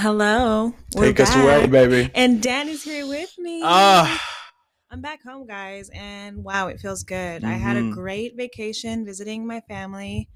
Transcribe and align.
Hello. 0.00 0.72
we're 0.94 1.06
Take 1.06 1.18
us 1.18 1.34
away, 1.34 1.62
back. 1.62 1.70
baby. 1.70 2.10
And 2.14 2.40
Dan 2.40 2.68
is 2.68 2.84
here 2.84 3.04
with 3.04 3.34
me. 3.36 3.62
Ah, 3.64 4.22
I'm 4.92 5.00
back 5.00 5.24
home, 5.24 5.44
guys, 5.44 5.90
and 5.92 6.44
wow, 6.44 6.68
it 6.68 6.78
feels 6.78 7.02
good. 7.02 7.42
I 7.42 7.54
had 7.54 7.76
a 7.76 7.80
Mhm. 7.80 7.94
great 7.94 8.36
vacation 8.36 9.04
visiting 9.04 9.44
my 9.44 9.60
family. 9.62 10.28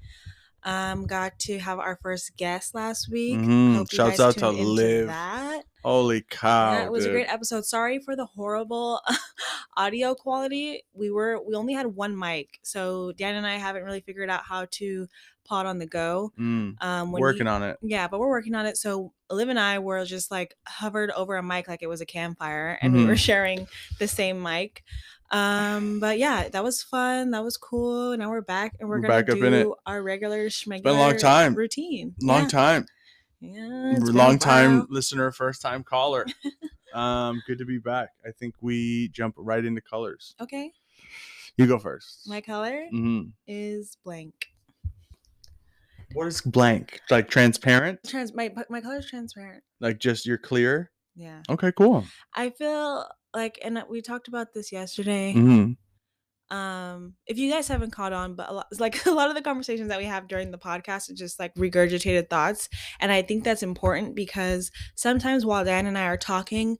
Um, 0.63 1.05
got 1.07 1.39
to 1.39 1.59
have 1.59 1.79
our 1.79 1.97
first 2.01 2.35
guest 2.35 2.75
last 2.75 3.09
week. 3.09 3.37
Mhm. 3.37 3.89
Shouts 3.89 4.19
out 4.19 4.33
to 4.33 4.39
tuned 4.51 4.59
Liv. 4.67 5.07
That. 5.07 5.63
holy 5.83 6.21
cow! 6.29 6.73
yeah, 6.73 6.83
it 6.85 6.91
was 6.91 7.03
dude. 7.05 7.11
a 7.11 7.13
great 7.13 7.29
episode. 7.33 7.65
Sorry 7.65 7.99
for 7.99 8.15
the 8.17 8.25
horrible 8.25 9.01
audio 9.77 10.13
quality. 10.13 10.83
We 10.93 11.09
were 11.09 11.41
we 11.41 11.55
only 11.55 11.73
had 11.73 11.87
one 11.87 12.17
mic, 12.19 12.59
so 12.63 13.13
Dan 13.13 13.35
and 13.35 13.47
I 13.47 13.55
haven't 13.57 13.83
really 13.83 14.01
figured 14.01 14.29
out 14.29 14.43
how 14.43 14.67
to 14.71 15.07
pod 15.43 15.65
on 15.65 15.77
the 15.79 15.85
go. 15.85 16.31
Mm, 16.39 16.75
Um, 16.81 17.11
working 17.11 17.45
we, 17.45 17.51
on 17.51 17.63
it. 17.63 17.77
Yeah, 17.81 18.07
but 18.07 18.19
we're 18.19 18.29
working 18.29 18.55
on 18.55 18.65
it. 18.65 18.77
So 18.77 19.13
Liv 19.29 19.49
and 19.49 19.59
I 19.59 19.79
were 19.79 20.03
just 20.05 20.31
like 20.31 20.55
hovered 20.67 21.11
over 21.11 21.35
a 21.37 21.43
mic 21.43 21.67
like 21.67 21.81
it 21.83 21.87
was 21.87 22.01
a 22.01 22.05
campfire, 22.05 22.77
and 22.81 22.93
we 22.93 23.05
were 23.05 23.13
Mhm. 23.13 23.17
sharing 23.17 23.67
the 23.99 24.07
same 24.07 24.41
mic. 24.41 24.83
Um, 25.31 25.99
but 25.99 26.19
yeah, 26.19 26.47
that 26.49 26.63
was 26.63 26.83
fun. 26.83 27.31
That 27.31 27.43
was 27.43 27.57
cool. 27.57 28.15
Now 28.17 28.29
we're 28.29 28.41
back, 28.41 28.75
and 28.79 28.87
we're, 28.87 28.97
We're 28.97 29.01
gonna 29.01 29.13
back 29.23 29.29
up 29.29 29.39
do 29.39 29.75
our 29.85 30.03
regular 30.03 30.49
been 30.65 30.85
a 30.85 30.93
long 30.93 31.17
time. 31.17 31.55
routine. 31.55 32.15
Long 32.21 32.43
yeah. 32.43 32.47
time, 32.49 32.85
Yeah, 33.39 33.91
it's 33.95 34.05
been 34.05 34.15
a 34.15 34.17
long 34.17 34.37
time 34.37 34.85
listener, 34.89 35.31
first 35.31 35.61
time 35.61 35.83
caller. 35.83 36.27
um, 36.93 37.41
good 37.47 37.57
to 37.57 37.65
be 37.65 37.79
back. 37.79 38.09
I 38.25 38.31
think 38.31 38.53
we 38.61 39.07
jump 39.09 39.33
right 39.37 39.63
into 39.65 39.81
colors. 39.81 40.35
Okay, 40.39 40.71
You 41.57 41.65
go 41.65 41.79
first. 41.79 42.27
my 42.27 42.41
color 42.41 42.85
hmm 42.91 43.23
is 43.47 43.97
blank. 44.03 44.52
What 46.13 46.27
is 46.27 46.41
blank? 46.41 47.01
Like 47.09 47.29
transparent? 47.29 47.99
Trans. 48.07 48.33
My 48.33 48.51
my 48.69 48.81
color 48.81 48.97
is 48.97 49.09
transparent. 49.09 49.63
Like 49.79 49.99
just 49.99 50.25
you're 50.25 50.37
clear? 50.37 50.91
Yeah, 51.15 51.43
Okay, 51.49 51.71
cool. 51.71 52.05
I 52.33 52.49
feel 52.49 53.07
like, 53.35 53.59
and 53.63 53.83
we 53.87 54.01
talked 54.01 54.27
about 54.27 54.53
this 54.53 54.71
yesterday. 54.71 55.33
hmm 55.33 55.71
um 56.51 57.13
if 57.25 57.37
you 57.37 57.49
guys 57.49 57.69
haven't 57.69 57.91
caught 57.91 58.11
on 58.13 58.35
but 58.35 58.49
a 58.49 58.53
lot, 58.53 58.67
like 58.79 59.05
a 59.05 59.11
lot 59.11 59.29
of 59.29 59.35
the 59.35 59.41
conversations 59.41 59.87
that 59.87 59.97
we 59.97 60.05
have 60.05 60.27
during 60.27 60.51
the 60.51 60.57
podcast 60.57 61.09
are 61.09 61.15
just 61.15 61.39
like 61.39 61.53
regurgitated 61.55 62.29
thoughts 62.29 62.67
and 62.99 63.11
i 63.13 63.21
think 63.21 63.43
that's 63.43 63.63
important 63.63 64.13
because 64.13 64.69
sometimes 64.93 65.45
while 65.45 65.63
dan 65.63 65.85
and 65.87 65.97
i 65.97 66.03
are 66.05 66.17
talking 66.17 66.77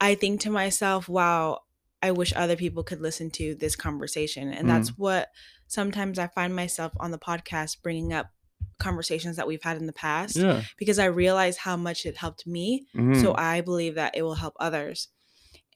i 0.00 0.14
think 0.14 0.38
to 0.40 0.50
myself 0.50 1.08
wow 1.08 1.58
i 2.02 2.10
wish 2.10 2.32
other 2.36 2.56
people 2.56 2.84
could 2.84 3.00
listen 3.00 3.30
to 3.30 3.54
this 3.54 3.74
conversation 3.74 4.52
and 4.52 4.68
that's 4.68 4.90
what 4.98 5.28
sometimes 5.66 6.18
i 6.18 6.26
find 6.28 6.54
myself 6.54 6.92
on 7.00 7.10
the 7.10 7.18
podcast 7.18 7.78
bringing 7.82 8.12
up 8.12 8.28
conversations 8.80 9.36
that 9.36 9.46
we've 9.46 9.62
had 9.62 9.76
in 9.76 9.86
the 9.86 9.92
past 9.92 10.36
Yeah. 10.36 10.62
because 10.78 10.98
i 10.98 11.04
realize 11.04 11.56
how 11.58 11.76
much 11.76 12.06
it 12.06 12.16
helped 12.16 12.46
me 12.46 12.86
Mhm. 12.96 13.20
so 13.20 13.34
I 13.36 13.60
believe 13.60 13.94
that 13.94 14.16
it 14.16 14.22
will 14.22 14.34
help 14.44 14.54
others. 14.58 15.08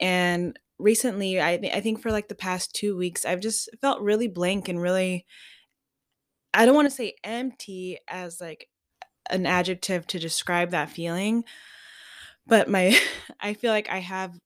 And 0.01 0.59
recently, 0.79 1.41
I 1.41 1.53
I 1.79 1.81
think 1.81 2.01
for 2.03 2.11
like 2.11 2.29
the 2.29 2.35
past 2.49 2.75
two 2.75 2.97
weeks, 2.97 3.25
I've 3.25 3.41
just 3.41 3.69
felt 3.81 4.01
really 4.03 4.29
blank 4.29 4.69
and 4.69 4.81
really. 4.83 5.27
I 6.53 6.67
don't 6.67 6.75
want 6.75 6.87
to 6.87 6.95
say 6.95 7.15
empty 7.25 7.99
as 8.09 8.41
like 8.41 8.69
an 9.31 9.47
adjective 9.47 10.07
to 10.09 10.19
describe 10.19 10.71
that 10.71 10.91
feeling, 10.91 11.45
but 12.47 12.69
my 12.69 12.99
I 13.41 13.55
feel 13.55 13.73
like 13.73 13.89
I 13.91 13.99
have 13.99 14.39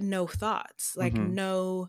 no 0.00 0.26
thoughts, 0.26 0.96
like 0.96 1.14
Mhm. 1.14 1.30
no 1.32 1.88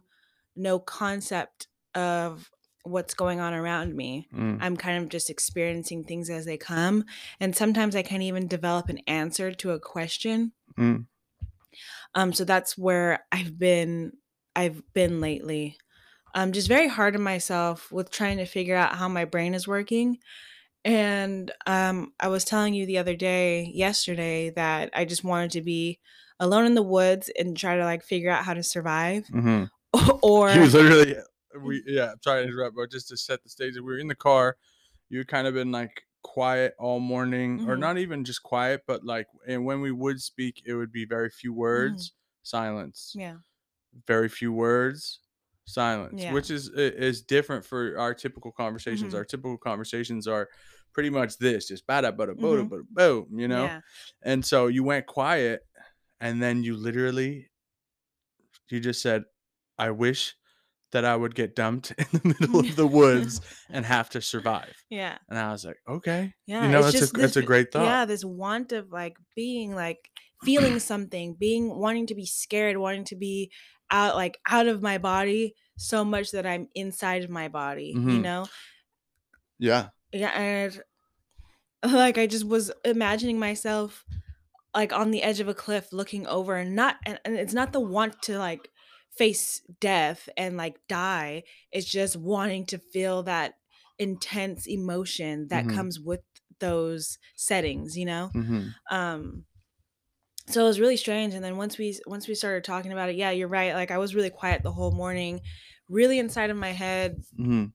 no 0.55 0.79
concept 0.79 1.67
of 1.95 2.49
what's 2.88 3.13
going 3.13 3.39
on 3.39 3.53
around 3.53 3.95
me. 3.95 4.27
Mm. 4.33 4.57
I'm 4.61 4.77
kind 4.77 5.03
of 5.03 5.09
just 5.09 5.30
experiencing 5.30 6.03
things 6.03 6.30
as 6.30 6.45
they 6.45 6.57
come. 6.57 7.05
And 7.39 7.55
sometimes 7.55 7.95
I 7.95 8.02
can't 8.02 8.23
even 8.23 8.47
develop 8.47 8.89
an 8.89 8.99
answer 9.07 9.52
to 9.52 9.71
a 9.71 9.80
question. 9.80 10.53
Mm. 10.77 11.05
Um, 12.15 12.33
so 12.33 12.43
that's 12.43 12.77
where 12.77 13.25
I've 13.31 13.58
been 13.58 14.13
I've 14.55 14.81
been 14.93 15.21
lately. 15.21 15.77
I'm 16.33 16.52
just 16.52 16.67
very 16.67 16.87
hard 16.87 17.15
on 17.15 17.21
myself 17.21 17.92
with 17.92 18.11
trying 18.11 18.37
to 18.37 18.45
figure 18.45 18.75
out 18.75 18.95
how 18.95 19.08
my 19.08 19.25
brain 19.25 19.54
is 19.54 19.67
working. 19.67 20.17
And 20.83 21.52
um, 21.65 22.14
I 22.19 22.27
was 22.27 22.43
telling 22.43 22.73
you 22.73 22.86
the 22.86 22.98
other 22.98 23.15
day, 23.15 23.71
yesterday, 23.73 24.52
that 24.52 24.89
I 24.93 25.05
just 25.05 25.23
wanted 25.23 25.52
to 25.52 25.61
be 25.61 25.99
alone 26.39 26.65
in 26.65 26.75
the 26.75 26.83
woods 26.83 27.30
and 27.37 27.58
try 27.58 27.77
to 27.77 27.83
like 27.83 28.04
figure 28.04 28.31
out 28.31 28.45
how 28.45 28.54
to 28.54 28.64
survive. 28.64 29.27
hmm 29.27 29.65
or 30.21 30.52
you 30.52 30.65
literally 30.65 31.15
we 31.61 31.83
yeah 31.85 32.11
i'm 32.11 32.21
sorry 32.21 32.43
to 32.43 32.47
interrupt 32.49 32.75
but 32.75 32.91
just 32.91 33.07
to 33.09 33.17
set 33.17 33.43
the 33.43 33.49
stage 33.49 33.75
we 33.75 33.81
were 33.81 33.97
in 33.99 34.07
the 34.07 34.15
car 34.15 34.57
you 35.09 35.19
had 35.19 35.27
kind 35.27 35.47
of 35.47 35.53
been 35.53 35.71
like 35.71 36.03
quiet 36.23 36.73
all 36.79 36.99
morning 36.99 37.61
or 37.67 37.75
Mhm. 37.75 37.79
not 37.79 37.97
even 37.97 38.23
just 38.25 38.43
quiet 38.43 38.83
but 38.87 39.03
like 39.05 39.27
and 39.47 39.65
when 39.65 39.81
we 39.81 39.91
would 39.91 40.21
speak 40.21 40.63
it 40.65 40.73
would 40.75 40.91
be 40.91 41.05
very 41.05 41.29
few 41.29 41.53
words 41.53 42.13
silence 42.43 43.13
yeah. 43.17 43.37
very 44.07 44.29
few 44.29 44.51
words 44.51 45.19
silence 45.65 46.23
Yeah. 46.23 46.33
which 46.33 46.49
is 46.49 46.69
is 46.69 47.21
different 47.21 47.65
for 47.65 47.97
our 47.97 48.13
typical 48.13 48.51
conversations 48.51 49.13
Mhm. 49.13 49.17
our 49.17 49.25
typical 49.25 49.57
conversations 49.57 50.27
are 50.27 50.49
pretty 50.93 51.09
much 51.09 51.37
this 51.37 51.67
just 51.67 51.85
bada 51.87 52.11
bada 52.15 52.33
bada 52.35 52.67
bada 52.67 52.83
boom 52.91 53.39
you 53.39 53.47
know 53.47 53.65
Yeah. 53.65 53.81
and 54.23 54.45
so 54.45 54.67
you 54.67 54.83
went 54.83 55.05
quiet 55.07 55.61
and 56.19 56.41
then 56.41 56.63
you 56.63 56.75
literally 56.75 57.49
you 58.69 58.79
just 58.79 59.01
said, 59.01 59.23
I 59.77 59.91
wish 59.91 60.35
that 60.92 61.03
I 61.05 61.15
would 61.15 61.36
get 61.36 61.55
dumped 61.55 61.92
in 61.98 62.05
the 62.11 62.36
middle 62.39 62.59
of 62.61 62.75
the 62.75 62.87
woods 62.87 63.42
and 63.70 63.86
have 63.86 64.09
to 64.11 64.21
survive. 64.21 64.73
Yeah. 64.89 65.17
And 65.30 65.37
I 65.37 65.52
was 65.52 65.65
like, 65.65 65.77
okay. 65.87 66.33
Yeah. 66.45 66.64
you 66.65 66.71
know, 66.71 66.80
it's 66.80 66.87
that's 66.93 66.99
just 66.99 67.17
a 67.17 67.20
that's 67.20 67.36
a 67.37 67.42
great 67.42 67.71
thought. 67.71 67.86
Yeah, 67.86 68.05
this 68.05 68.23
want 68.23 68.71
of 68.71 68.92
like 68.92 69.17
being 69.36 69.75
like 69.75 70.09
feeling 70.43 70.80
something, 70.80 71.36
being 71.39 71.77
wanting 71.77 72.08
to 72.08 72.15
be 72.15 72.25
scared, 72.25 72.77
wanting 72.77 73.03
to 73.05 73.15
be 73.15 73.52
out 73.92 74.15
like 74.15 74.37
out 74.49 74.67
of 74.67 74.81
my 74.81 74.98
body 74.98 75.53
so 75.77 76.03
much 76.05 76.31
that 76.31 76.45
I'm 76.45 76.67
inside 76.75 77.23
of 77.23 77.30
my 77.30 77.48
body, 77.48 77.93
you 77.95 77.99
Mhm. 78.02 78.21
know? 78.21 78.45
Yeah. 79.59 79.89
Yeah, 80.14 80.30
and 80.30 80.81
like 81.93 82.17
I 82.17 82.27
just 82.27 82.48
was 82.48 82.71
imagining 82.86 83.39
myself 83.39 84.04
like 84.75 84.93
on 84.93 85.11
the 85.11 85.23
edge 85.23 85.39
of 85.39 85.48
a 85.48 85.54
cliff 85.54 85.92
looking 85.92 86.27
over 86.27 86.55
and 86.55 86.75
not 86.75 86.98
and, 87.05 87.19
and 87.25 87.36
it's 87.36 87.54
not 87.54 87.73
the 87.73 87.80
want 87.80 88.21
to 88.23 88.37
like 88.37 88.69
face 89.17 89.61
death 89.80 90.30
and 90.38 90.58
like 90.58 90.80
die 90.88 91.44
it's 91.72 91.89
just 91.89 92.16
wanting 92.16 92.66
to 92.66 92.78
feel 92.78 93.23
that 93.23 93.55
intense 94.00 94.67
emotion 94.67 95.48
that 95.50 95.67
Mhm. 95.67 95.70
comes 95.70 96.00
with 96.00 96.22
those 96.60 97.17
settings 97.36 97.98
you 97.98 98.05
know? 98.05 98.32
Hmm 98.33 98.78
um 98.92 99.45
so 100.48 100.61
it 100.64 100.67
was 100.67 100.80
really 100.80 100.98
strange 100.98 101.33
and 101.33 101.44
then 101.44 101.58
once 101.58 101.78
we 101.78 102.00
once 102.05 102.28
we 102.28 102.36
started 102.36 102.64
talking 102.64 102.92
about 102.92 103.10
it 103.10 103.16
yeah 103.16 103.32
you're 103.32 103.48
right 103.48 103.73
like 103.73 103.92
i 103.92 103.98
was 103.98 104.16
really 104.16 104.30
quiet 104.30 104.64
the 104.64 104.72
whole 104.72 104.92
morning 104.92 105.42
really 105.89 106.20
inside 106.20 106.49
of 106.49 106.58
my 106.58 106.72
head 106.72 107.22
hmm 107.38 107.67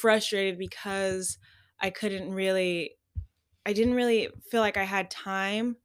frustrated 0.00 0.58
because 0.58 1.38
I 1.80 1.90
couldn't 1.90 2.32
really 2.32 2.96
I 3.66 3.72
didn't 3.72 3.94
really 3.94 4.30
feel 4.50 4.60
like 4.60 4.76
I 4.76 4.84
had 4.84 5.10
time 5.10 5.76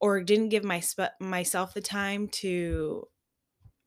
or 0.00 0.22
didn't 0.22 0.50
give 0.50 0.64
my 0.64 0.80
sp- 0.82 1.16
myself 1.20 1.74
the 1.74 1.80
time 1.82 2.28
to 2.28 3.08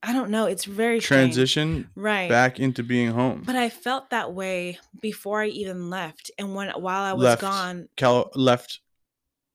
I 0.05 0.11
don't 0.11 0.29
know, 0.29 0.47
it's 0.47 0.65
very 0.65 0.99
strange. 0.99 1.33
Transition 1.33 1.89
right. 1.95 2.29
back 2.29 2.59
into 2.59 2.83
being 2.83 3.11
home. 3.11 3.43
But 3.45 3.55
I 3.55 3.69
felt 3.69 4.09
that 4.09 4.33
way 4.33 4.77
before 5.01 5.41
I 5.41 5.47
even 5.47 5.89
left 5.89 6.29
and 6.37 6.53
when 6.53 6.69
while 6.71 7.03
I 7.03 7.13
was 7.13 7.23
Left 7.23 7.41
gone 7.41 7.87
Cal- 7.95 8.29
left, 8.35 8.81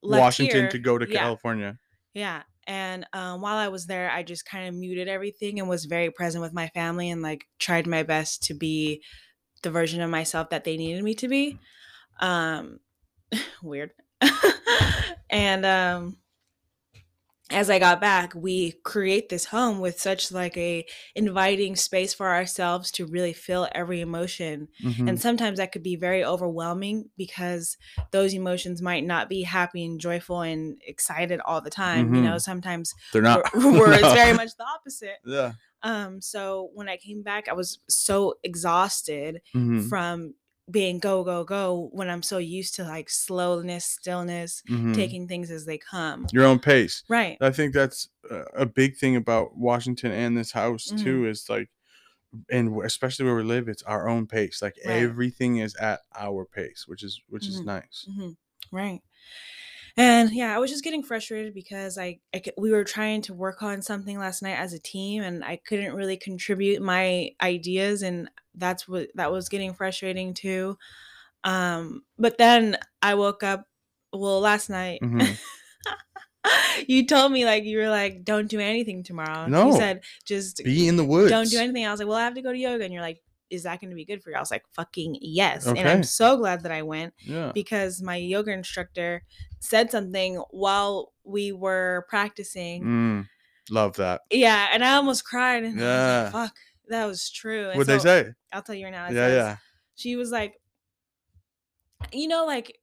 left 0.03 0.21
Washington 0.21 0.61
here- 0.61 0.71
to 0.71 0.79
go 0.79 0.97
to 0.97 1.07
yeah, 1.09 1.19
California. 1.19 1.79
Yeah. 2.15 2.43
And 2.67 3.07
um, 3.13 3.41
while 3.41 3.57
I 3.57 3.69
was 3.69 3.87
there, 3.87 4.11
I 4.11 4.23
just 4.23 4.45
kind 4.45 4.69
of 4.69 4.75
muted 4.75 5.09
everything 5.09 5.59
and 5.59 5.69
was 5.69 5.85
very 5.85 6.11
present 6.11 6.43
with 6.43 6.53
my 6.53 6.69
family 6.69 7.11
and 7.11 7.23
like 7.23 7.47
tried 7.59 7.87
my 7.87 8.03
best 8.03 8.43
to 8.45 8.55
be 8.55 9.03
the 9.63 9.71
version 9.71 10.01
of 10.01 10.11
myself 10.11 10.51
that 10.51 10.65
they 10.65 10.77
needed 10.77 11.03
me 11.03 11.15
to 11.17 11.29
be. 11.29 11.59
Um, 12.21 12.81
weird. 13.63 13.93
and 15.31 15.65
um, 15.65 16.17
as 17.51 17.71
I 17.71 17.79
got 17.79 18.01
back, 18.01 18.35
we 18.35 18.73
create 18.85 19.31
this 19.31 19.47
home 19.47 19.81
with 19.81 19.99
such 20.01 20.31
like 20.31 20.57
a 20.59 20.85
inviting 21.15 21.77
space 21.77 22.13
for 22.13 22.29
ourselves 22.29 22.91
to 22.93 23.07
really 23.07 23.33
feel 23.33 23.67
every 23.73 24.01
emotion 24.03 24.69
Mhm. 24.85 25.09
and 25.09 25.21
sometimes 25.21 25.59
that 25.59 25.73
could 25.73 25.83
be 25.83 25.97
very 25.97 26.23
overwhelming 26.25 27.09
because 27.17 27.77
those 28.11 28.35
emotions 28.35 28.83
might 28.83 29.05
not 29.05 29.29
be 29.29 29.43
happy 29.43 29.85
and 29.85 29.99
joyful 30.01 30.43
and 30.43 30.81
excited 30.87 31.41
all 31.41 31.61
the 31.63 31.71
time 31.71 32.15
you 32.15 32.21
know 32.21 32.37
sometimes 32.39 32.93
They're 33.13 33.23
not. 33.23 33.43
we're, 33.55 33.73
we're- 33.81 33.95
it's 33.95 34.13
very 34.15 34.37
much 34.43 34.51
the 34.59 34.65
opposite 34.65 35.17
Yeah. 35.25 35.53
um 35.83 36.21
so 36.21 36.71
when 36.75 36.89
i 36.89 36.97
came 36.97 37.23
back 37.23 37.49
i 37.49 37.53
was 37.55 37.79
so 37.89 38.35
exhausted 38.45 39.41
Mhm. 39.55 39.89
from 39.89 40.35
being 40.71 40.99
go 40.99 41.25
go 41.25 41.45
go 41.45 41.89
when 41.93 42.09
i'm 42.11 42.23
so 42.23 42.39
used 42.39 42.75
to 42.75 42.83
like 42.85 43.09
slowness 43.09 43.85
stillness 43.85 44.63
Mhm. 44.69 44.95
taking 44.95 45.27
things 45.29 45.51
as 45.51 45.65
they 45.65 45.79
come 45.79 46.27
your 46.33 46.45
own 46.45 46.59
pace. 46.59 47.03
right 47.09 47.39
I 47.41 47.51
think 47.51 47.73
that's 47.73 48.09
a 48.55 48.67
big 48.67 48.97
thing 48.97 49.17
about 49.17 49.57
Washington 49.57 50.13
and 50.13 50.37
this 50.37 50.53
house 50.53 50.93
Mhm. 50.93 51.03
too 51.03 51.27
is 51.27 51.49
like 51.49 51.71
and 52.51 52.83
especially 52.85 53.25
where 53.25 53.37
we 53.37 53.43
live 53.43 53.69
it's 53.69 53.83
our 53.85 54.07
own 54.09 54.27
pace. 54.27 54.61
Like 54.61 54.77
Right. 54.85 54.97
everything 54.97 55.59
is 55.59 55.75
at 55.77 56.01
our 56.15 56.45
pace, 56.45 56.85
which 56.87 57.03
is 57.03 57.23
which 57.29 57.49
is 57.49 57.61
Mhm. 57.61 57.65
nice. 57.67 58.07
hmm 58.15 58.31
Right. 58.71 59.01
And 59.97 60.31
yeah, 60.33 60.55
I 60.55 60.59
was 60.59 60.71
just 60.71 60.85
getting 60.85 61.03
frustrated 61.03 61.55
because 61.55 61.99
I 61.99 62.21
we 62.57 62.71
were 62.71 62.85
trying 62.85 63.23
to 63.23 63.35
work 63.35 63.63
on 63.63 63.83
something 63.83 64.19
last 64.19 64.43
night 64.43 64.59
as 64.59 64.73
a 64.73 64.79
team 64.79 65.23
and 65.23 65.45
I 65.45 65.57
couldn't 65.57 65.95
really 65.95 66.17
contribute 66.17 66.83
my 66.83 67.31
ideas 67.41 68.03
and 68.03 68.29
that's 68.59 68.87
what 68.89 69.09
that 69.15 69.33
was 69.33 69.49
getting 69.49 69.73
frustrating 69.75 70.35
too. 70.35 70.77
Um 71.45 72.03
but 72.19 72.39
then 72.39 72.77
I 73.01 73.15
woke 73.15 73.43
up 73.43 73.65
well 74.13 74.41
last 74.41 74.69
night 74.71 75.01
Mhm. 75.03 75.39
you 76.87 77.07
told 77.07 77.33
me 77.33 77.45
like 77.45 77.65
you 77.65 77.79
were 77.79 77.89
like 77.89 78.25
don't 78.25 78.49
do 78.49 78.61
anything 78.61 79.03
tomorrow. 79.03 79.47
No. 79.47 79.67
You 79.69 79.77
said 79.77 80.03
just 80.25 80.63
Be 80.65 80.89
in 80.89 80.97
the 80.97 81.05
woods. 81.05 81.31
don't 81.31 81.49
do 81.51 81.59
anything. 81.59 81.87
I 81.87 81.91
was 81.91 82.01
like, 82.01 82.09
well, 82.09 82.17
I 82.19 82.23
have 82.25 82.35
to 82.35 82.43
go 82.43 82.53
to 82.53 82.59
yoga 82.59 82.85
and 82.85 82.93
you're 82.93 83.03
like 83.03 83.21
is 83.51 83.63
that 83.63 83.81
going 83.81 83.89
to 83.89 83.97
be 83.97 84.05
good 84.05 84.23
for 84.23 84.29
you? 84.29 84.37
I 84.37 84.41
was 84.41 84.51
like, 84.51 84.65
fucking 84.75 85.17
yes. 85.23 85.67
And 85.67 85.89
I'm 85.89 86.03
so 86.03 86.37
glad 86.37 86.65
that 86.65 86.73
I 86.73 86.83
went 86.83 87.15
Yeah. 87.23 87.51
because 87.55 88.03
my 88.03 88.17
yoga 88.17 88.53
instructor 88.53 89.25
said 89.61 89.91
something 89.91 90.37
while 90.51 91.15
we 91.25 91.53
were 91.53 92.05
practicing. 92.11 92.85
Mm, 92.85 93.29
love 93.71 93.97
that. 93.97 94.21
Yeah, 94.31 94.69
and 94.71 94.85
I 94.85 94.97
almost 94.97 95.25
cried. 95.25 95.65
And 95.65 95.81
I 95.81 95.83
was 95.83 95.83
Yeah. 95.83 96.23
like, 96.25 96.33
fuck, 96.33 96.57
that 96.89 97.07
was 97.07 97.31
true. 97.31 97.71
What 97.75 97.87
they 97.87 97.99
say? 97.99 98.33
I'll 98.53 98.63
tell 98.63 98.75
you 98.75 98.85
right 98.87 98.91
now. 98.93 99.07
Yeah, 99.07 99.13
says- 99.13 99.35
yeah. 99.37 99.57
She 99.97 100.17
was 100.17 100.31
like, 100.31 100.61
you 102.13 102.29
know, 102.29 102.47
like 102.47 102.79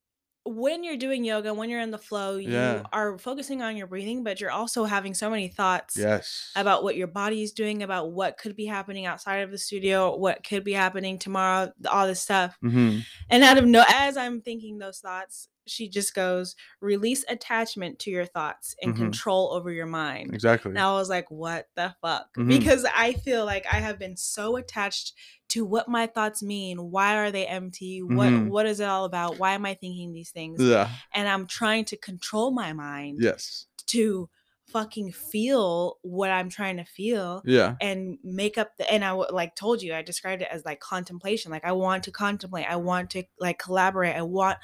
when 0.47 0.83
you're 0.83 0.97
doing 0.97 1.23
yoga, 1.23 1.53
when 1.53 1.69
you're 1.69 1.79
in 1.79 1.89
the 1.89 1.97
flow, 1.97 2.37
you 2.37 2.51
Yeah. 2.51 2.83
are 2.93 3.17
focusing 3.17 3.63
on 3.63 3.75
your 3.77 3.87
breathing, 3.87 4.23
but 4.23 4.39
you're 4.39 4.51
also 4.51 4.83
having 4.83 5.15
so 5.15 5.29
many 5.29 5.47
thoughts 5.47 5.97
Yes. 5.97 6.51
about 6.55 6.83
what 6.83 6.95
your 6.95 7.07
body 7.07 7.41
is 7.41 7.51
doing, 7.51 7.81
about 7.81 8.11
what 8.11 8.37
could 8.37 8.55
be 8.55 8.65
happening 8.67 9.07
outside 9.07 9.37
of 9.37 9.49
the 9.49 9.57
studio, 9.57 10.15
what 10.15 10.43
could 10.47 10.63
be 10.63 10.73
happening 10.73 11.17
tomorrow, 11.17 11.71
all 11.89 12.05
this 12.05 12.21
stuff. 12.21 12.57
hmm 12.61 12.99
And 13.29 13.43
out 13.43 13.57
of 13.57 13.65
no, 13.65 13.83
as 13.87 14.17
I'm 14.17 14.41
thinking 14.41 14.77
those 14.77 14.99
thoughts, 14.99 15.47
she 15.67 15.89
just 15.89 16.13
goes, 16.13 16.55
release 16.81 17.25
attachment 17.27 17.99
to 17.99 18.11
your 18.11 18.25
thoughts 18.25 18.75
and 18.81 18.93
Mhm. 18.93 18.97
control 18.97 19.51
over 19.53 19.71
your 19.71 19.85
mind. 19.85 20.33
Exactly. 20.33 20.69
And 20.71 20.79
I 20.79 20.91
was 20.93 21.09
like, 21.09 21.29
what 21.31 21.67
the 21.75 21.95
fuck? 22.01 22.33
Mhm. 22.37 22.47
Because 22.47 22.85
I 22.95 23.13
feel 23.13 23.45
like 23.45 23.65
I 23.71 23.77
have 23.77 23.97
been 23.99 24.15
so 24.17 24.55
attached 24.57 25.13
to 25.49 25.65
what 25.65 25.87
my 25.87 26.07
thoughts 26.07 26.41
mean. 26.43 26.91
Why 26.91 27.17
are 27.17 27.31
they 27.31 27.45
empty? 27.47 28.01
What 28.01 28.29
Mhm. 28.31 28.49
what 28.49 28.65
is 28.65 28.79
it 28.79 28.85
all 28.87 29.05
about? 29.05 29.37
Why 29.39 29.53
am 29.53 29.65
I 29.65 29.73
thinking 29.75 30.13
these 30.13 30.31
things? 30.31 30.61
yeah. 30.61 30.89
And 31.13 31.27
I'm 31.27 31.47
trying 31.47 31.85
to 31.85 31.97
control 31.97 32.51
my 32.51 32.73
mind 32.73 33.19
Yes. 33.21 33.67
to 33.87 34.29
fucking 34.75 35.09
feel 35.09 35.97
what 36.01 36.29
I'm 36.29 36.49
trying 36.49 36.75
to 36.77 36.83
feel 36.83 37.41
Yeah. 37.45 37.75
and 37.79 38.17
make 38.23 38.57
up 38.57 38.75
the 38.77 38.91
and 38.91 39.05
I 39.05 39.11
like 39.13 39.55
told 39.55 39.81
you 39.81 39.93
I 39.93 40.01
described 40.01 40.41
it 40.41 40.49
as 40.51 40.65
like 40.65 40.81
contemplation 40.81 41.49
like 41.49 41.63
I 41.63 41.71
want 41.71 42.03
to 42.03 42.11
contemplate 42.11 42.65
I 42.69 42.75
want 42.75 43.09
to 43.11 43.23
like 43.39 43.57
collaborate 43.57 44.13
I 44.17 44.21
want 44.23 44.57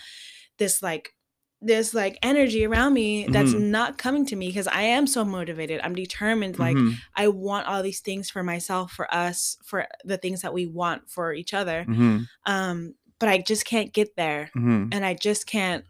this 0.57 0.81
like 0.81 1.15
this 1.61 1.93
like 1.93 2.17
energy 2.23 2.65
around 2.65 2.93
me 2.93 3.27
that's 3.29 3.53
Mhm. 3.53 3.69
not 3.69 3.97
coming 3.97 4.25
to 4.25 4.35
me 4.35 4.47
because 4.47 4.67
I 4.67 4.81
am 4.81 5.07
so 5.07 5.23
motivated 5.23 5.79
I'm 5.81 5.95
determined 5.95 6.59
like 6.59 6.75
Mhm. 6.75 6.95
I 7.15 7.29
want 7.29 7.67
all 7.67 7.81
these 7.81 8.01
things 8.01 8.29
for 8.29 8.43
myself 8.43 8.91
for 8.91 9.07
us 9.13 9.57
for 9.63 9.87
the 10.03 10.17
things 10.17 10.41
that 10.41 10.53
we 10.53 10.65
want 10.65 11.09
for 11.09 11.31
each 11.33 11.53
other 11.53 11.85
Mhm. 11.87 12.25
um 12.45 12.95
but 13.19 13.29
I 13.29 13.37
just 13.37 13.63
can't 13.65 13.93
get 13.93 14.17
there 14.17 14.51
Mhm. 14.57 14.89
and 14.93 15.05
I 15.05 15.13
just 15.13 15.47
can't 15.47 15.85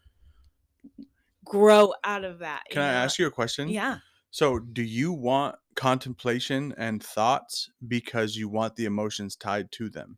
grow 1.44 1.94
out 2.04 2.24
of 2.24 2.40
that 2.40 2.64
Can 2.70 2.82
I 2.84 2.94
ask 2.94 3.18
you 3.18 3.26
a 3.28 3.32
question? 3.32 3.68
yeah 3.68 3.98
So, 4.32 4.60
do 4.60 4.82
you 4.82 5.12
want 5.12 5.58
contemplation 5.76 6.74
and 6.78 7.04
thoughts 7.04 7.70
because 7.86 8.38
you 8.38 8.48
want 8.48 8.78
the 8.78 8.86
emotions 8.86 9.36
tied 9.36 9.72
to 9.74 9.90
them? 9.90 10.18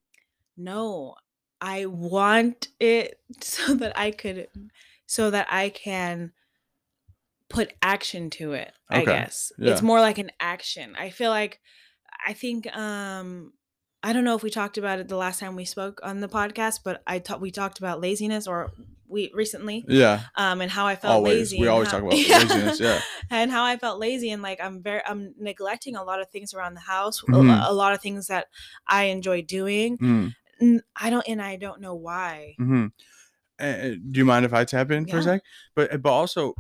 No, 0.55 1.15
I 1.59 1.87
want 1.87 2.67
it 2.79 3.19
so 3.41 3.73
that 3.73 3.97
I 3.97 4.11
could, 4.11 4.47
so 5.07 5.31
that 5.31 5.47
I 5.49 5.69
can 5.69 6.31
put 7.49 7.73
action 7.81 8.29
to 8.31 8.53
it. 8.53 8.71
I 8.89 9.03
guess 9.03 9.51
yeah. 9.57 9.71
it's 9.71 9.81
more 9.81 9.99
like 9.99 10.19
an 10.19 10.31
action. 10.39 10.95
I 10.95 11.09
feel 11.09 11.31
like, 11.31 11.59
I 12.25 12.33
think, 12.33 12.67
um, 12.77 13.53
I 14.03 14.13
don't 14.13 14.23
know 14.23 14.35
if 14.35 14.43
we 14.43 14.51
talked 14.51 14.77
about 14.77 14.99
it 14.99 15.07
the 15.07 15.17
last 15.17 15.39
time 15.39 15.55
we 15.55 15.65
spoke 15.65 15.99
on 16.03 16.19
the 16.19 16.29
podcast, 16.29 16.81
but 16.83 17.01
I 17.07 17.17
thought 17.17 17.41
we 17.41 17.49
talked 17.49 17.79
about 17.79 17.99
laziness 17.99 18.45
or 18.45 18.73
we 19.13 19.31
recently, 19.33 19.85
Yeah. 19.87 20.21
um, 20.35 20.59
and 20.61 20.69
how 20.69 20.85
I 20.87 20.95
felt 20.97 21.13
Always. 21.13 21.33
lazy. 21.51 21.59
We 21.61 21.67
always 21.67 21.87
how- 21.89 21.99
talk 21.99 22.07
about 22.07 22.13
laziness, 22.49 22.79
yeah. 22.79 22.99
and 23.29 23.49
how 23.51 23.63
I 23.63 23.77
felt 23.77 23.99
lazy 23.99 24.31
and 24.31 24.41
like 24.41 24.59
I'm 24.61 24.81
very, 24.83 25.01
I'm 25.05 25.33
neglecting 25.39 25.95
a 25.95 26.03
lot 26.03 26.19
of 26.19 26.29
things 26.29 26.53
around 26.53 26.73
the 26.73 26.81
house, 26.81 27.21
a- 27.23 27.25
Mhm. 27.27 27.69
a 27.69 27.73
lot 27.73 27.93
of 27.93 28.01
things 28.01 28.27
that 28.27 28.47
I 28.87 29.05
enjoy 29.05 29.43
doing. 29.43 29.97
Mm. 29.97 30.33
I 30.95 31.09
don't, 31.09 31.25
and 31.27 31.41
I 31.41 31.55
don't 31.55 31.79
know 31.81 31.95
why. 31.95 32.55
hmm 32.57 32.87
do 33.59 33.99
you 34.19 34.25
mind 34.25 34.43
if 34.45 34.53
I 34.53 34.65
tap 34.65 34.91
in 34.91 35.05
for 35.07 35.19
a 35.19 35.23
sec? 35.23 35.41
But 35.75 36.01
but 36.01 36.11
also, 36.11 36.53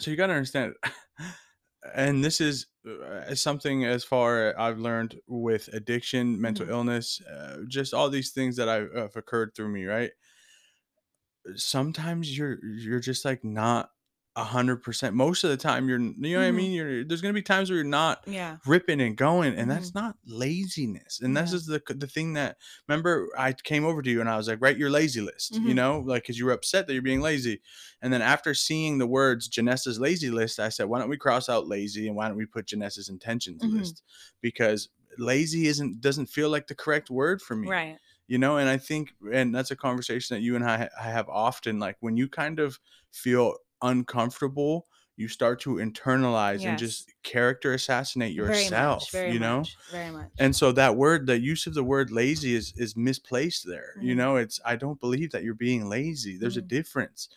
so 0.00 0.10
you 0.10 0.16
got 0.18 0.26
to 0.26 0.34
understand, 0.34 0.74
and 1.94 2.22
this 2.24 2.40
is 2.40 2.66
uh, 2.86 3.34
something 3.34 3.84
as 3.84 4.04
far 4.04 4.58
I've 4.58 4.78
learned 4.78 5.16
with 5.26 5.68
addiction, 5.72 6.40
mental 6.40 6.66
Mhm. 6.66 6.70
illness, 6.70 7.20
uh, 7.22 7.58
just 7.68 7.94
all 7.94 8.10
these 8.10 8.32
things 8.32 8.56
that 8.56 8.68
I've 8.68 8.92
have 8.94 9.16
occurred 9.16 9.52
through 9.54 9.68
me. 9.68 9.84
Right. 9.84 10.10
Sometimes 11.56 12.36
you're 12.36 12.64
you're 12.64 13.00
just 13.00 13.24
like 13.24 13.44
not 13.44 13.90
a 14.36 14.44
hundred 14.44 14.78
percent. 14.82 15.14
Most 15.14 15.44
of 15.44 15.50
the 15.50 15.56
time, 15.56 15.88
you're 15.88 16.00
you 16.00 16.14
know 16.34 16.38
what 16.40 16.46
I 16.46 16.50
Mhm. 16.50 16.52
mean. 16.52 16.72
You're 16.72 17.04
there's 17.04 17.20
gonna 17.22 17.34
be 17.34 17.42
times 17.42 17.70
where 17.70 17.76
you're 17.76 17.84
not 17.84 18.24
Yeah. 18.26 18.58
ripping 18.66 19.00
and 19.00 19.14
going 19.16 19.54
and 19.54 19.70
that's 19.70 19.94
not 19.94 20.16
laziness 20.24 21.20
and 21.20 21.36
this 21.36 21.52
is 21.52 21.66
the 21.66 21.82
the 21.88 22.06
thing 22.06 22.32
that 22.32 22.56
remember 22.88 23.28
i 23.36 23.52
came 23.52 23.84
over 23.84 24.00
to 24.00 24.10
you 24.10 24.20
and 24.22 24.28
i 24.30 24.38
was 24.38 24.48
like 24.48 24.58
write 24.62 24.78
your 24.78 24.88
lazy 24.88 25.20
list 25.20 25.60
you 25.62 25.74
Mhm. 25.74 25.74
know 25.74 26.00
like 26.06 26.22
because 26.22 26.38
you 26.38 26.46
were 26.46 26.50
upset 26.52 26.86
that 26.86 26.94
you're 26.94 27.02
being 27.02 27.20
lazy 27.20 27.60
and 28.00 28.10
then 28.10 28.22
after 28.22 28.54
seeing 28.54 28.96
the 28.96 29.06
words 29.06 29.50
janessa's 29.50 30.00
lazy 30.00 30.30
list 30.30 30.58
i 30.58 30.70
said 30.70 30.84
why 30.86 30.98
don't 30.98 31.10
we 31.10 31.18
cross 31.18 31.50
out 31.50 31.66
lazy 31.66 32.06
and 32.06 32.16
why 32.16 32.26
don't 32.26 32.38
we 32.38 32.46
put 32.46 32.64
janessa's 32.66 33.10
intentions 33.10 33.62
Mhm. 33.62 33.94
list 33.94 34.02
because 34.40 34.88
lazy 35.18 35.66
isn't 35.66 36.00
doesn't 36.00 36.26
feel 36.26 36.48
like 36.48 36.66
the 36.66 36.74
correct 36.74 37.10
word 37.10 37.42
for 37.42 37.54
me 37.56 37.76
Right. 37.76 37.98
You 38.26 38.38
know 38.38 38.56
and 38.56 38.68
i 38.68 38.76
think 38.76 39.14
and 39.32 39.54
that's 39.54 39.70
a 39.70 39.76
conversation 39.76 40.34
that 40.36 40.42
you 40.42 40.56
and 40.56 40.64
i, 40.64 40.88
I 40.98 41.04
have 41.04 41.28
often 41.28 41.78
like 41.78 41.96
when 42.00 42.16
you 42.16 42.28
kind 42.28 42.58
of 42.60 42.78
feel 43.12 43.56
uncomfortable 43.82 44.86
you 45.16 45.28
start 45.28 45.60
to 45.60 45.76
internalize 45.76 46.66
and 46.66 46.78
just 46.78 47.12
character 47.22 47.72
assassinate 47.74 48.34
Very 48.38 48.70
yourself 48.70 48.70
much. 48.70 49.10
Very 49.10 49.32
you 49.32 49.38
know 49.38 49.66
much. 49.66 49.76
Very 49.90 50.10
much. 50.12 50.32
and 50.38 50.56
so 50.56 50.72
that 50.72 50.96
word 50.96 51.26
the 51.26 51.38
use 51.40 51.66
of 51.66 51.74
the 51.74 51.84
word 51.84 52.10
lazy 52.10 52.54
is 52.54 52.72
is 52.76 52.96
misplaced 52.96 53.66
there 53.66 53.96
you 54.00 54.14
Mhm. 54.14 54.16
know 54.16 54.36
it's 54.36 54.60
i 54.64 54.74
don't 54.76 55.00
believe 55.00 55.30
that 55.30 55.44
you're 55.44 55.54
being 55.54 55.88
lazy 55.88 56.36
there's 56.36 56.56
a 56.56 56.62
Mhm. 56.62 56.68
difference 56.78 57.28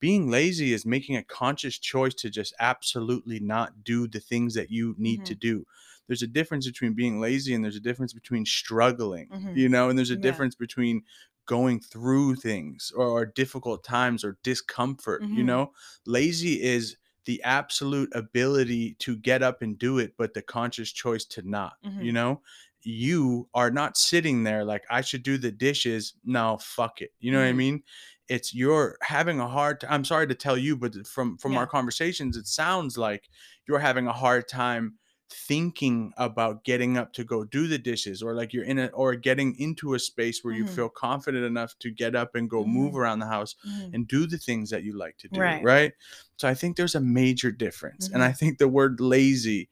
being 0.00 0.30
lazy 0.30 0.72
is 0.72 0.86
making 0.86 1.16
a 1.16 1.24
conscious 1.24 1.78
choice 1.78 2.14
to 2.14 2.30
just 2.30 2.54
absolutely 2.60 3.40
not 3.40 3.84
do 3.84 4.06
the 4.08 4.20
things 4.20 4.54
that 4.54 4.70
you 4.70 4.94
need 4.98 5.24
to 5.24 5.34
do 5.34 5.66
there's 6.06 6.22
a 6.22 6.26
difference 6.26 6.66
between 6.66 6.94
being 6.94 7.20
lazy 7.20 7.54
and 7.54 7.64
there's 7.64 7.76
a 7.76 7.80
difference 7.80 8.12
between 8.12 8.44
struggling 8.46 9.30
Mhm. 9.30 9.54
you 9.54 9.68
know 9.68 9.88
and 9.88 9.98
there's 9.98 10.10
a 10.10 10.16
Yeah. 10.16 10.16
difference 10.16 10.54
between 10.54 11.02
going 11.46 11.80
through 11.80 12.34
things 12.36 12.92
or, 12.96 13.06
or 13.06 13.26
difficult 13.26 13.84
times 13.84 14.24
or 14.24 14.38
discomfort 14.42 15.26
you 15.30 15.44
Mhm. 15.44 15.44
know 15.44 15.72
lazy 16.06 16.62
is 16.62 16.96
the 17.24 17.42
absolute 17.42 18.08
ability 18.14 18.94
to 18.94 19.16
get 19.16 19.42
up 19.42 19.62
and 19.62 19.78
do 19.78 19.98
it 19.98 20.14
but 20.16 20.34
the 20.34 20.42
conscious 20.42 20.90
choice 20.92 21.24
to 21.24 21.42
not 21.42 21.74
you 21.98 22.12
Mhm. 22.12 22.12
know 22.12 22.42
you 22.82 23.48
are 23.54 23.70
not 23.70 23.96
sitting 23.96 24.44
there 24.44 24.64
like 24.64 24.84
i 24.90 25.00
should 25.00 25.22
do 25.22 25.38
the 25.38 25.50
dishes 25.50 26.14
no 26.24 26.56
fuck 26.60 27.00
it 27.00 27.12
you 27.20 27.32
know 27.32 27.38
what 27.38 27.46
i 27.48 27.52
Mhm. 27.52 27.52
mean 27.52 27.82
it's 28.28 28.54
you're 28.54 28.96
having 29.02 29.40
a 29.40 29.48
hard 29.48 29.80
time 29.80 29.92
i'm 29.92 30.04
sorry 30.04 30.26
to 30.26 30.34
tell 30.34 30.56
you 30.56 30.76
but 30.76 31.06
from 31.06 31.36
from 31.38 31.56
Yeah. 31.56 31.58
our 31.58 31.66
conversations 31.66 32.36
it 32.36 32.46
sounds 32.46 32.96
like 32.98 33.28
you're 33.66 33.78
having 33.78 34.06
a 34.06 34.12
hard 34.12 34.46
time 34.48 34.98
thinking 35.30 36.12
about 36.16 36.64
getting 36.64 36.96
up 36.96 37.12
to 37.14 37.24
go 37.24 37.44
do 37.44 37.66
the 37.66 37.78
dishes 37.78 38.22
or 38.22 38.34
like 38.34 38.52
you're 38.52 38.64
in 38.64 38.78
it 38.78 38.92
or 38.94 39.14
getting 39.16 39.54
into 39.58 39.94
a 39.94 39.98
space 39.98 40.44
where 40.44 40.54
you 40.54 40.64
Mhm. 40.64 40.66
feel 40.66 40.88
confident 40.88 41.44
enough 41.44 41.76
to 41.80 41.90
get 41.90 42.14
up 42.14 42.34
and 42.36 42.48
go 42.50 42.64
move 42.64 42.94
Mhm. 42.94 42.96
around 42.96 43.18
the 43.18 43.26
house 43.26 43.56
Mhm. 43.64 43.92
and 43.92 44.06
do 44.08 44.26
the 44.26 44.38
things 44.38 44.70
that 44.70 44.84
you 44.84 44.96
like 44.96 45.18
to 45.18 45.28
do 45.28 45.56
right, 45.58 45.62
Right. 45.62 45.92
so 46.36 46.48
i 46.48 46.54
think 46.54 46.76
there's 46.76 46.94
a 46.94 47.00
major 47.00 47.50
difference 47.50 48.08
and 48.12 48.22
Mhm. 48.22 48.24
i 48.24 48.32
think 48.32 48.58
the 48.58 48.68
word 48.68 49.00
lazy 49.00 49.68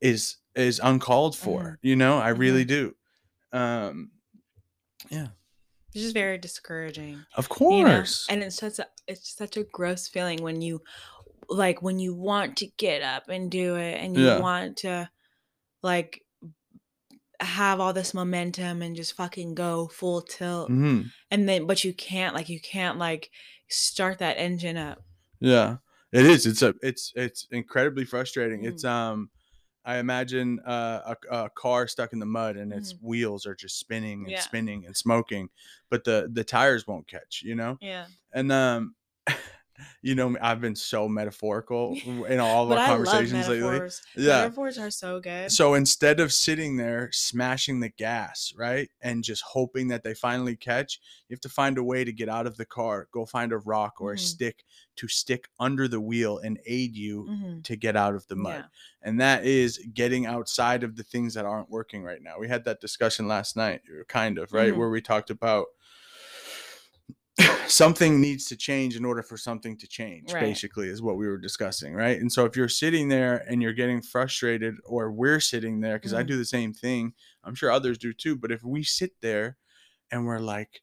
is 0.00 0.38
is 0.54 0.80
uncalled 0.82 1.36
for 1.36 1.78
Mhm. 1.78 1.78
you 1.82 1.96
know 1.96 2.18
i 2.18 2.28
really 2.30 2.64
do 2.64 2.94
um 3.52 4.12
yeah 5.10 5.28
It's 5.94 6.02
just 6.02 6.14
very 6.14 6.38
discouraging. 6.38 7.26
of 7.34 7.48
you 7.66 7.84
know? 7.84 8.06
course 8.06 8.28
And 8.28 8.42
it's 8.42 8.56
such 8.56 8.78
a 8.78 8.88
it's 9.06 9.34
such 9.34 9.56
a 9.56 9.64
gross 9.64 10.06
feeling 10.08 10.42
when 10.42 10.60
you 10.60 10.82
like 11.48 11.82
when 11.82 11.98
you 11.98 12.14
want 12.14 12.56
to 12.58 12.66
get 12.76 13.02
up 13.02 13.28
and 13.28 13.50
do 13.50 13.76
it 13.76 13.94
and 14.00 14.16
you 14.16 14.22
Yeah. 14.24 14.40
want 14.40 14.78
to 14.78 15.10
like 15.82 16.22
have 17.40 17.78
all 17.80 17.92
this 17.92 18.14
momentum 18.14 18.82
and 18.82 18.96
just 18.96 19.14
fucking 19.14 19.54
go 19.54 19.86
full 19.86 20.20
tilt 20.22 20.68
hmm 20.68 21.02
and 21.30 21.48
then 21.48 21.66
but 21.66 21.84
you 21.84 21.92
can't 21.94 22.34
like 22.34 22.48
you 22.48 22.60
can't 22.60 22.98
like 22.98 23.30
start 23.68 24.18
that 24.18 24.36
engine 24.38 24.76
up 24.76 25.02
yeah 25.40 25.76
it 26.10 26.26
is 26.26 26.46
it's 26.46 26.62
a 26.62 26.74
it's 26.82 27.12
it's 27.14 27.46
incredibly 27.52 28.04
frustrating 28.04 28.62
Mhm. 28.62 28.68
it's 28.68 28.84
um 28.84 29.30
i 29.84 29.98
imagine 29.98 30.60
uh, 30.66 31.14
a, 31.30 31.44
a 31.44 31.50
car 31.50 31.86
stuck 31.86 32.12
in 32.12 32.18
the 32.18 32.26
mud 32.26 32.56
and 32.56 32.72
its 32.72 32.94
wheels 33.00 33.46
are 33.46 33.54
just 33.54 33.78
spinning 33.78 34.20
and 34.20 34.22
Mm-hmm. 34.22 34.30
Yeah. 34.32 34.40
spinning 34.40 34.86
and 34.86 34.96
smoking 34.96 35.48
but 35.90 36.04
the 36.04 36.28
the 36.32 36.44
tires 36.44 36.86
won't 36.88 37.06
catch 37.06 37.42
you 37.44 37.54
know 37.54 37.78
yeah 37.80 38.06
and 38.32 38.50
um 38.50 38.96
you 40.02 40.14
know, 40.14 40.36
I've 40.40 40.60
been 40.60 40.74
so 40.76 41.08
metaphorical 41.08 41.96
in 42.28 42.40
all 42.40 42.70
of 42.72 42.78
our 42.78 42.86
conversations 42.86 43.48
lately. 43.48 43.88
Yeah. 44.16 44.42
Metaphors 44.42 44.78
are 44.78 44.90
so 44.90 45.20
good. 45.20 45.50
So 45.52 45.74
instead 45.74 46.20
of 46.20 46.32
sitting 46.32 46.76
there 46.76 47.10
smashing 47.12 47.80
the 47.80 47.88
gas, 47.90 48.52
right, 48.56 48.90
and 49.00 49.22
just 49.24 49.42
hoping 49.42 49.88
that 49.88 50.02
they 50.02 50.14
finally 50.14 50.56
catch, 50.56 51.00
you 51.28 51.34
have 51.34 51.40
to 51.40 51.48
find 51.48 51.78
a 51.78 51.84
way 51.84 52.04
to 52.04 52.12
get 52.12 52.28
out 52.28 52.46
of 52.46 52.56
the 52.56 52.66
car, 52.66 53.08
go 53.12 53.26
find 53.26 53.52
a 53.52 53.58
rock 53.58 54.00
or 54.00 54.12
a 54.12 54.16
Mhm. 54.16 54.20
stick 54.20 54.64
to 54.96 55.08
stick 55.08 55.48
under 55.60 55.86
the 55.88 56.00
wheel 56.00 56.38
and 56.38 56.58
aid 56.66 56.96
you 56.96 57.24
Mhm. 57.30 57.62
to 57.64 57.76
get 57.76 57.96
out 57.96 58.14
of 58.14 58.26
the 58.26 58.36
mud. 58.36 58.54
Yeah. 58.64 58.66
And 59.02 59.20
that 59.20 59.44
is 59.44 59.78
getting 59.94 60.26
outside 60.26 60.82
of 60.82 60.96
the 60.96 61.04
things 61.04 61.34
that 61.34 61.44
aren't 61.44 61.70
working 61.70 62.02
right 62.02 62.20
now. 62.20 62.38
We 62.38 62.48
had 62.48 62.64
that 62.64 62.80
discussion 62.80 63.28
last 63.28 63.56
night, 63.56 63.82
kind 64.08 64.38
of, 64.38 64.52
right, 64.52 64.72
Mhm. 64.72 64.76
where 64.76 64.90
we 64.90 65.00
talked 65.00 65.30
about 65.30 65.66
something 67.68 68.20
needs 68.20 68.46
to 68.46 68.56
change 68.56 68.96
in 68.96 69.04
order 69.04 69.22
for 69.22 69.36
something 69.36 69.76
to 69.78 69.86
change 69.86 70.32
Right. 70.32 70.40
basically 70.40 70.88
is 70.88 71.00
what 71.02 71.16
we 71.16 71.26
were 71.28 71.38
discussing 71.38 71.94
right 71.94 72.18
and 72.20 72.32
so 72.32 72.44
if 72.44 72.56
you're 72.56 72.68
sitting 72.68 73.08
there 73.08 73.44
and 73.48 73.62
you're 73.62 73.72
getting 73.72 74.02
frustrated 74.02 74.76
or 74.84 75.12
we're 75.12 75.40
sitting 75.40 75.80
there 75.80 75.98
because 75.98 76.14
i 76.14 76.22
Mhm. 76.22 76.28
do 76.28 76.36
the 76.36 76.44
same 76.44 76.72
thing 76.74 77.14
i'm 77.44 77.54
sure 77.54 77.70
others 77.70 77.98
do 77.98 78.12
too 78.12 78.36
but 78.36 78.50
if 78.52 78.62
we 78.64 78.82
sit 78.82 79.12
there 79.20 79.56
and 80.10 80.26
we're 80.26 80.40
like 80.40 80.82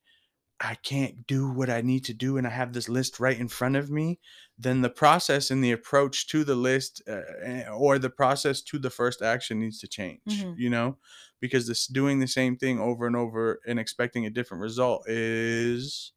i 0.61 0.75
can't 0.75 1.27
do 1.27 1.49
what 1.49 1.69
i 1.69 1.81
need 1.81 2.05
to 2.05 2.13
do 2.13 2.37
and 2.37 2.47
i 2.47 2.49
have 2.51 2.73
this 2.73 2.89
list 2.89 3.19
right 3.19 3.39
in 3.39 3.47
front 3.49 3.75
of 3.75 3.91
me 3.91 4.19
then 4.57 4.81
the 4.81 4.89
process 4.89 5.51
and 5.51 5.63
the 5.63 5.71
approach 5.73 6.27
to 6.27 6.43
the 6.45 6.55
list 6.55 7.01
uh, 7.07 7.21
eh, 7.43 7.67
or 7.69 7.99
the 7.99 8.09
process 8.09 8.61
to 8.61 8.79
the 8.79 8.89
first 8.89 9.21
action 9.21 9.59
needs 9.59 9.79
to 9.79 9.87
change 9.87 10.21
Mhm. 10.29 10.55
you 10.57 10.69
know 10.69 10.97
because 11.41 11.67
this 11.67 11.87
doing 11.87 12.19
the 12.19 12.27
same 12.27 12.57
thing 12.57 12.79
over 12.79 13.05
and 13.07 13.15
over 13.17 13.59
and 13.67 13.79
expecting 13.79 14.25
a 14.25 14.29
different 14.29 14.61
result 14.63 15.07
is 15.09 16.13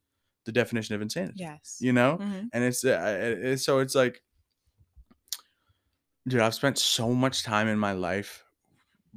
the 0.49 0.53
definition 0.61 0.95
of 0.95 1.01
insanity 1.01 1.35
Yes. 1.39 1.77
you 1.79 1.93
know 1.93 2.19
Mhm. 2.19 2.49
and 2.53 2.63
it's, 2.63 2.83
uh, 2.85 3.57
so 3.57 3.79
it's 3.79 3.95
like 3.95 4.23
dude 6.27 6.41
i've 6.41 6.53
spent 6.55 6.77
so 6.77 7.13
much 7.13 7.43
time 7.43 7.67
in 7.67 7.79
my 7.79 7.91
life 7.93 8.45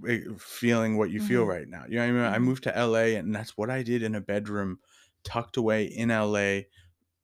eh, 0.09 0.21
feeling 0.39 0.97
what 0.99 1.11
you 1.11 1.21
feel 1.21 1.45
Mhm. 1.45 1.49
right 1.49 1.69
now 1.69 1.85
you 1.89 1.97
know 1.97 2.03
what 2.03 2.11
i 2.11 2.13
mean 2.13 2.35
i 2.35 2.39
Mhm. 2.39 2.45
moved 2.45 2.65
to 2.65 2.71
la 2.87 2.99
and 3.01 3.35
that's 3.35 3.57
what 3.57 3.71
i 3.71 3.83
did 3.83 4.03
in 4.03 4.15
a 4.15 4.21
bedroom 4.23 4.81
tucked 5.25 5.57
away 5.59 5.85
in 5.87 6.11
la 6.11 6.61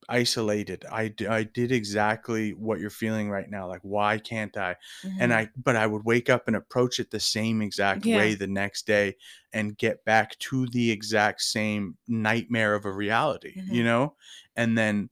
isolated 0.09 0.85
i 0.91 1.13
i 1.29 1.43
did 1.43 1.71
exactly 1.71 2.53
what 2.55 2.81
you're 2.81 2.91
feeling 2.91 3.31
right 3.31 3.51
now 3.51 3.67
like 3.69 3.81
why 3.83 4.19
can't 4.19 4.57
i 4.57 4.75
and 5.19 5.33
Mhm. 5.33 5.35
i 5.35 5.49
but 5.57 5.77
i 5.77 5.87
would 5.87 6.05
wake 6.05 6.31
up 6.31 6.47
and 6.47 6.57
approach 6.57 6.99
it 6.99 7.11
the 7.11 7.21
same 7.21 7.61
exact 7.61 8.07
way 8.07 8.35
the 8.35 8.47
next 8.47 8.87
day 8.87 9.15
and 9.53 9.77
get 9.79 10.05
back 10.05 10.39
to 10.39 10.67
the 10.69 10.91
exact 10.91 11.43
same 11.43 11.97
nightmare 12.07 12.75
of 12.75 12.85
a 12.85 12.93
reality 12.93 13.59
you 13.67 13.83
Mhm. 13.83 13.85
know 13.85 14.17
and 14.57 14.79
then 14.79 15.11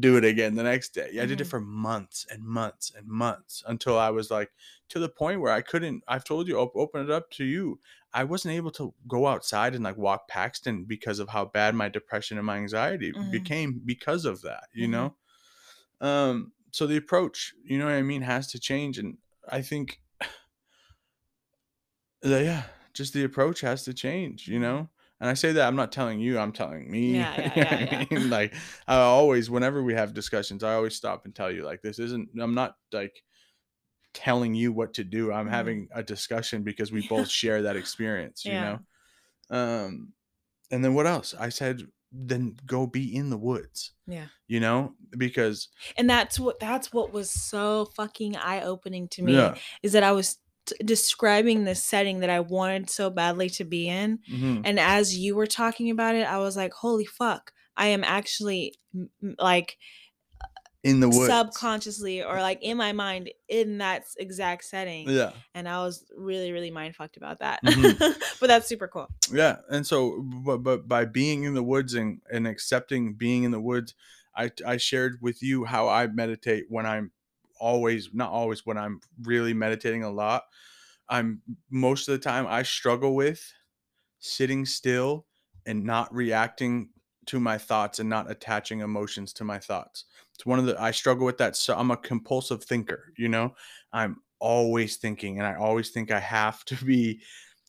do 0.00 0.18
it 0.18 0.24
again 0.24 0.54
the 0.54 0.62
next 0.62 0.90
day 0.90 1.18
i 1.18 1.24
did 1.24 1.40
it 1.40 1.44
Mhm. 1.44 1.46
for 1.46 1.60
months 1.60 2.26
and 2.30 2.42
months 2.44 2.92
and 2.94 3.06
months 3.06 3.62
until 3.66 3.98
i 3.98 4.10
was 4.10 4.30
like 4.30 4.50
to 4.90 4.98
the 4.98 5.08
point 5.08 5.40
where 5.40 5.52
i 5.52 5.62
couldn't 5.62 6.04
i've 6.08 6.24
told 6.24 6.46
you 6.46 6.58
op- 6.58 6.76
open 6.76 7.02
it 7.02 7.10
up 7.10 7.30
to 7.30 7.44
you 7.44 7.80
i 8.20 8.24
wasn't 8.24 8.54
able 8.54 8.70
to 8.70 8.94
go 9.06 9.26
outside 9.26 9.74
and 9.74 9.84
like 9.84 9.96
walk 9.96 10.28
paxton 10.28 10.84
because 10.84 11.18
of 11.18 11.28
how 11.30 11.44
bad 11.44 11.74
my 11.74 11.88
depression 11.88 12.38
and 12.38 12.46
my 12.46 12.56
anxiety 12.56 13.12
Mhm. 13.12 13.30
became 13.30 13.80
because 13.84 14.24
of 14.24 14.42
that 14.42 14.68
you 14.74 14.86
Mhm. 14.86 14.88
know 14.88 15.16
um 16.00 16.52
so 16.72 16.86
the 16.86 16.96
approach 16.96 17.54
you 17.64 17.78
know 17.78 17.86
what 17.86 17.94
i 17.94 18.02
mean 18.02 18.22
has 18.22 18.48
to 18.52 18.58
change 18.60 18.98
and 18.98 19.18
i 19.48 19.62
think 19.62 20.00
that, 22.22 22.44
yeah 22.44 22.64
just 22.94 23.12
the 23.12 23.24
approach 23.24 23.60
has 23.60 23.84
to 23.84 23.94
change 23.94 24.48
you 24.48 24.58
know 24.58 24.88
and 25.20 25.30
i 25.30 25.34
say 25.34 25.52
that 25.52 25.66
i'm 25.66 25.76
not 25.76 25.92
telling 25.92 26.18
you 26.20 26.38
i'm 26.38 26.52
telling 26.52 26.90
me 26.90 27.12
Yeah, 27.12 27.42
yeah, 27.56 27.56
You 27.56 27.64
know 27.64 28.06
yeah, 28.10 28.10
I 28.10 28.14
mean? 28.18 28.30
like 28.30 28.54
i 28.86 28.96
always 28.98 29.50
whenever 29.50 29.82
we 29.82 29.94
have 29.94 30.14
discussions 30.14 30.64
i 30.64 30.74
always 30.74 30.96
stop 30.96 31.24
and 31.24 31.34
tell 31.34 31.50
you 31.50 31.64
like 31.64 31.82
this 31.82 31.98
isn't 31.98 32.30
i'm 32.40 32.54
not 32.54 32.76
like 32.92 33.22
telling 34.26 34.54
you 34.54 34.72
what 34.72 34.94
to 34.94 35.04
do. 35.04 35.32
I'm 35.32 35.46
Mhm. 35.48 35.50
having 35.58 35.88
a 35.94 36.02
discussion 36.02 36.62
because 36.64 36.90
we 36.92 37.02
Yeah. 37.02 37.08
both 37.16 37.28
share 37.40 37.62
that 37.62 37.76
experience 37.76 38.44
you 38.44 38.52
know? 38.64 38.78
Um 39.50 40.12
and 40.70 40.84
then 40.84 40.94
what 40.94 41.06
else? 41.06 41.34
I 41.34 41.50
said 41.50 41.82
then 42.12 42.56
go 42.66 42.86
be 42.86 43.04
in 43.14 43.30
the 43.30 43.38
woods 43.38 43.92
Yeah. 44.06 44.28
you 44.48 44.60
know? 44.60 44.94
Because 45.16 45.68
And 45.96 46.08
that's 46.10 46.38
what 46.40 46.58
that's 46.60 46.92
what 46.92 47.12
was 47.12 47.30
so 47.30 47.86
fucking 47.96 48.36
eye-opening 48.36 49.08
to 49.08 49.22
me 49.22 49.34
yeah. 49.34 49.56
is 49.82 49.92
that 49.92 50.02
I 50.02 50.12
was 50.12 50.38
t- 50.66 50.76
describing 50.84 51.64
this 51.64 51.82
setting 51.84 52.20
that 52.20 52.30
I 52.30 52.40
wanted 52.40 52.90
so 52.90 53.10
badly 53.10 53.50
to 53.50 53.64
be 53.64 53.88
in 53.88 54.18
mhm, 54.30 54.62
and 54.64 54.80
as 54.80 55.16
you 55.18 55.34
were 55.36 55.46
talking 55.46 55.90
about 55.90 56.14
it 56.16 56.26
I 56.26 56.38
was 56.38 56.56
like 56.56 56.72
holy 56.72 57.06
fuck. 57.06 57.52
I 57.76 57.88
am 57.88 58.02
actually 58.04 58.74
m- 58.94 59.10
like 59.38 59.78
in 60.88 61.00
the 61.00 61.08
woods. 61.08 61.26
subconsciously 61.26 62.22
or 62.22 62.40
like 62.40 62.62
in 62.62 62.76
my 62.76 62.92
mind 62.92 63.30
in 63.48 63.78
that 63.78 64.04
exact 64.18 64.64
setting 64.64 65.08
yeah. 65.08 65.32
and 65.54 65.68
I 65.68 65.78
was 65.78 66.04
really 66.16 66.52
really 66.52 66.70
mind 66.70 66.96
fucked 66.96 67.16
about 67.16 67.38
that. 67.40 67.62
Mhm. 67.64 67.98
but 68.40 68.46
that's 68.46 68.66
super 68.66 68.88
cool. 68.88 69.08
Yeah 69.32 69.56
and 69.70 69.86
so 69.86 70.20
but, 70.22 70.58
but 70.58 70.88
by 70.88 71.04
being 71.04 71.44
in 71.44 71.54
the 71.54 71.62
woods 71.62 71.94
and, 71.94 72.20
and 72.30 72.46
accepting 72.46 73.14
being 73.14 73.44
in 73.44 73.50
the 73.50 73.60
woods 73.60 73.94
I, 74.36 74.52
I 74.64 74.76
shared 74.76 75.18
with 75.20 75.42
you 75.42 75.64
how 75.64 75.88
i 75.88 76.06
meditate 76.06 76.66
when 76.68 76.86
i'm 76.86 77.10
always 77.58 78.10
not 78.12 78.30
always 78.30 78.64
when 78.64 78.78
i'm 78.78 79.00
really 79.22 79.52
meditating 79.52 80.04
a 80.04 80.10
lot. 80.10 80.44
I'm 81.08 81.42
most 81.70 82.08
of 82.08 82.12
the 82.12 82.18
time 82.18 82.46
i 82.46 82.62
struggle 82.62 83.14
with 83.14 83.52
sitting 84.20 84.64
still 84.66 85.26
and 85.66 85.84
not 85.84 86.14
reacting 86.14 86.90
to 87.26 87.40
my 87.40 87.58
thoughts 87.58 87.98
and 87.98 88.08
not 88.08 88.30
attaching 88.30 88.80
emotions 88.80 89.32
to 89.34 89.44
my 89.44 89.58
thoughts 89.58 90.04
it's 90.38 90.46
one 90.46 90.58
of 90.58 90.66
the 90.66 90.80
i 90.80 90.90
struggle 90.90 91.26
with 91.26 91.38
that 91.38 91.56
so 91.56 91.74
i'm 91.76 91.90
a 91.90 91.96
compulsive 91.96 92.62
thinker 92.62 93.12
you 93.16 93.28
know 93.28 93.54
i'm 93.92 94.16
always 94.38 94.96
thinking 94.96 95.38
and 95.38 95.46
i 95.46 95.54
always 95.56 95.90
think 95.90 96.10
i 96.12 96.20
have 96.20 96.64
to 96.64 96.76
be 96.84 97.20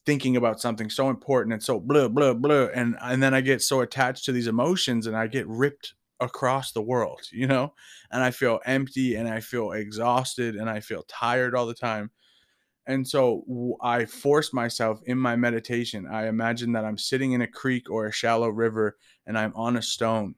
thinking 0.05 0.37
about 0.37 0.59
something 0.59 0.89
so 0.89 1.09
important 1.09 1.53
and 1.53 1.61
so 1.61 1.79
blah 1.79 2.07
blah 2.07 2.33
blah 2.33 2.67
and 2.73 2.95
and 3.01 3.21
then 3.21 3.33
I 3.33 3.41
get 3.41 3.61
so 3.61 3.81
attached 3.81 4.25
to 4.25 4.31
these 4.31 4.47
emotions 4.47 5.05
and 5.05 5.15
I 5.15 5.27
get 5.27 5.47
ripped 5.47 5.93
across 6.19 6.71
the 6.71 6.81
world, 6.81 7.21
you 7.31 7.47
know? 7.47 7.73
And 8.11 8.23
I 8.23 8.31
feel 8.31 8.59
empty 8.65 9.15
and 9.15 9.29
I 9.29 9.39
feel 9.39 9.71
exhausted 9.71 10.55
and 10.55 10.69
I 10.69 10.79
feel 10.79 11.03
tired 11.07 11.55
all 11.55 11.65
the 11.65 11.73
time. 11.73 12.11
And 12.87 13.07
so 13.07 13.77
I 13.81 14.05
force 14.05 14.51
myself 14.51 14.99
in 15.05 15.19
my 15.19 15.35
meditation. 15.35 16.07
I 16.11 16.27
imagine 16.27 16.71
that 16.71 16.85
I'm 16.85 16.97
sitting 16.97 17.33
in 17.33 17.41
a 17.41 17.47
creek 17.47 17.89
or 17.89 18.07
a 18.07 18.11
shallow 18.11 18.49
river 18.49 18.97
and 19.27 19.37
I'm 19.37 19.53
on 19.55 19.77
a 19.77 19.81
stone 19.81 20.35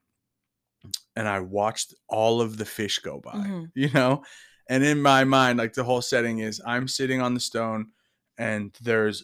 and 1.15 1.27
I 1.27 1.39
watched 1.39 1.93
all 2.07 2.41
of 2.41 2.57
the 2.57 2.65
fish 2.65 2.99
go 2.99 3.19
by, 3.19 3.37
Mhm. 3.37 3.71
you 3.75 3.89
know? 3.91 4.23
And 4.69 4.83
in 4.83 5.01
my 5.01 5.23
mind, 5.23 5.57
like 5.57 5.73
the 5.73 5.83
whole 5.83 6.01
setting 6.01 6.39
is 6.39 6.61
I'm 6.65 6.87
sitting 6.87 7.21
on 7.21 7.33
the 7.33 7.39
stone 7.39 7.91
and 8.37 8.75
there's 8.81 9.23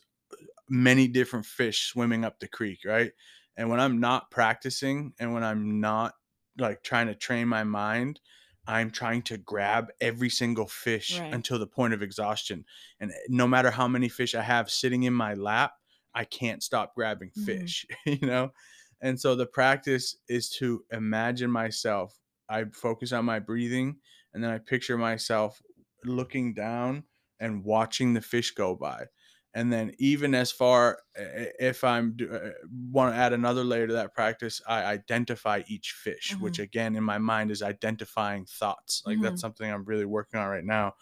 many 0.70 1.08
different 1.08 1.46
fish 1.46 1.86
swimming 1.86 2.26
up 2.26 2.40
the 2.40 2.48
creek, 2.48 2.80
right? 2.86 3.12
And 3.56 3.70
when 3.70 3.80
I'm 3.80 4.00
not 4.00 4.30
practicing 4.32 5.14
and 5.20 5.34
when 5.34 5.44
I'm 5.44 5.80
not 5.80 6.14
like 6.58 6.84
trying 6.84 7.08
to 7.08 7.16
train 7.16 7.48
my 7.48 7.64
mind, 7.64 8.20
I'm 8.68 8.92
trying 8.92 9.22
to 9.24 9.38
grab 9.38 9.88
every 10.02 10.30
single 10.30 10.68
fish 10.68 11.22
Right. 11.22 11.34
until 11.34 11.58
the 11.58 11.68
point 11.68 11.94
of 11.94 12.02
exhaustion. 12.02 12.66
And 13.00 13.14
no 13.30 13.48
matter 13.48 13.72
how 13.72 13.88
many 13.88 14.10
fish 14.10 14.36
I 14.36 14.42
have 14.42 14.70
sitting 14.70 15.04
in 15.04 15.14
my 15.14 15.36
lap, 15.36 15.74
I 16.14 16.26
can't 16.26 16.62
stop 16.62 16.94
grabbing 16.96 17.32
Mhm. 17.36 17.46
fish, 17.46 17.86
you 18.06 18.20
know? 18.28 18.52
And 19.02 19.20
so 19.20 19.36
the 19.36 19.46
practice 19.46 20.16
is 20.28 20.50
to 20.58 20.86
imagine 20.92 21.52
myself. 21.52 22.20
I 22.50 22.66
focus 22.66 23.12
on 23.12 23.26
my 23.26 23.40
breathing 23.40 24.00
and 24.34 24.44
then 24.44 24.52
I 24.52 24.60
picture 24.60 24.98
myself 24.98 25.62
looking 26.04 26.54
down 26.54 27.04
and 27.40 27.64
watching 27.64 28.14
the 28.14 28.22
fish 28.22 28.52
go 28.52 28.76
by 28.76 29.08
and 29.54 29.72
then 29.72 29.94
even 30.00 30.34
as 30.36 30.52
far 30.52 31.00
if 31.16 31.84
i'm 31.84 32.16
uh, 32.32 32.50
want 32.92 33.14
to 33.14 33.18
add 33.18 33.34
another 33.34 33.64
layer 33.64 33.88
to 33.88 33.94
that 33.94 34.14
practice 34.14 34.62
i 34.68 34.84
identify 34.84 35.62
each 35.68 35.92
fish 35.94 36.36
which 36.40 36.60
Mhm. 36.60 36.64
again 36.64 36.96
in 36.96 37.04
my 37.04 37.18
mind 37.18 37.50
is 37.52 37.62
identifying 37.62 38.46
thoughts 38.46 39.02
like 39.06 39.20
that's 39.22 39.40
Mhm. 39.40 39.42
something 39.42 39.72
i'm 39.72 39.86
really 39.86 40.06
working 40.06 40.40
on 40.40 40.48
right 40.50 40.64
now 40.66 40.94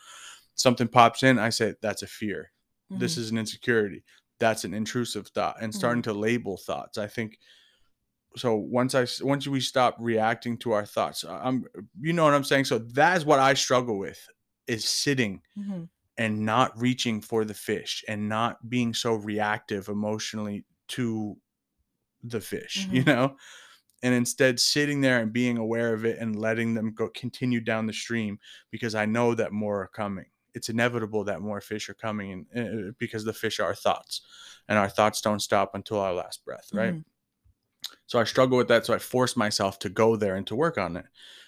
something 0.56 0.88
pops 0.88 1.24
in 1.24 1.40
i 1.40 1.50
say 1.50 1.76
that's 1.82 2.02
a 2.02 2.08
fear 2.08 2.52
this 2.92 3.18
Mhm. 3.18 3.20
is 3.20 3.32
an 3.32 3.38
insecurity 3.38 4.04
that's 4.40 4.64
an 4.64 4.74
intrusive 4.74 5.28
thought 5.30 5.58
and 5.62 5.74
starting 5.74 6.02
to 6.04 6.14
label 6.14 6.58
thoughts 6.58 6.98
i 6.98 7.08
think 7.08 7.40
so 8.38 8.56
once 8.56 8.96
i 8.96 9.06
once 9.22 9.48
we 9.48 9.60
stop 9.62 9.96
reacting 10.00 10.58
to 10.58 10.72
our 10.72 10.86
thoughts 10.86 11.24
I- 11.24 11.40
i'm 11.46 11.66
you 12.02 12.14
know 12.14 12.24
what 12.26 12.34
i'm 12.34 12.44
saying 12.44 12.66
so 12.66 12.80
that 12.80 13.18
is 13.18 13.26
what 13.26 13.40
i 13.40 13.54
struggle 13.54 13.98
with 13.98 14.20
is 14.68 14.86
sitting 14.86 15.42
Mhm. 15.58 15.90
and 16.18 16.46
not 16.46 16.78
reaching 16.80 17.22
for 17.22 17.46
the 17.46 17.54
fish 17.54 18.04
and 18.08 18.30
not 18.30 18.70
being 18.70 18.94
so 18.94 19.14
reactive 19.16 19.90
emotionally 19.90 20.66
to 20.90 21.38
the 22.24 22.42
fish, 22.42 22.88
you 22.92 23.04
Mhm. 23.04 23.06
know, 23.06 23.38
and 24.04 24.14
instead 24.14 24.60
sitting 24.60 25.02
there 25.02 25.20
and 25.22 25.34
being 25.34 25.58
aware 25.58 25.94
of 25.94 26.06
it 26.06 26.20
and 26.20 26.36
letting 26.38 26.74
them 26.76 26.94
go 26.94 27.10
continue 27.10 27.62
down 27.62 27.88
the 27.88 27.94
stream 27.94 28.40
because 28.72 28.96
I 28.96 29.06
know 29.06 29.36
that 29.36 29.52
more 29.54 29.82
are 29.84 29.88
coming. 29.88 30.26
It's 30.54 30.70
inevitable 30.70 31.24
that 31.26 31.42
more 31.42 31.62
fish 31.62 31.90
are 31.90 31.94
coming, 31.96 32.48
and 32.54 32.90
uh, 32.90 32.92
because 33.00 33.26
the 33.26 33.34
fish 33.34 33.60
are 33.60 33.68
our 33.68 33.76
thoughts, 33.76 34.22
and 34.68 34.78
our 34.80 34.90
thoughts 34.90 35.22
don't 35.22 35.42
stop 35.42 35.76
until 35.76 36.00
our 36.00 36.14
last 36.14 36.46
breath, 36.46 36.70
right? 36.74 36.96
Mhm. 36.96 37.06
So 38.08 38.20
I 38.20 38.24
struggle 38.24 38.58
with 38.58 38.68
that. 38.70 38.86
So 38.86 38.94
I 38.94 39.00
force 39.00 39.36
myself 39.36 39.80
to 39.80 39.90
go 39.90 40.16
there 40.16 40.36
and 40.36 40.46
to 40.48 40.56
work 40.56 40.78
on 40.78 40.98
it. 40.98 41.06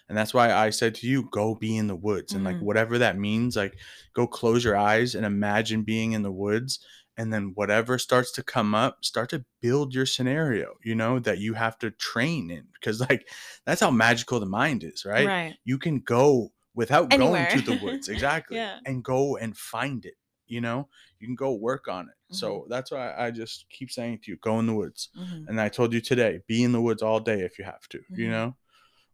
And 0.10 0.18
that's 0.18 0.34
why 0.34 0.54
I 0.54 0.70
said 0.70 0.96
to 0.96 1.08
you, 1.08 1.30
go 1.32 1.56
be 1.56 1.76
in 1.78 1.88
the 1.88 1.96
woods. 1.96 2.34
And 2.34 2.44
like 2.44 2.58
Mhm. 2.58 2.62
whatever 2.62 2.98
that 2.98 3.18
means, 3.18 3.56
like 3.56 3.78
go 4.14 4.26
close 4.28 4.64
your 4.64 4.78
eyes 4.78 5.16
and 5.16 5.26
imagine 5.26 5.84
being 5.84 6.14
in 6.14 6.24
the 6.24 6.32
woods. 6.32 6.80
And 7.18 7.34
then 7.34 7.52
whatever 7.56 7.98
starts 7.98 8.32
to 8.34 8.44
come 8.44 8.76
up, 8.76 9.04
start 9.04 9.30
to 9.32 9.44
build 9.62 9.94
your 9.94 10.06
scenario, 10.06 10.76
you 10.84 10.94
know, 10.96 11.20
that 11.20 11.40
you 11.40 11.56
have 11.56 11.78
to 11.80 11.92
train 11.92 12.50
in. 12.52 12.68
Because 12.74 13.00
like 13.02 13.28
that's 13.66 13.82
how 13.82 13.92
magical 13.92 14.40
the 14.40 14.46
mind 14.46 14.84
is, 14.84 15.04
right? 15.06 15.28
Right. 15.28 15.58
You 15.66 15.78
can 15.80 16.00
go 16.00 16.54
without 16.76 17.12
Anywhere. 17.12 17.48
going 17.48 17.64
to 17.64 17.72
the 17.72 17.80
woods. 17.84 18.08
Exactly. 18.08 18.58
Yeah. 18.58 18.80
And 18.86 19.04
go 19.04 19.36
and 19.36 19.58
find 19.58 20.06
it. 20.06 20.16
You 20.48 20.62
know, 20.62 20.88
you 21.20 21.28
can 21.28 21.36
go 21.36 21.54
work 21.54 21.88
on 21.88 22.08
it. 22.10 22.16
So 22.36 22.60
Mm-hmm. 22.60 22.70
that's 22.70 22.92
why 22.92 23.14
I 23.18 23.32
just 23.32 23.66
keep 23.70 23.92
saying 23.92 24.20
to 24.24 24.32
you, 24.32 24.38
go 24.38 24.60
in 24.60 24.66
the 24.66 24.74
woods. 24.74 25.10
Mhm. 25.18 25.48
And 25.48 25.62
I 25.62 25.70
told 25.70 25.94
you 25.94 26.02
today, 26.02 26.42
be 26.48 26.64
in 26.64 26.72
the 26.72 26.82
woods 26.82 27.02
all 27.02 27.20
day 27.20 27.42
if 27.42 27.58
you 27.60 27.66
have 27.66 27.88
to, 27.90 28.00
you 28.10 28.28
Mhm. 28.28 28.32
know, 28.32 28.58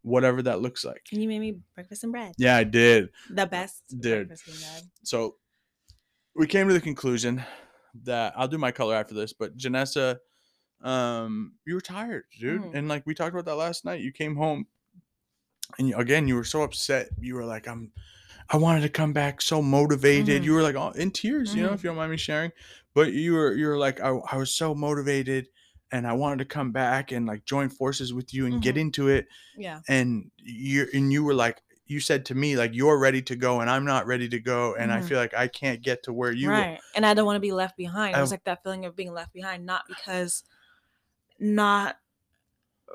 whatever 0.02 0.42
that 0.42 0.60
looks 0.60 0.84
like. 0.84 1.06
And 1.12 1.22
you 1.22 1.28
made 1.28 1.40
me 1.40 1.60
breakfast 1.74 2.04
and 2.04 2.12
bread. 2.12 2.34
Yeah, 2.38 2.56
I 2.56 2.64
did. 2.64 3.10
The 3.30 3.46
best 3.46 3.82
Dude. 4.00 4.32
So 5.02 5.36
we 6.34 6.46
came 6.46 6.66
to 6.68 6.74
the 6.74 6.80
conclusion 6.80 7.42
that 8.02 8.34
I'll 8.36 8.48
do 8.48 8.58
my 8.58 8.72
color 8.72 8.94
after 8.94 9.14
this, 9.14 9.32
but 9.32 9.56
Janessa, 9.56 10.18
um, 10.82 11.54
you 11.64 11.74
were 11.74 11.80
tired, 11.80 12.24
dude. 12.38 12.62
Mhm. 12.62 12.74
And 12.74 12.88
like 12.88 13.06
we 13.06 13.14
talked 13.14 13.32
about 13.32 13.44
that 13.46 13.54
last 13.56 13.84
night. 13.84 14.00
You 14.00 14.12
came 14.12 14.36
home 14.36 14.66
and 15.78 15.88
you, 15.88 15.96
again, 15.96 16.28
you 16.28 16.34
were 16.34 16.44
so 16.44 16.62
upset. 16.62 17.08
You 17.20 17.34
were 17.36 17.44
like, 17.44 17.66
I'm 17.66 17.92
I 18.50 18.56
wanted 18.56 18.82
to 18.82 18.88
come 18.88 19.12
back 19.12 19.40
so 19.40 19.62
motivated. 19.62 20.42
Mhm. 20.42 20.44
You 20.44 20.52
were 20.54 20.62
like 20.62 20.76
all 20.76 20.92
in 20.92 21.10
tears, 21.10 21.54
you 21.54 21.62
know, 21.62 21.70
Mhm. 21.70 21.74
if 21.74 21.84
you 21.84 21.88
don't 21.90 21.96
mind 21.96 22.10
me 22.10 22.16
sharing. 22.16 22.52
But 22.94 23.12
you 23.12 23.32
were 23.34 23.54
you 23.54 23.66
were 23.68 23.78
like, 23.78 24.00
I, 24.00 24.08
I 24.08 24.36
was 24.36 24.54
so 24.54 24.74
motivated 24.74 25.48
and 25.90 26.06
I 26.06 26.12
wanted 26.12 26.38
to 26.40 26.44
come 26.44 26.72
back 26.72 27.12
and 27.12 27.26
like 27.26 27.44
join 27.44 27.68
forces 27.68 28.12
with 28.12 28.32
you 28.34 28.46
and 28.46 28.60
get 28.62 28.76
Mhm. 28.76 28.80
into 28.80 29.08
it. 29.08 29.26
Yeah. 29.56 29.80
and 29.88 30.30
you 30.36 30.86
and 30.92 31.12
you 31.12 31.22
were 31.24 31.34
like 31.34 31.62
you 31.86 32.00
said 32.00 32.24
to 32.26 32.34
me 32.34 32.56
like 32.56 32.72
you're 32.74 32.98
ready 32.98 33.20
to 33.22 33.36
go 33.36 33.60
and 33.60 33.68
I'm 33.68 33.84
not 33.84 34.06
ready 34.06 34.28
to 34.30 34.40
go 34.40 34.74
and 34.74 34.90
I 34.90 35.00
Mhm. 35.00 35.08
feel 35.08 35.18
like 35.18 35.34
I 35.34 35.48
can't 35.48 35.82
get 35.82 36.02
to 36.04 36.12
where 36.14 36.32
you 36.32 36.48
right. 36.50 36.80
And 36.94 37.04
I 37.04 37.12
don't 37.14 37.26
want 37.26 37.36
to 37.36 37.40
be 37.40 37.52
left 37.52 37.76
behind. 37.76 38.16
It 38.16 38.20
was 38.20 38.30
like 38.30 38.44
that 38.44 38.62
feeling 38.62 38.84
of 38.86 38.96
being 38.96 39.12
left 39.12 39.32
behind, 39.34 39.66
not 39.66 39.82
because, 39.86 40.44
not 41.38 41.98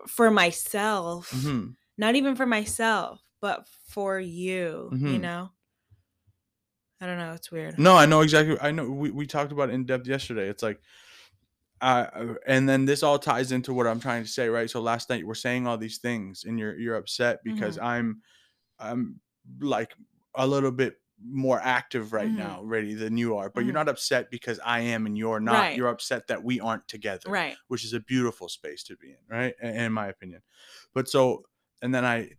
for 0.08 0.32
myself, 0.32 1.32
Mhm. 1.32 1.76
not 1.98 2.16
even 2.16 2.36
for 2.36 2.46
myself, 2.48 3.22
but 3.42 3.68
for 3.90 4.20
you, 4.20 4.90
you 4.92 4.98
Mhm. 4.98 5.22
know? 5.22 5.52
I 7.02 7.06
don't 7.06 7.18
know. 7.18 7.34
It's 7.34 7.50
weird. 7.52 7.80
No, 7.80 7.96
I 7.96 8.06
know 8.06 8.22
exactly. 8.22 8.58
I 8.60 8.72
know 8.72 8.90
we, 8.90 9.10
we 9.12 9.26
talked 9.26 9.52
about 9.52 9.70
it 9.70 9.74
in 9.74 9.86
depth 9.86 10.06
yesterday. 10.08 10.50
It's 10.50 10.62
like, 10.64 10.82
uh, 11.82 12.36
and 12.46 12.68
then 12.68 12.84
this 12.86 13.04
all 13.04 13.18
ties 13.18 13.52
into 13.54 13.74
what 13.74 13.88
I'm 13.88 14.02
trying 14.02 14.24
to 14.24 14.30
say, 14.30 14.50
right? 14.50 14.70
So 14.70 14.82
last 14.82 15.10
night 15.10 15.22
you 15.22 15.28
were 15.28 15.36
saying 15.36 15.66
all 15.66 15.78
these 15.78 15.98
things, 16.00 16.44
and 16.44 16.60
you're 16.60 16.78
you're 16.78 16.96
upset 16.96 17.40
because 17.44 17.78
Mhm. 17.78 17.84
I'm, 17.84 18.22
I'm 18.80 19.22
like 19.62 19.94
a 20.36 20.46
little 20.46 20.72
bit 20.72 21.02
more 21.24 21.60
active 21.62 22.12
right 22.14 22.30
Mhm. 22.32 22.36
now, 22.36 22.64
ready 22.64 22.96
than 22.96 23.18
you 23.18 23.38
are. 23.38 23.50
But 23.50 23.62
you're 23.66 23.72
Mhm. 23.72 23.76
not 23.76 23.90
upset 23.90 24.30
because 24.30 24.60
I 24.60 24.82
am 24.82 25.06
and 25.06 25.18
you're 25.18 25.40
not. 25.40 25.54
Right. 25.62 25.78
You're 25.78 25.88
upset 25.90 26.28
that 26.28 26.44
we 26.44 26.60
aren't 26.60 26.88
together. 26.90 27.30
Right. 27.30 27.58
which 27.68 27.86
is 27.86 27.94
a 27.94 28.00
beautiful 28.02 28.50
space 28.50 28.84
to 28.86 28.98
be 28.98 29.12
in, 29.12 29.18
right? 29.30 29.56
In, 29.62 29.76
in 29.76 29.94
my 29.94 30.08
opinion. 30.08 30.42
But 30.94 31.08
so, 31.10 31.46
and 31.82 31.94
then 31.94 32.06
I, 32.06 32.30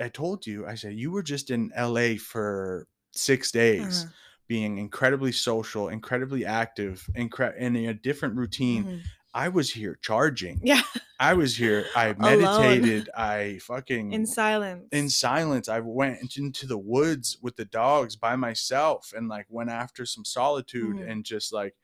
I, 0.00 0.08
told 0.08 0.46
you, 0.46 0.66
I 0.66 0.74
said, 0.74 0.94
you 0.94 1.10
were 1.10 1.22
just 1.22 1.50
in 1.50 1.72
LA 1.78 2.14
for 2.18 2.86
six 3.12 3.50
days, 3.50 4.04
Uh-huh. 4.04 4.12
being 4.48 4.78
incredibly 4.78 5.32
social, 5.32 5.88
incredibly 5.88 6.44
active, 6.44 7.08
incre- 7.16 7.56
in 7.56 7.76
a 7.76 7.94
different 7.94 8.36
routine. 8.36 8.84
Mhm. 8.84 9.00
I 9.34 9.48
was 9.48 9.70
here 9.72 9.98
charging. 10.02 10.60
Yeah. 10.62 10.82
I 11.18 11.32
was 11.32 11.56
here. 11.56 11.86
I 11.96 12.12
meditated. 12.18 13.08
I 13.16 13.58
fucking 13.62 14.12
In 14.12 14.26
silence. 14.26 14.88
in 14.92 15.08
silence 15.08 15.68
i 15.70 15.80
went 15.80 16.36
into 16.36 16.66
the 16.66 16.76
woods 16.76 17.38
with 17.40 17.56
the 17.56 17.64
dogs 17.64 18.14
by 18.16 18.36
myself 18.36 19.12
and 19.16 19.28
like 19.28 19.46
went 19.48 19.70
after 19.70 20.04
some 20.04 20.24
solitude 20.24 20.96
Mhm. 20.96 21.10
and 21.10 21.24
just 21.24 21.50
like 21.52 21.74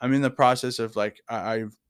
i'm 0.00 0.14
in 0.14 0.22
the 0.22 0.30
process 0.30 0.78
of 0.78 0.96
like 0.96 1.20
I, 1.28 1.36
i've 1.54 1.72
uh, 1.74 1.85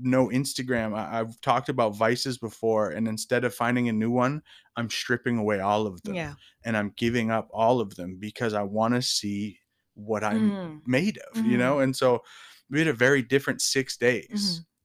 no 0.00 0.28
instagram 0.28 0.96
I, 0.96 1.20
i've 1.20 1.40
talked 1.40 1.68
about 1.68 1.90
vices 1.96 2.38
before 2.38 2.90
and 2.90 3.06
instead 3.08 3.44
of 3.44 3.54
finding 3.54 3.88
a 3.88 3.92
new 3.92 4.10
one 4.10 4.42
i'm 4.76 4.90
stripping 4.90 5.38
away 5.38 5.60
all 5.60 5.86
of 5.86 6.02
them 6.02 6.14
yeah. 6.14 6.34
and 6.64 6.76
i'm 6.76 6.90
giving 6.96 7.30
up 7.30 7.48
all 7.52 7.80
of 7.80 7.94
them 7.96 8.16
because 8.18 8.54
i 8.54 8.62
want 8.62 8.94
to 8.94 9.02
see 9.02 9.58
what 9.94 10.24
i'm 10.24 10.50
Mhm. 10.50 10.82
made 10.86 11.18
of 11.32 11.44
you 11.44 11.56
Mhm. 11.56 11.58
know 11.58 11.80
and 11.80 11.96
so 11.96 12.22
we 12.70 12.78
had 12.78 12.88
a 12.88 12.92
very 12.94 13.22
different 13.22 13.60
six 13.60 13.96
days 13.96 14.30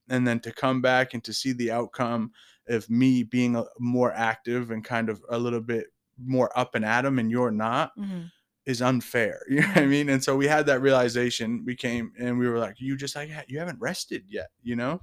Mhm. 0.08 0.16
and 0.16 0.28
then 0.28 0.40
to 0.42 0.52
come 0.52 0.82
back 0.82 1.14
and 1.14 1.24
to 1.24 1.34
see 1.34 1.54
the 1.54 1.72
outcome 1.72 2.32
of 2.68 2.90
me 2.90 3.24
being 3.24 3.56
a, 3.56 3.64
more 3.80 4.12
active 4.14 4.72
and 4.72 4.84
kind 4.84 5.10
of 5.10 5.24
a 5.30 5.38
little 5.40 5.62
bit 5.62 5.88
more 6.18 6.52
up 6.60 6.76
and 6.76 6.84
at 6.84 7.06
'em 7.06 7.20
and 7.20 7.32
you're 7.32 7.52
not 7.52 7.96
Mhm. 7.98 8.30
Is 8.68 8.82
unfair 8.82 9.40
you 9.50 9.62
know 9.62 9.68
what 9.68 9.78
i 9.78 9.82
Mhm. 9.82 9.90
mean 9.90 10.10
and 10.10 10.24
so 10.24 10.36
we 10.36 10.46
had 10.48 10.66
that 10.68 10.82
realization 10.82 11.64
we 11.66 11.76
came 11.76 12.12
and 12.20 12.38
we 12.38 12.48
were 12.48 12.60
like 12.60 12.76
you 12.80 12.96
just 12.98 13.16
like 13.16 13.30
you 13.48 13.58
haven't 13.60 13.80
rested 13.80 14.24
yet 14.28 14.50
you 14.62 14.76
know 14.76 15.02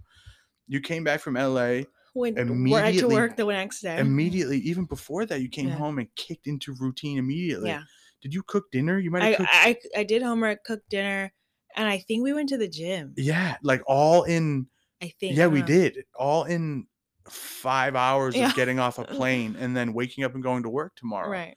you 0.69 0.81
came 0.81 1.03
back 1.05 1.21
from 1.21 1.35
la 1.35 1.83
Went 2.17 2.37
right 2.39 2.97
to 2.99 3.09
work 3.09 3.37
the 3.37 3.45
next 3.47 3.81
day. 3.81 3.99
immediately 3.99 4.59
even 4.59 4.85
before 4.85 5.27
that 5.27 5.41
you 5.41 5.49
came 5.49 5.69
Yeah. 5.69 5.77
home 5.77 5.99
and 5.99 6.09
kicked 6.15 6.47
into 6.47 6.75
routine 6.79 7.19
immediately 7.19 7.71
Yeah. 7.71 7.83
did 8.23 8.33
you 8.35 8.43
cook 8.43 8.71
dinner 8.71 8.99
you 8.99 9.11
might 9.11 9.23
I, 9.23 9.29
have 9.29 9.37
cooked 9.39 9.51
I 9.53 9.79
I 9.97 10.05
did 10.05 10.23
homework, 10.23 10.63
cooked 10.65 10.89
dinner, 10.91 11.33
and 11.77 11.89
I 11.89 11.99
think 11.99 12.23
we 12.23 12.33
went 12.33 12.49
to 12.51 12.59
the 12.59 12.69
gym. 12.69 13.15
yeah 13.17 13.57
like 13.63 13.83
all 13.87 14.23
in 14.25 14.69
I 15.03 15.09
think. 15.21 15.37
Yeah, 15.37 15.45
I 15.47 15.49
we 15.49 15.61
did. 15.63 16.05
All 16.15 16.45
in 16.45 16.87
five 17.29 17.95
hours 17.97 18.35
Yeah. 18.37 18.49
of 18.51 18.55
getting 18.55 18.79
off 18.79 18.99
a 18.99 19.05
plane 19.19 19.57
and 19.59 19.77
then 19.77 19.93
waking 19.93 20.25
up 20.25 20.35
and 20.35 20.43
going 20.43 20.63
to 20.63 20.71
work 20.71 20.95
tomorrow. 20.97 21.29
Right. 21.31 21.57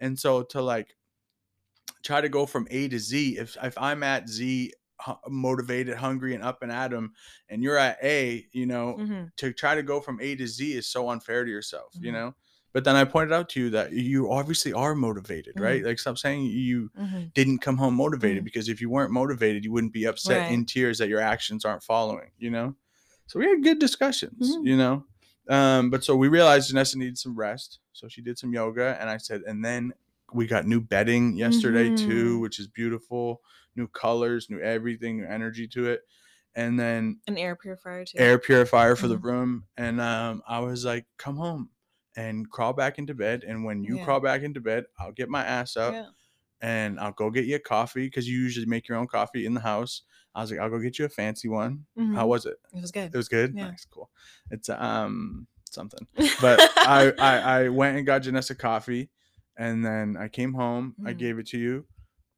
And 0.00 0.18
so 0.18 0.42
to 0.54 0.62
like 0.62 0.96
try 2.02 2.20
to 2.20 2.28
go 2.28 2.46
from 2.46 2.66
A 2.70 2.88
to 2.88 2.98
Z, 2.98 3.38
if 3.38 3.56
if 3.62 3.76
I'm 3.78 4.02
at 4.02 4.28
Z 4.28 4.72
motivated, 5.28 5.96
hungry, 5.96 6.34
and 6.34 6.42
up 6.42 6.62
and 6.62 6.72
at 6.72 6.92
'em, 6.92 7.12
and 7.48 7.62
you're 7.62 7.78
at 7.78 7.98
A, 8.02 8.46
you 8.52 8.66
know, 8.66 8.94
hmm 8.96 9.24
to 9.36 9.52
try 9.52 9.74
to 9.76 9.82
go 9.84 10.00
from 10.00 10.20
A 10.20 10.34
to 10.36 10.46
Z 10.48 10.72
is 10.76 10.88
so 10.88 11.08
unfair 11.10 11.44
to 11.44 11.50
yourself, 11.50 11.94
you 12.00 12.10
Mhm. 12.10 12.14
know. 12.14 12.34
But 12.72 12.84
then 12.84 12.96
I 12.96 13.04
pointed 13.04 13.32
out 13.32 13.48
to 13.50 13.60
you 13.60 13.70
that 13.70 13.92
you 13.92 14.30
obviously 14.32 14.72
are 14.72 14.94
motivated, 14.96 15.54
right? 15.58 15.84
Like 15.84 15.98
stop 16.00 16.18
saying 16.18 16.42
you 16.46 16.90
hmm 16.96 17.24
didn't 17.34 17.58
come 17.58 17.76
home 17.78 17.94
motivated 17.94 18.42
Mhm. 18.42 18.44
because 18.44 18.68
if 18.68 18.80
you 18.80 18.90
weren't 18.90 19.12
motivated, 19.12 19.64
you 19.64 19.72
wouldn't 19.72 19.92
be 19.92 20.04
upset 20.06 20.46
in 20.48 20.66
tears 20.66 20.98
that 20.98 21.08
your 21.08 21.20
actions 21.20 21.64
aren't 21.64 21.82
following, 21.84 22.30
you 22.38 22.50
know? 22.50 22.74
So 23.28 23.38
we 23.38 23.46
had 23.46 23.62
good 23.62 23.78
discussions, 23.78 24.58
Mhm. 24.58 24.66
you 24.66 24.76
know? 24.76 25.06
Um, 25.48 25.90
but 25.90 26.02
so 26.04 26.16
we 26.16 26.28
realized 26.28 26.72
Janessa 26.72 26.96
needed 26.96 27.18
some 27.18 27.36
rest. 27.38 27.78
So 27.92 28.08
she 28.08 28.20
did 28.22 28.38
some 28.38 28.52
yoga 28.52 28.96
and 29.00 29.08
I 29.08 29.16
said, 29.18 29.42
and 29.42 29.64
then 29.64 29.92
we 30.32 30.46
got 30.46 30.66
new 30.66 30.80
bedding 30.80 31.36
yesterday 31.36 31.90
too, 31.90 32.38
Mhm. 32.38 32.40
which 32.42 32.58
is 32.58 32.66
beautiful, 32.68 33.40
new 33.76 33.88
colors, 33.88 34.48
new 34.50 34.60
everything, 34.60 35.18
new 35.18 35.26
energy 35.26 35.66
to 35.68 35.86
it. 35.88 36.02
And 36.54 36.78
then 36.78 37.20
An 37.26 37.38
air 37.38 37.56
purifier 37.56 38.04
too. 38.04 38.18
air 38.18 38.38
purifier 38.38 38.96
for 38.96 39.08
the 39.08 39.16
Mhm. 39.18 39.22
room. 39.24 39.64
And 39.76 40.00
um, 40.00 40.42
I 40.46 40.60
was 40.60 40.84
like, 40.84 41.06
come 41.18 41.36
home 41.36 41.70
and 42.16 42.50
crawl 42.50 42.72
back 42.72 42.98
into 42.98 43.14
bed. 43.14 43.44
And 43.44 43.64
when 43.64 43.84
you 43.84 43.96
Yeah. 43.96 44.04
crawl 44.04 44.20
back 44.20 44.42
into 44.42 44.60
bed, 44.60 44.86
I'll 44.98 45.12
get 45.12 45.28
my 45.28 45.44
ass 45.44 45.76
up 45.76 45.94
Yeah. 45.94 46.08
and 46.60 46.98
I'll 46.98 47.12
go 47.12 47.30
get 47.30 47.44
you 47.46 47.56
a 47.56 47.60
coffee 47.60 48.06
because 48.06 48.28
you 48.28 48.38
usually 48.38 48.66
make 48.66 48.88
your 48.88 48.98
own 48.98 49.06
coffee 49.06 49.46
in 49.46 49.54
the 49.54 49.60
house. 49.60 50.02
I 50.34 50.40
was 50.42 50.50
like, 50.50 50.60
I'll 50.60 50.70
go 50.70 50.78
get 50.80 50.98
you 50.98 51.04
a 51.04 51.08
fancy 51.08 51.48
one. 51.48 51.86
How 52.14 52.26
Mhm. 52.26 52.28
was 52.28 52.44
it? 52.46 52.56
It 52.74 52.80
was 52.80 52.90
good. 52.92 53.14
It 53.14 53.16
was 53.16 53.28
good. 53.28 53.54
Yeah. 53.54 53.70
Nice, 53.70 53.84
cool. 53.84 54.10
It's 54.50 54.68
um 54.68 55.46
something. 55.70 56.06
But 56.40 56.60
I, 56.76 57.12
I 57.18 57.36
I 57.38 57.68
went 57.68 57.96
and 57.98 58.06
got 58.06 58.22
Janessa 58.22 58.58
coffee, 58.58 59.10
and 59.58 59.84
then 59.84 60.16
I 60.18 60.28
came 60.28 60.54
home. 60.54 60.96
I 61.04 61.12
Mhm. 61.12 61.14
gave 61.14 61.38
it 61.40 61.48
to 61.48 61.58
you. 61.58 61.88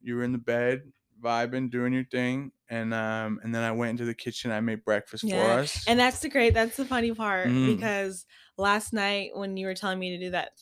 You 0.02 0.16
were 0.16 0.24
in 0.24 0.32
the 0.32 0.38
bed, 0.38 0.92
vibing, 1.22 1.70
doing 1.70 1.92
your 1.94 2.04
thing, 2.06 2.52
and 2.70 2.94
um 2.94 3.40
and 3.44 3.54
then 3.54 3.62
I 3.64 3.72
went 3.72 3.92
into 3.92 4.06
the 4.06 4.14
kitchen. 4.14 4.50
I 4.52 4.60
made 4.60 4.84
breakfast 4.84 5.28
for 5.30 5.46
Yeah, 5.46 5.50
us. 5.50 5.86
And 5.86 6.00
that's 6.00 6.20
the 6.20 6.30
great. 6.30 6.54
That's 6.54 6.76
the 6.76 6.86
funny 6.86 7.12
part 7.12 7.52
Mhm. 7.52 7.64
because 7.64 8.24
last 8.56 8.92
night 8.94 9.32
when 9.36 9.56
you 9.56 9.66
were 9.66 9.74
telling 9.74 9.98
me 9.98 10.10
to 10.16 10.18
do 10.18 10.30
that 10.30 10.52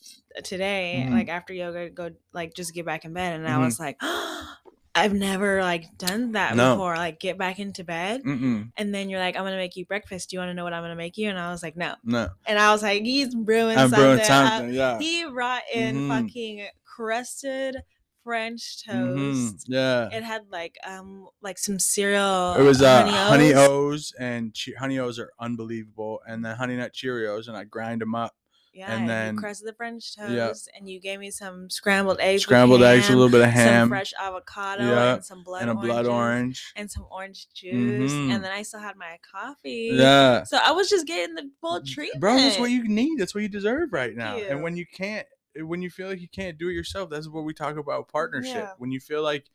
today, 0.43 1.07
Mhm. 1.07 1.09
like 1.09 1.29
after 1.29 1.53
yoga, 1.53 1.89
go 1.89 2.11
like 2.33 2.53
just 2.55 2.73
get 2.73 2.85
back 2.85 3.05
in 3.05 3.13
bed, 3.13 3.35
and 3.39 3.47
I 3.47 3.57
Mhm. 3.57 3.65
was 3.65 3.79
like, 3.79 3.97
I've 4.95 5.13
never 5.13 5.61
like 5.61 5.97
done 5.97 6.31
that 6.33 6.55
No. 6.55 6.73
before. 6.75 6.95
Like 6.95 7.19
get 7.19 7.37
back 7.37 7.59
into 7.59 7.83
bed, 7.83 8.23
Mm-mm, 8.23 8.71
and 8.75 8.93
then 8.93 9.09
you're 9.09 9.19
like, 9.19 9.35
I'm 9.35 9.43
gonna 9.43 9.55
make 9.57 9.75
you 9.75 9.85
breakfast. 9.85 10.29
Do 10.29 10.35
you 10.35 10.39
want 10.39 10.49
to 10.49 10.53
know 10.53 10.63
what 10.63 10.73
I'm 10.73 10.83
gonna 10.83 10.95
make 10.95 11.17
you? 11.17 11.29
And 11.29 11.37
I 11.39 11.51
was 11.51 11.61
like, 11.63 11.77
no. 11.77 11.95
no, 12.03 12.29
And 12.45 12.57
I 12.59 12.71
was 12.71 12.81
like, 12.83 13.03
he's 13.03 13.33
brewing 13.35 13.77
I'm 13.77 13.89
something. 13.89 13.99
brewing 13.99 14.19
Uh, 14.21 14.23
something. 14.23 14.73
Yeah. 14.73 14.97
He 14.99 15.25
brought 15.29 15.61
in 15.73 15.95
Mhm. 15.95 16.07
fucking 16.09 16.67
crusted 16.85 17.77
French 18.23 18.83
Mhm, 18.87 19.51
toast. 19.53 19.65
Yeah. 19.69 20.09
It 20.11 20.23
had 20.23 20.43
like 20.51 20.75
um 20.85 21.27
like 21.41 21.57
some 21.57 21.79
cereal. 21.79 22.55
It 22.55 22.63
was 22.63 22.81
uh, 22.81 23.05
honey 23.05 23.51
honey. 23.51 23.53
O's 23.53 24.13
and 24.19 24.53
che- 24.53 24.73
honey 24.73 24.99
O's 24.99 25.17
are 25.19 25.31
unbelievable, 25.39 26.19
and 26.27 26.43
then 26.43 26.55
honey 26.57 26.75
nut 26.75 26.93
Cheerios, 26.93 27.47
and 27.47 27.55
I 27.55 27.63
grind 27.63 28.01
them 28.01 28.15
up 28.15 28.35
Yeah, 28.79 28.95
and 28.95 29.09
then 29.09 29.33
you 29.35 29.39
crusted 29.41 29.67
the 29.67 29.73
French 29.73 30.15
toast, 30.15 30.31
yeah. 30.31 30.53
and 30.77 30.89
you 30.89 31.01
gave 31.01 31.19
me 31.19 31.31
some 31.31 31.69
scrambled 31.69 32.19
eggs, 32.21 32.43
scrambled 32.43 32.81
eggs, 32.81 33.09
a 33.09 33.11
little 33.11 33.29
bit 33.29 33.41
of 33.41 33.49
ham, 33.49 33.65
some 33.65 33.73
ham, 33.73 33.89
fresh 33.89 34.13
avocado, 34.17 34.83
Yeah, 34.83 35.13
and 35.15 35.25
some 35.25 35.43
blood 35.43 35.63
and 35.63 35.71
a 35.71 35.75
blood 35.75 36.05
orange. 36.05 36.71
and 36.77 36.89
some 36.89 37.05
orange 37.11 37.47
juice, 37.53 38.11
Mhm. 38.13 38.31
and 38.35 38.43
then 38.43 38.51
I 38.51 38.61
still 38.61 38.79
had 38.79 38.95
my 38.95 39.17
coffee. 39.29 39.89
Yeah. 39.93 40.43
So 40.43 40.57
I 40.63 40.71
was 40.71 40.89
just 40.89 41.05
getting 41.05 41.35
the 41.35 41.51
full 41.59 41.81
treatment, 41.83 42.21
Bro, 42.21 42.37
that's 42.37 42.57
what 42.57 42.71
you 42.71 42.87
need. 42.87 43.19
That's 43.19 43.35
what 43.35 43.41
you 43.41 43.49
deserve 43.49 43.91
right 43.91 44.15
now. 44.15 44.37
And 44.37 44.63
when 44.63 44.77
you 44.77 44.85
can't, 44.85 45.27
eh, 45.57 45.61
when 45.61 45.81
you 45.81 45.89
feel 45.89 46.07
like 46.07 46.21
you 46.21 46.29
can't 46.29 46.57
do 46.57 46.69
it 46.69 46.73
yourself, 46.73 47.09
that's 47.09 47.27
what 47.27 47.43
we 47.43 47.53
talk 47.53 47.75
about 47.75 48.07
partnership. 48.07 48.55
Yeah. 48.55 48.73
When 48.77 48.91
you 48.91 49.01
feel 49.01 49.23
like 49.23 49.49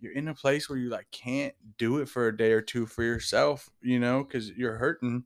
you're 0.00 0.12
in 0.14 0.28
a 0.28 0.34
place 0.34 0.68
where 0.68 0.78
you 0.78 0.88
like 0.88 1.06
can't 1.12 1.54
do 1.78 1.98
it 1.98 2.08
for 2.08 2.26
a 2.26 2.36
day 2.36 2.52
or 2.52 2.60
two 2.62 2.86
for 2.86 3.04
yourself, 3.04 3.68
you 3.82 4.00
know, 4.00 4.24
because 4.24 4.50
you're 4.50 4.78
hurting. 4.78 5.24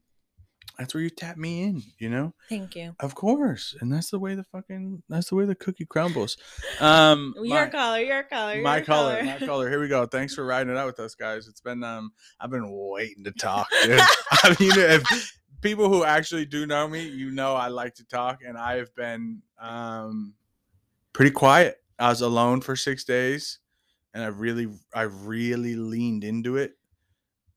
That's 0.77 0.93
where 0.93 1.01
you 1.01 1.09
tap 1.09 1.37
me 1.37 1.63
in, 1.63 1.81
you 1.97 2.09
know. 2.09 2.33
Thank 2.49 2.75
you. 2.75 2.95
Of 2.99 3.15
course, 3.15 3.75
and 3.81 3.91
that's 3.91 4.11
the 4.11 4.19
way 4.19 4.35
the 4.35 4.43
fucking 4.43 5.01
that's 5.09 5.29
the 5.29 5.35
way 5.35 5.45
the 5.45 5.55
cookie 5.55 5.85
crumbles. 5.85 6.37
Um, 6.79 7.33
Your 7.41 7.65
my- 7.65 7.71
color, 7.71 7.99
your 7.99 8.23
color, 8.23 8.61
my 8.61 8.77
your 8.77 8.85
color, 8.85 9.23
my 9.23 9.39
color. 9.39 9.69
Here 9.69 9.79
we 9.81 9.87
go. 9.87 10.05
Thanks 10.05 10.35
for 10.35 10.45
riding 10.45 10.71
it 10.71 10.77
out 10.77 10.85
with 10.85 10.99
us, 10.99 11.15
guys. 11.15 11.47
It's 11.47 11.61
been 11.61 11.83
um, 11.83 12.11
I've 12.39 12.51
been 12.51 12.69
waiting 12.69 13.23
to 13.23 13.31
talk, 13.31 13.67
dude. 13.83 13.99
I 14.31 14.55
mean, 14.59 14.71
if 14.75 15.33
people 15.61 15.89
who 15.89 16.03
actually 16.03 16.45
do 16.45 16.67
know 16.67 16.87
me, 16.87 17.07
you 17.07 17.31
know 17.31 17.55
I 17.55 17.69
like 17.69 17.95
to 17.95 18.05
talk, 18.05 18.41
and 18.45 18.57
I 18.57 18.77
have 18.77 18.93
been 18.95 19.41
um, 19.59 20.35
pretty 21.13 21.31
quiet. 21.31 21.77
I 21.99 22.09
was 22.09 22.21
alone 22.21 22.61
for 22.61 22.75
six 22.75 23.03
days, 23.03 23.59
and 24.13 24.23
I 24.23 24.27
really, 24.27 24.67
I 24.93 25.01
really 25.01 25.75
leaned 25.75 26.23
into 26.23 26.57
it, 26.57 26.73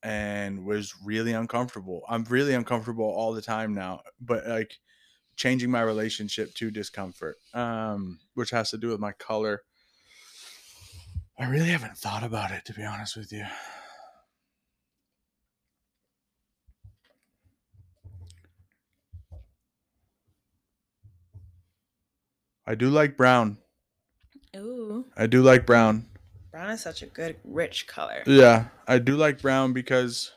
and 0.03 0.65
was 0.65 0.95
really 1.05 1.33
uncomfortable. 1.33 2.03
I'm 2.09 2.25
really 2.25 2.55
uncomfortable 2.55 3.05
all 3.05 3.33
the 3.33 3.43
time 3.43 3.75
now, 3.75 4.01
but 4.21 4.47
like 4.47 4.79
changing 5.37 5.71
my 5.71 5.83
relationship 5.83 6.55
to 6.55 6.71
discomfort, 6.71 7.37
um, 7.55 8.19
which 8.35 8.51
has 8.51 8.71
to 8.71 8.79
do 8.79 8.89
with 8.89 9.01
my 9.01 9.13
color. 9.13 9.63
I 11.39 11.49
really 11.49 11.69
haven't 11.69 11.97
thought 11.97 12.23
about 12.23 12.51
it 12.51 12.65
to 12.67 12.75
be 12.75 12.85
honest 12.85 13.17
with 13.17 13.33
you. 13.33 13.47
I 22.67 22.75
do 22.75 22.91
like 22.91 23.17
brown. 23.17 23.59
Ooh, 24.57 25.07
I 25.17 25.27
do 25.27 25.43
like 25.43 25.65
brown. 25.65 26.10
Brown 26.51 26.71
is 26.71 26.81
such 26.81 27.03
a 27.03 27.07
good, 27.07 27.37
rich 27.45 27.87
color. 27.87 28.23
Yeah, 28.27 28.67
I 28.87 28.99
do 28.99 29.17
like 29.17 29.41
brown 29.41 29.73
because 29.73 30.33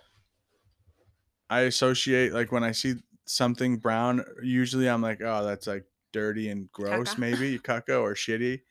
I 1.49 1.61
associate 1.61 2.33
like 2.33 2.51
when 2.51 2.63
I 2.63 2.71
see 2.71 2.95
something 3.25 3.77
brown, 3.77 4.23
usually 4.41 4.89
I'm 4.89 5.01
like, 5.01 5.21
oh, 5.21 5.43
that's 5.45 5.67
like 5.67 5.85
dirty 6.11 6.49
and 6.49 6.71
gross, 6.71 7.15
Caca. 7.15 7.19
maybe 7.19 7.59
caca 7.63 8.01
or 8.01 8.13
shitty. 8.13 8.61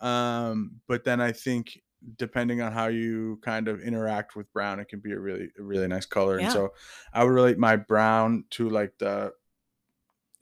Um, 0.00 0.80
but 0.88 1.04
then 1.04 1.20
I 1.20 1.32
think 1.32 1.80
depending 2.16 2.62
on 2.62 2.72
how 2.72 2.86
you 2.86 3.38
kind 3.42 3.68
of 3.68 3.80
interact 3.80 4.34
with 4.34 4.52
brown, 4.52 4.80
it 4.80 4.88
can 4.88 5.00
be 5.00 5.12
a 5.12 5.18
really 5.18 5.50
a 5.58 5.62
really 5.62 5.88
nice 5.88 6.06
color. 6.06 6.38
And 6.38 6.50
so 6.50 6.72
I 7.12 7.24
would 7.24 7.32
relate 7.32 7.58
my 7.58 7.76
brown 7.76 8.44
to 8.50 8.68
like 8.70 8.98
the 8.98 9.32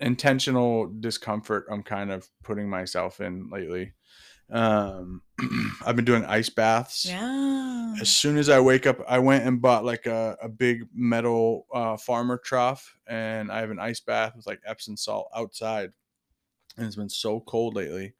intentional 0.00 0.86
discomfort 1.00 1.66
I'm 1.70 1.82
kind 1.82 2.12
of 2.12 2.28
putting 2.44 2.68
myself 2.68 3.20
in 3.20 3.50
lately. 3.50 3.92
Um, 4.50 5.22
I've 5.86 5.96
been 5.96 6.04
doing 6.06 6.24
ice 6.24 6.48
baths 6.48 7.04
Yeah. 7.04 7.94
as 8.00 8.10
soon 8.10 8.36
as 8.38 8.48
I 8.48 8.60
wake 8.60 8.86
up, 8.86 8.98
I 9.08 9.18
went 9.18 9.46
and 9.46 9.60
bought 9.62 9.84
like 9.84 10.06
a, 10.06 10.36
a 10.42 10.48
big 10.48 10.88
metal 10.94 11.66
uh, 11.74 11.96
farmer 11.96 12.38
trough, 12.38 12.96
and 13.06 13.50
I 13.52 13.60
have 13.60 13.70
an 13.70 13.78
ice 13.80 14.00
bath 14.00 14.36
with 14.36 14.46
like 14.46 14.60
Epsom 14.66 14.96
salt 14.96 15.30
outside. 15.34 15.92
And 16.76 16.86
it's 16.86 16.96
been 16.96 17.08
so 17.08 17.40
cold 17.40 17.74
lately, 17.74 18.14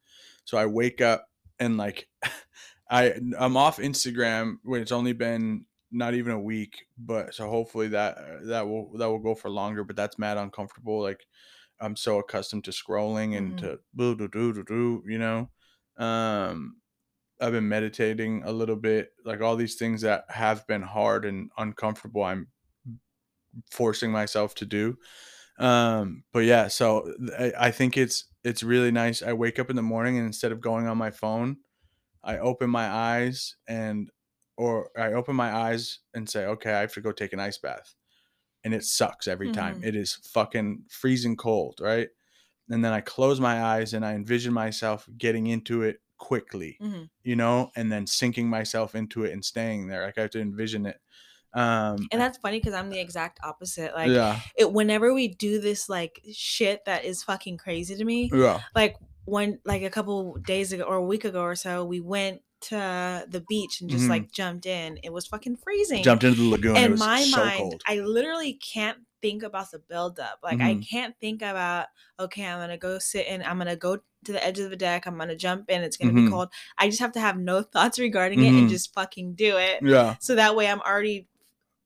so 0.45 0.57
I 0.57 0.65
wake 0.65 1.01
up 1.01 1.29
and 1.59 1.77
like 1.77 2.09
I 2.89 3.13
I'm 3.39 3.57
off 3.57 3.77
Instagram 3.77 4.57
when 4.63 4.81
it's 4.81 4.91
only 4.91 5.13
been 5.13 5.65
not 5.91 6.13
even 6.13 6.33
a 6.33 6.39
week, 6.39 6.85
but 6.97 7.33
so 7.33 7.49
hopefully 7.49 7.87
that 7.89 8.17
that 8.47 8.67
will 8.67 8.97
that 8.97 9.07
will 9.09 9.19
go 9.19 9.35
for 9.35 9.49
longer. 9.49 9.83
But 9.83 9.95
that's 9.95 10.19
mad 10.19 10.37
uncomfortable. 10.37 11.01
Like 11.01 11.25
I'm 11.79 11.95
so 11.95 12.19
accustomed 12.19 12.65
to 12.65 12.71
scrolling 12.71 13.37
and 13.37 13.55
Mhm. 13.55 13.57
to 13.57 13.79
do 13.95 14.15
do 14.15 14.27
do 14.53 14.63
do, 14.63 15.03
you 15.07 15.17
know. 15.19 15.49
Um, 15.99 16.81
I've 17.41 17.53
been 17.53 17.69
meditating 17.69 18.43
a 18.45 18.51
little 18.53 18.77
bit, 18.77 19.11
like 19.25 19.41
all 19.41 19.55
these 19.57 19.75
things 19.75 20.01
that 20.01 20.25
have 20.29 20.67
been 20.67 20.83
hard 20.83 21.25
and 21.25 21.51
uncomfortable. 21.57 22.23
I'm 22.23 22.49
forcing 23.71 24.11
myself 24.11 24.55
to 24.55 24.65
do. 24.65 24.97
Um, 25.59 26.23
but 26.33 26.41
yeah, 26.41 26.67
so 26.67 27.13
I, 27.37 27.53
I 27.59 27.71
think 27.71 27.97
it's 27.97 28.25
it's 28.43 28.63
really 28.63 28.91
nice. 28.91 29.21
I 29.23 29.33
wake 29.33 29.59
up 29.59 29.69
in 29.69 29.75
the 29.75 29.81
morning 29.83 30.17
and 30.17 30.25
instead 30.27 30.51
of 30.51 30.61
going 30.61 30.87
on 30.87 30.97
my 30.97 31.11
phone, 31.11 31.57
I 32.23 32.39
open 32.39 32.69
my 32.69 32.89
eyes 32.89 33.57
and 33.67 34.11
or 34.57 34.91
I 34.97 35.13
open 35.13 35.35
my 35.35 35.53
eyes 35.53 36.01
and 36.13 36.29
say, 36.29 36.45
okay, 36.45 36.73
I 36.73 36.81
have 36.81 36.93
to 36.93 37.01
go 37.01 37.11
take 37.13 37.33
an 37.33 37.39
ice 37.41 37.57
bath. 37.59 37.95
And 38.63 38.73
it 38.73 38.83
sucks 38.85 39.27
every 39.27 39.49
time. 39.49 39.79
Mhm. 39.79 39.83
It 39.83 39.95
is 39.95 40.15
fucking 40.15 40.85
freezing 40.89 41.37
cold, 41.37 41.79
right? 41.81 42.09
And 42.69 42.83
then 42.85 42.93
I 42.93 43.01
close 43.01 43.39
my 43.39 43.63
eyes 43.63 43.93
and 43.93 44.05
I 44.05 44.13
envision 44.13 44.53
myself 44.53 45.07
getting 45.17 45.47
into 45.47 45.81
it 45.83 46.01
quickly 46.17 46.77
Mhm. 46.81 47.09
you 47.23 47.35
know, 47.35 47.71
and 47.75 47.91
then 47.91 48.05
sinking 48.05 48.49
myself 48.49 48.93
into 48.95 49.23
it 49.23 49.31
and 49.33 49.43
staying 49.43 49.87
there. 49.87 50.03
Like 50.05 50.17
I 50.17 50.21
have 50.21 50.31
to 50.31 50.41
envision 50.41 50.85
it. 50.85 50.99
Um, 51.53 52.07
And 52.11 52.21
that's 52.21 52.37
funny 52.37 52.59
because 52.59 52.73
I'm 52.73 52.89
the 52.89 52.99
exact 52.99 53.39
opposite. 53.43 53.93
Like, 53.95 54.11
yeah, 54.11 54.39
it 54.55 54.71
whenever 54.71 55.13
we 55.13 55.29
do 55.29 55.59
this 55.59 55.89
like 55.89 56.21
shit 56.31 56.85
that 56.85 57.05
is 57.05 57.23
fucking 57.23 57.57
crazy 57.57 57.95
to 57.95 58.05
me, 58.05 58.29
yeah, 58.33 58.59
like 58.75 58.97
one 59.25 59.59
like 59.65 59.81
a 59.83 59.89
couple 59.89 60.35
days 60.35 60.71
ago 60.73 60.83
or 60.83 60.97
a 60.97 61.03
week 61.03 61.25
ago 61.25 61.41
or 61.41 61.55
so, 61.55 61.85
we 61.85 61.99
went 62.01 62.41
to 62.61 63.25
the 63.29 63.43
beach 63.47 63.81
and 63.81 63.89
just 63.89 64.05
Mhm. 64.05 64.09
like 64.09 64.31
jumped 64.31 64.65
in. 64.65 64.99
It 65.03 65.11
was 65.13 65.27
fucking 65.27 65.57
freezing. 65.57 66.03
jumped 66.03 66.23
into 66.23 66.41
the 66.41 66.49
lagoon. 66.49 66.75
in 66.75 66.97
my 66.97 67.23
so 67.23 67.37
mind, 67.37 67.57
cold. 67.57 67.83
I 67.87 67.99
literally 67.99 68.53
can't 68.53 68.99
think 69.21 69.43
about 69.43 69.71
the 69.71 69.79
buildup. 69.79 70.39
Like 70.43 70.59
I 70.61 70.75
Mhm. 70.75 70.89
can't 70.89 71.15
think 71.19 71.41
about 71.41 71.87
okay, 72.19 72.45
I'm 72.45 72.59
gonna 72.59 72.77
go 72.77 72.99
sit 72.99 73.27
in. 73.27 73.41
I'm 73.43 73.57
gonna 73.57 73.75
go 73.75 73.97
to 73.97 74.31
the 74.33 74.45
edge 74.45 74.59
of 74.59 74.69
the 74.69 74.75
deck. 74.75 75.05
I'm 75.07 75.17
gonna 75.17 75.35
jump 75.35 75.69
in. 75.69 75.81
It's 75.83 75.95
gonna 75.97 76.11
Mhm. 76.13 76.25
be 76.25 76.29
cold. 76.31 76.49
I 76.77 76.87
just 76.89 76.99
have 76.99 77.13
to 77.13 77.19
have 77.21 77.37
no 77.37 77.61
thoughts 77.73 77.97
regarding 77.99 78.43
it 78.43 78.49
and 78.49 78.67
Mhm. 78.67 78.69
just 78.69 78.93
fucking 78.93 79.35
do 79.35 79.57
it. 79.57 79.81
yeah, 79.81 80.15
So 80.19 80.35
that 80.35 80.55
way 80.55 80.67
I'm 80.67 80.81
already 80.81 81.27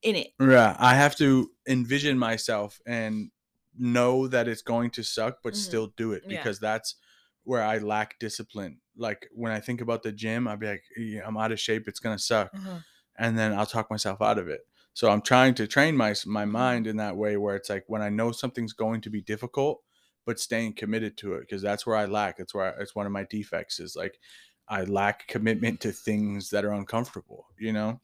in 0.02 0.16
it. 0.16 0.34
yeah. 0.40 0.76
I 0.80 0.96
have 0.96 1.16
to 1.18 1.52
envision 1.68 2.18
myself 2.18 2.82
and 2.86 3.30
know 3.78 4.28
that 4.28 4.48
it's 4.48 4.62
going 4.62 4.90
to 4.92 5.04
suck, 5.04 5.40
but 5.44 5.54
Mhm. 5.54 5.58
still 5.58 5.88
do 5.98 6.12
it 6.14 6.24
Yeah. 6.28 6.38
because 6.38 6.60
that's 6.60 6.96
where 7.44 7.62
I 7.64 7.78
lack 7.80 8.20
discipline. 8.20 8.80
Like 8.97 9.27
when 9.34 9.51
I 9.51 9.60
think 9.60 9.82
about 9.82 10.03
the 10.03 10.12
gym, 10.12 10.47
I'd 10.47 10.60
be 10.60 10.67
like, 10.67 10.84
"Yeah, 10.97 11.27
I'm 11.27 11.38
out 11.38 11.51
of 11.51 11.60
shape. 11.60 11.88
It's 11.88 11.99
gonna 11.99 12.19
suck. 12.19 12.51
Mhm. 12.53 12.84
and 13.17 13.38
then 13.38 13.53
I'll 13.53 13.65
talk 13.65 13.91
myself 13.91 14.21
out 14.21 14.39
of 14.39 14.47
it. 14.49 14.62
So 14.93 15.10
I'm 15.10 15.21
trying 15.21 15.53
to 15.56 15.67
train 15.67 15.95
my 15.95 16.15
my 16.25 16.45
Mhm. 16.45 16.51
mind 16.51 16.88
in 16.88 16.97
that 16.97 17.15
way 17.17 17.38
where 17.38 17.56
it's 17.56 17.69
like 17.69 17.86
when 17.88 18.01
I 18.01 18.10
know 18.10 18.32
something's 18.32 18.73
going 18.73 19.01
to 19.01 19.10
be 19.10 19.21
difficult, 19.21 19.84
but 20.25 20.39
staying 20.39 20.73
committed 20.75 21.17
to 21.17 21.34
it 21.36 21.41
because 21.41 21.62
that's 21.62 21.86
where 21.86 21.95
I 21.95 22.06
lack. 22.06 22.39
It's 22.39 22.53
where 22.53 22.75
I, 22.77 22.82
it's 22.82 22.95
one 22.95 23.06
of 23.06 23.12
my 23.12 23.23
defects 23.25 23.79
is 23.79 23.95
like 23.95 24.19
I 24.67 24.84
lack 24.86 25.27
commitment 25.27 25.82
to 25.82 25.91
things 25.91 26.49
that 26.51 26.65
are 26.65 26.73
uncomfortable. 26.73 27.47
You 27.60 27.73
know. 27.73 28.01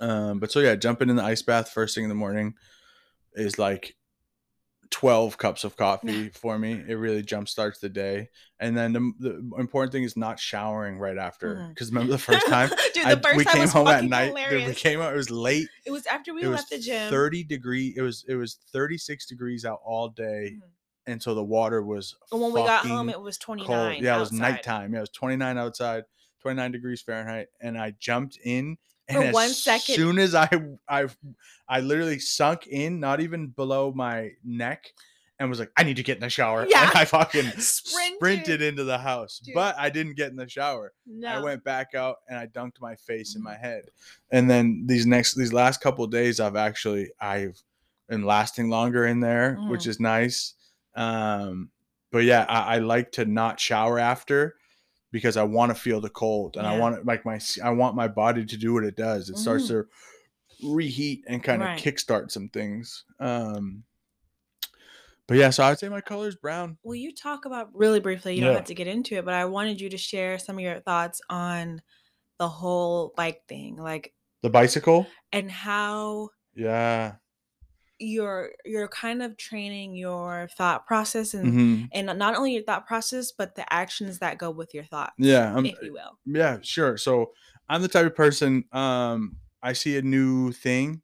Um, 0.00 0.38
but 0.40 0.50
so 0.50 0.60
yeah, 0.60 0.74
jumping 0.74 1.08
in 1.08 1.16
the 1.16 1.22
ice 1.22 1.42
bath 1.42 1.70
first 1.70 1.94
thing 1.94 2.04
in 2.04 2.08
the 2.10 2.14
morning 2.14 2.54
is 3.34 3.58
like 3.58 3.96
12 4.90 5.38
cups 5.38 5.64
of 5.64 5.76
coffee 5.76 6.28
for 6.30 6.58
me. 6.58 6.82
It 6.86 6.94
really 6.94 7.22
jump 7.22 7.48
starts 7.48 7.78
the 7.80 7.88
day. 7.88 8.28
And 8.60 8.76
then 8.76 8.92
the, 8.92 9.12
the 9.18 9.50
important 9.58 9.92
thing 9.92 10.04
is 10.04 10.16
not 10.16 10.38
showering 10.40 10.98
right 10.98 11.18
after. 11.18 11.66
Because 11.70 11.90
remember 11.90 12.12
the 12.12 12.18
first 12.18 12.46
time 12.46 12.68
Dude, 12.94 13.04
the 13.04 13.08
I- 13.10 13.14
first 13.20 13.36
we 13.36 13.44
time 13.44 13.56
came 13.56 13.68
home 13.68 13.88
at 13.88 14.04
night. 14.04 14.34
dude, 14.50 14.66
we 14.68 14.74
came 14.74 15.00
out. 15.00 15.12
It 15.12 15.16
was 15.16 15.30
late. 15.30 15.68
It 15.84 15.90
was 15.90 16.06
after 16.06 16.32
we 16.34 16.42
it 16.42 16.48
left 16.48 16.70
the 16.70 16.78
gym. 16.78 17.10
30 17.10 17.44
degree. 17.44 17.94
It 17.96 18.02
was 18.02 18.24
it 18.28 18.34
was 18.36 18.58
36 18.72 19.26
degrees 19.26 19.64
out 19.64 19.80
all 19.84 20.08
day, 20.08 20.52
Mhm. 20.56 20.60
and 21.06 21.22
so 21.22 21.34
the 21.34 21.44
water 21.44 21.82
was. 21.82 22.14
And 22.32 22.40
when 22.40 22.52
we 22.52 22.62
got 22.62 22.86
home, 22.86 23.08
it 23.08 23.20
was 23.20 23.38
29. 23.38 23.66
cold. 23.92 24.02
Yeah, 24.02 24.16
it 24.16 24.20
was 24.20 24.32
nighttime. 24.32 24.92
Yeah, 24.92 24.98
it 24.98 25.02
was 25.02 25.10
29 25.10 25.58
outside, 25.58 26.04
29 26.40 26.72
degrees 26.72 27.02
Fahrenheit, 27.02 27.48
and 27.60 27.76
I 27.78 27.94
jumped 27.98 28.38
in. 28.44 28.78
And 29.08 29.18
For 29.18 29.24
as 29.24 29.34
one 29.34 29.48
second- 29.50 29.94
soon 29.94 30.18
as 30.18 30.34
I 30.34 30.48
I 30.88 31.06
I 31.68 31.80
literally 31.80 32.18
sunk 32.18 32.66
in, 32.66 33.00
not 33.00 33.20
even 33.20 33.48
below 33.48 33.92
my 33.94 34.30
neck, 34.44 34.92
and 35.38 35.48
was 35.50 35.58
like, 35.60 35.70
I 35.76 35.82
need 35.84 35.96
to 35.96 36.02
get 36.02 36.16
in 36.16 36.22
the 36.22 36.30
shower. 36.30 36.66
Yeah. 36.70 36.88
And 36.88 36.96
I 36.96 37.04
fucking 37.04 37.46
Sprinted. 37.58 38.16
sprinted 38.16 38.62
into 38.62 38.84
the 38.84 38.98
house. 38.98 39.38
Dude. 39.40 39.54
But 39.54 39.78
I 39.78 39.90
didn't 39.90 40.16
get 40.16 40.30
in 40.30 40.36
the 40.36 40.48
shower. 40.48 40.92
No. 41.06 41.28
I 41.28 41.38
went 41.40 41.62
back 41.62 41.94
out 41.94 42.16
and 42.28 42.38
I 42.38 42.46
dunked 42.46 42.80
my 42.80 42.96
face 42.96 43.36
in 43.36 43.42
my 43.42 43.54
Mhm. 43.54 43.60
head. 43.60 43.82
And 44.32 44.50
then 44.50 44.84
these 44.86 45.06
next 45.06 45.34
these 45.34 45.52
last 45.52 45.80
couple 45.80 46.04
of 46.04 46.10
days 46.10 46.40
I've 46.40 46.56
actually 46.56 47.10
I've 47.20 47.60
been 48.08 48.24
lasting 48.24 48.70
longer 48.70 49.04
in 49.06 49.20
there, 49.20 49.56
which 49.68 49.82
Mhm. 49.82 49.88
is 49.88 50.00
nice. 50.00 50.54
Um 50.94 51.70
but 52.12 52.24
yeah, 52.24 52.46
I, 52.48 52.76
I 52.76 52.78
like 52.78 53.12
to 53.12 53.24
not 53.26 53.60
shower 53.60 53.98
after 53.98 54.54
because 55.16 55.38
I 55.38 55.44
want 55.44 55.70
to 55.70 55.74
feel 55.80 55.98
the 56.02 56.10
cold 56.10 56.58
and 56.58 56.66
I 56.66 56.78
want 56.78 56.98
it 56.98 57.06
like 57.06 57.24
my 57.24 57.36
s- 57.36 57.58
I 57.64 57.70
want 57.70 57.96
my 57.96 58.06
body 58.06 58.44
to 58.44 58.56
do 58.58 58.74
what 58.74 58.84
it 58.84 58.96
does. 58.96 59.30
It 59.30 59.38
starts 59.38 59.64
Mhm. 59.64 59.68
to 59.68 59.86
reheat 60.74 61.24
and 61.26 61.42
kind 61.42 61.62
of 61.62 61.68
Right. 61.68 61.80
kickstart 61.82 62.30
some 62.30 62.50
things. 62.50 63.04
Um 63.18 63.84
but 65.26 65.38
yeah, 65.38 65.48
so 65.48 65.64
I 65.64 65.70
would 65.70 65.78
say 65.78 65.88
my 65.88 66.02
color 66.02 66.28
is 66.28 66.36
brown. 66.36 66.76
Will 66.84 66.94
you 66.96 67.14
talk 67.14 67.46
about 67.46 67.74
really 67.74 67.98
briefly? 67.98 68.34
You 68.34 68.42
Yeah. 68.42 68.48
don't 68.48 68.56
have 68.56 68.64
to 68.66 68.74
get 68.74 68.86
into 68.88 69.16
it, 69.16 69.24
but 69.24 69.32
I 69.32 69.46
wanted 69.46 69.80
you 69.80 69.88
to 69.88 69.96
share 69.96 70.38
some 70.38 70.56
of 70.56 70.60
your 70.62 70.80
thoughts 70.80 71.20
on 71.30 71.80
the 72.38 72.48
whole 72.48 73.14
bike 73.16 73.42
thing, 73.48 73.76
like, 73.76 74.12
The 74.42 74.50
bicycle. 74.50 75.06
and 75.32 75.50
how 75.50 76.28
Yeah. 76.54 77.14
You're 77.98 78.52
you're 78.64 78.88
kind 78.88 79.22
of 79.22 79.36
training 79.36 79.94
your 79.96 80.48
thought 80.56 80.86
process 80.86 81.34
and 81.34 81.54
hmm 81.54 81.88
and 81.92 82.06
not 82.18 82.36
only 82.36 82.54
your 82.54 82.62
thought 82.64 82.86
process, 82.86 83.32
but 83.32 83.54
the 83.56 83.70
actions 83.72 84.18
that 84.20 84.38
go 84.38 84.50
with 84.50 84.74
your 84.74 84.84
thoughts. 84.84 85.14
Yeah. 85.18 85.54
I'm, 85.56 85.70
if 85.70 85.80
you 85.80 85.92
will. 85.92 86.18
Yeah, 86.26 86.58
sure. 86.62 86.96
So 86.98 87.32
I'm 87.68 87.82
the 87.82 87.88
type 87.88 88.06
of 88.06 88.14
person. 88.16 88.64
Um, 88.72 89.38
I 89.62 89.72
see 89.74 89.96
a 89.96 90.02
new 90.02 90.52
thing, 90.52 91.02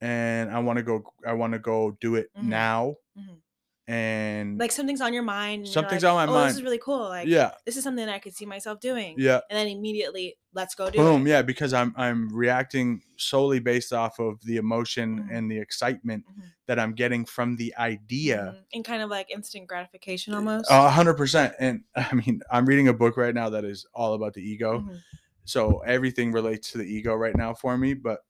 and 0.00 0.50
I 0.50 0.60
want 0.60 0.78
to 0.78 0.84
go. 0.84 1.04
I 1.26 1.34
want 1.34 1.54
to 1.54 1.60
go 1.60 1.92
do 2.00 2.16
it 2.16 2.30
Mhm. 2.34 2.40
now. 2.40 2.96
Mhm. 3.16 3.42
And 3.88 4.58
Like 4.58 4.70
something's 4.70 5.00
on 5.00 5.14
your 5.14 5.22
mind. 5.22 5.66
Something's 5.66 6.04
like, 6.04 6.12
on 6.12 6.16
my 6.16 6.26
mind 6.26 6.38
oh, 6.42 6.46
This 6.48 6.56
is 6.56 6.62
really 6.62 6.78
cool. 6.78 7.08
Like, 7.08 7.26
yeah, 7.26 7.52
this 7.64 7.78
is 7.78 7.82
something 7.82 8.06
I 8.06 8.18
could 8.18 8.34
see 8.36 8.44
myself 8.44 8.80
doing. 8.80 9.14
yeah, 9.18 9.40
And 9.48 9.58
then 9.58 9.66
immediately, 9.66 10.36
let's 10.52 10.74
go 10.74 10.90
do 10.90 10.98
boom, 10.98 11.26
it. 11.26 11.30
yeah. 11.30 11.40
Because 11.40 11.72
I'm 11.72 11.94
I'm 11.96 12.28
reacting 12.28 13.00
solely 13.16 13.60
based 13.60 13.94
off 13.94 14.18
of 14.18 14.42
the 14.44 14.58
emotion 14.58 15.20
Mhm. 15.20 15.28
and 15.34 15.50
the 15.50 15.58
excitement 15.58 16.26
Mhm. 16.26 16.42
that 16.66 16.78
I'm 16.78 16.92
getting 16.92 17.24
from 17.24 17.56
the 17.56 17.74
idea. 17.76 18.56
Mhm. 18.58 18.64
And 18.74 18.84
kind 18.84 19.02
of 19.02 19.08
like 19.08 19.30
instant 19.30 19.66
gratification 19.66 20.34
almost. 20.34 20.70
A 20.70 20.90
hundred 20.90 21.14
percent. 21.14 21.54
And 21.58 21.84
I 21.96 22.12
mean, 22.14 22.42
I'm 22.50 22.66
reading 22.66 22.88
a 22.88 22.92
book 22.94 23.16
right 23.16 23.34
now 23.34 23.48
that 23.48 23.64
is 23.64 23.86
all 23.94 24.12
about 24.12 24.34
the 24.34 24.42
ego. 24.42 24.80
Mhm. 24.80 25.00
So 25.46 25.78
everything 25.78 26.30
relates 26.32 26.72
to 26.72 26.78
the 26.78 26.84
ego 26.84 27.14
right 27.14 27.34
now 27.34 27.54
for 27.54 27.78
me, 27.78 27.94
but 27.94 28.20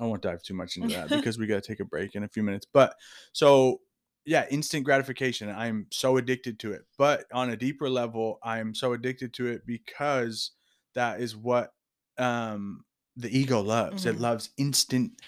I 0.00 0.06
won't 0.06 0.22
dive 0.22 0.42
too 0.42 0.54
much 0.54 0.76
into 0.76 0.88
that 0.96 1.08
because 1.24 1.38
we 1.38 1.46
got 1.46 1.62
to 1.62 1.68
take 1.68 1.78
a 1.78 1.84
break 1.84 2.16
in 2.16 2.24
a 2.24 2.28
few 2.28 2.42
minutes. 2.42 2.66
But 2.72 2.96
so 3.32 3.80
yeah, 4.24 4.46
instant 4.50 4.84
gratification. 4.84 5.48
I'm 5.48 5.86
so 5.92 6.16
addicted 6.16 6.58
to 6.60 6.72
it. 6.72 6.82
But 6.98 7.24
on 7.32 7.50
a 7.50 7.56
deeper 7.56 7.88
level, 7.88 8.38
I'm 8.42 8.74
so 8.74 8.92
addicted 8.92 9.34
to 9.34 9.46
it 9.48 9.66
because 9.66 10.52
that 10.94 11.20
is 11.20 11.36
what 11.36 11.74
um 12.18 12.84
the 13.16 13.36
ego 13.36 13.60
loves. 13.60 14.06
It 14.06 14.16
Mhm. 14.16 14.20
loves 14.20 14.50
instant 14.56 15.20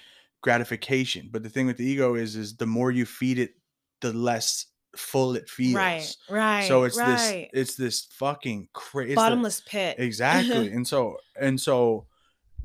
gratification. 0.43 1.29
But 1.33 1.43
the 1.43 1.51
thing 1.51 1.67
with 1.67 1.77
the 1.79 1.85
ego 1.87 2.15
is 2.15 2.37
is 2.37 2.57
the 2.57 2.67
more 2.67 2.91
you 2.91 3.07
feed 3.07 3.39
it, 3.39 3.55
the 4.01 4.13
less 4.13 4.67
full 4.97 5.37
it 5.37 5.49
feels. 5.49 5.75
Right, 5.75 6.17
right. 6.29 6.67
So 6.67 6.85
it's 6.85 6.97
right. 6.97 7.49
this 7.49 7.49
it's 7.53 7.77
this 7.77 8.07
fucking 8.13 8.69
crazy 8.73 9.15
bottomless 9.15 9.61
pit. 9.61 9.97
exactly 9.97 10.69
and 10.73 10.87
so 10.89 11.19
and 11.37 11.61
so 11.61 12.07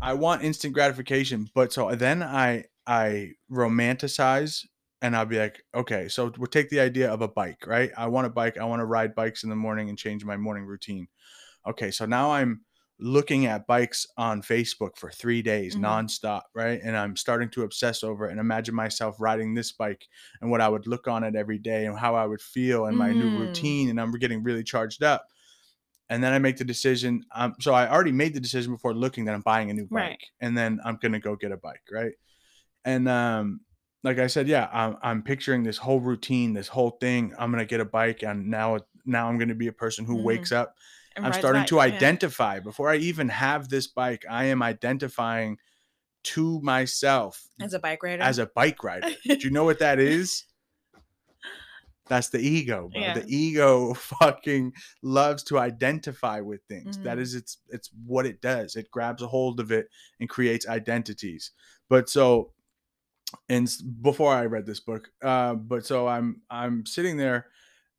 i 0.02 0.13
want 0.13 0.44
instant 0.44 0.74
gratification 0.74 1.50
but 1.54 1.74
so 1.74 1.94
then 1.96 2.24
i 2.24 2.66
i 2.88 3.32
romanticize 3.52 4.66
and 5.02 5.16
i'll 5.16 5.26
be 5.26 5.38
like 5.38 5.64
okay 5.76 6.08
so 6.08 6.32
we'll 6.38 6.48
take 6.48 6.70
the 6.70 6.80
idea 6.80 7.12
of 7.12 7.22
a 7.22 7.28
bike 7.28 7.66
right 7.68 7.92
i 7.98 8.08
want 8.08 8.28
a 8.28 8.30
bike 8.30 8.58
i 8.58 8.66
want 8.66 8.80
to 8.80 8.86
ride 8.86 9.16
bikes 9.16 9.44
in 9.44 9.50
the 9.50 9.56
morning 9.56 9.90
and 9.90 9.98
change 9.98 10.26
my 10.26 10.38
morning 10.38 10.66
routine 10.66 11.08
okay 11.68 11.92
so 11.92 12.06
now 12.06 12.32
i'm 12.32 12.62
looking 13.00 13.46
at 13.46 13.68
bikes 13.68 14.08
on 14.18 14.42
facebook 14.42 14.98
for 14.98 15.12
three 15.12 15.42
days 15.42 15.76
Mhm. 15.76 15.82
nonstop 15.84 16.44
right 16.56 16.82
and 16.84 16.98
i'm 16.98 17.16
starting 17.16 17.50
to 17.50 17.64
obsess 17.64 18.04
over 18.04 18.28
it 18.28 18.32
and 18.32 18.40
imagine 18.40 18.76
myself 18.76 19.16
riding 19.20 19.54
this 19.54 19.72
bike 19.72 20.08
and 20.42 20.52
what 20.52 20.62
i 20.62 20.70
would 20.70 20.88
look 20.88 21.08
on 21.08 21.24
it 21.24 21.36
every 21.36 21.60
day 21.60 21.86
and 21.86 22.00
how 22.00 22.16
i 22.16 22.26
would 22.26 22.42
feel 22.42 22.86
and 22.88 22.98
my 22.98 23.14
new 23.14 23.30
Mhm. 23.30 23.38
routine 23.38 23.90
and 23.90 24.02
i'm 24.02 24.12
getting 24.14 24.44
really 24.44 24.64
charged 24.64 25.04
up 25.04 25.28
and 26.10 26.24
then 26.24 26.34
I 26.34 26.40
make 26.40 26.58
the 26.58 26.66
decision. 26.66 27.24
Um, 27.34 27.56
so 27.60 27.74
I 27.74 27.90
already 27.90 28.12
made 28.12 28.34
the 28.34 28.40
decision 28.40 28.72
before 28.74 28.94
looking 28.94 29.26
that 29.26 29.36
I'm 29.36 29.42
buying 29.42 29.70
a 29.70 29.74
new 29.74 29.88
bike, 29.88 30.14
Right. 30.14 30.20
and 30.40 30.58
then 30.58 30.80
I'm 30.86 30.98
gonna 30.98 31.20
go 31.20 31.36
get 31.36 31.52
a 31.52 31.58
bike, 31.58 31.84
right? 31.92 32.14
And 32.86 33.10
um, 33.10 33.62
like 34.04 34.20
I 34.20 34.28
said, 34.28 34.48
yeah, 34.48 34.70
I'm, 34.72 34.98
I'm 35.02 35.24
picturing 35.24 35.64
this 35.64 35.78
whole 35.78 36.00
routine, 36.00 36.54
this 36.54 36.68
whole 36.68 36.92
thing. 36.92 37.34
I'm 37.38 37.52
gonna 37.52 37.66
get 37.66 37.80
a 37.80 37.86
bike, 37.86 38.24
and 38.24 38.48
now 38.48 38.80
now 39.06 39.28
I'm 39.28 39.38
gonna 39.38 39.56
be 39.56 39.68
a 39.68 39.74
person 39.74 40.06
who 40.06 40.18
Mhm. 40.18 40.24
wakes 40.24 40.52
up. 40.52 40.76
and 41.16 41.26
I'm 41.26 41.34
starting 41.34 41.66
to 41.66 41.78
bikes, 41.78 41.90
yeah. 41.92 41.96
identify 41.98 42.60
before 42.60 42.90
I 42.92 42.98
even 42.98 43.30
have 43.30 43.70
this 43.70 43.88
bike. 43.88 44.24
I 44.30 44.46
am 44.46 44.62
identifying 44.62 45.58
to 46.26 46.62
myself 46.62 47.44
as 47.60 47.74
a 47.74 47.80
bike 47.80 48.04
rider. 48.04 48.22
as 48.22 48.38
a 48.38 48.46
bike 48.46 48.84
rider. 48.84 49.10
Do 49.26 49.38
you 49.40 49.50
know 49.50 49.64
what 49.64 49.80
that 49.80 49.98
is? 50.16 50.44
That's 52.10 52.30
the 52.30 52.40
ego, 52.40 52.90
bro. 52.94 53.02
Yeah. 53.02 53.14
The 53.20 53.26
ego 53.28 53.94
fucking 54.22 54.74
loves 55.02 55.44
to 55.46 55.58
identify 55.60 56.40
with 56.40 56.62
things. 56.70 57.00
That 57.04 57.18
Mhm. 57.18 57.22
is 57.22 57.36
its 57.36 57.58
it's 57.70 57.90
what 58.06 58.26
it 58.26 58.40
does. 58.42 58.76
It 58.76 58.90
grabs 58.92 59.22
a 59.22 59.28
hold 59.28 59.60
of 59.60 59.72
it 59.72 59.88
and 60.20 60.30
creates 60.30 60.68
identities. 60.68 61.52
But 61.90 62.10
so 62.10 62.54
and 63.50 63.70
before 64.02 64.34
I 64.34 64.46
read 64.46 64.66
this 64.66 64.80
book, 64.80 65.10
uh, 65.24 65.54
but 65.56 65.86
so 65.86 66.08
I'm 66.08 66.42
I'm 66.50 66.86
sitting 66.86 67.18
there 67.18 67.48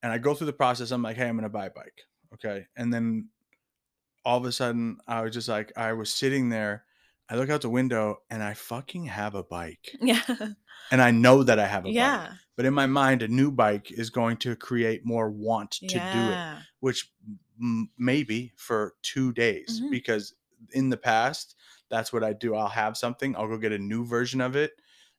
and 0.03 0.12
I 0.12 0.19
go 0.19 0.35
through 0.35 0.47
the 0.47 0.53
process. 0.53 0.91
I'm 0.91 1.03
like, 1.03 1.17
hey, 1.17 1.29
I'm 1.29 1.37
gonna 1.37 1.49
buy 1.49 1.67
a 1.67 1.71
bike. 1.71 2.03
Okay. 2.35 2.67
And 2.77 2.93
then 2.93 3.29
all 4.25 4.38
of 4.38 4.45
a 4.45 4.53
sudden 4.53 4.99
I 5.07 5.23
was 5.23 5.33
just 5.35 5.49
like, 5.49 5.73
I 5.77 5.93
was 5.95 6.11
sitting 6.12 6.49
there, 6.51 6.85
I 7.29 7.37
look 7.37 7.51
out 7.51 7.62
the 7.62 7.71
window 7.71 8.19
and 8.31 8.43
I 8.43 8.55
fucking 8.55 9.07
have 9.07 9.35
a 9.35 9.43
bike. 9.43 9.95
yeah. 10.01 10.23
And 10.91 11.01
I 11.03 11.11
know 11.11 11.43
that 11.43 11.59
I 11.59 11.67
have 11.67 11.85
a 11.85 11.88
bike 11.88 11.95
Yeah. 11.95 12.33
but 12.57 12.64
in 12.67 12.75
my 12.75 12.87
mind 12.87 13.23
a 13.23 13.29
new 13.29 13.51
bike 13.51 13.91
is 13.91 14.11
going 14.11 14.37
to 14.38 14.57
create 14.57 15.05
more 15.05 15.31
want 15.31 15.73
to 15.73 15.87
do 15.87 15.95
it 15.99 16.59
which 16.81 17.11
m- 17.61 17.91
maybe 17.99 18.53
for 18.57 18.95
two 19.03 19.33
days 19.33 19.81
Mhm. 19.83 19.91
because 19.91 20.35
in 20.73 20.88
the 20.91 20.97
past 20.97 21.55
that's 21.91 22.12
what 22.12 22.23
i 22.25 22.33
do 22.33 22.55
i'll 22.55 22.69
have 22.69 22.97
something 22.97 23.35
i'll 23.37 23.49
go 23.49 23.57
get 23.59 23.73
a 23.73 23.79
new 23.79 24.05
version 24.05 24.41
of 24.41 24.57
it 24.57 24.73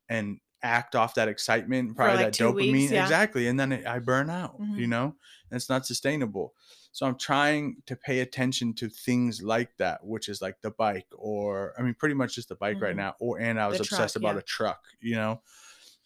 and 0.09 0.39
act 0.61 0.93
off 0.95 1.15
that 1.15 1.29
excitement 1.29 1.95
probably 1.95 2.17
like 2.17 2.33
that 2.33 2.43
dopamine 2.43 2.71
weeks, 2.73 2.91
yeah. 2.91 3.03
exactly 3.03 3.47
and 3.47 3.57
then 3.59 3.71
it, 3.71 3.85
i 3.87 3.97
burn 3.99 4.29
out 4.29 4.55
you 4.75 4.87
Mhm. 4.87 4.89
know 4.89 5.05
and 5.05 5.55
it's 5.57 5.69
not 5.69 5.85
sustainable 5.85 6.53
so 6.91 7.05
i'm 7.07 7.17
trying 7.17 7.77
to 7.85 7.95
pay 7.95 8.19
attention 8.19 8.73
to 8.73 8.89
things 8.89 9.41
like 9.41 9.77
that 9.77 10.05
which 10.05 10.27
is 10.27 10.41
like 10.41 10.61
the 10.61 10.71
bike 10.71 11.07
or 11.13 11.73
i 11.79 11.81
mean 11.81 11.93
pretty 11.93 12.15
much 12.15 12.35
just 12.35 12.49
the 12.49 12.55
bike 12.55 12.81
right 12.81 12.93
Mhm. 12.93 12.97
now 12.97 13.15
or 13.21 13.39
and 13.39 13.57
i 13.59 13.67
was 13.67 13.77
The 13.77 13.83
obsessed 13.83 14.15
truck, 14.15 14.21
about 14.23 14.35
yeah. 14.35 14.39
a 14.39 14.43
truck 14.43 14.83
you 14.99 15.15
know 15.15 15.41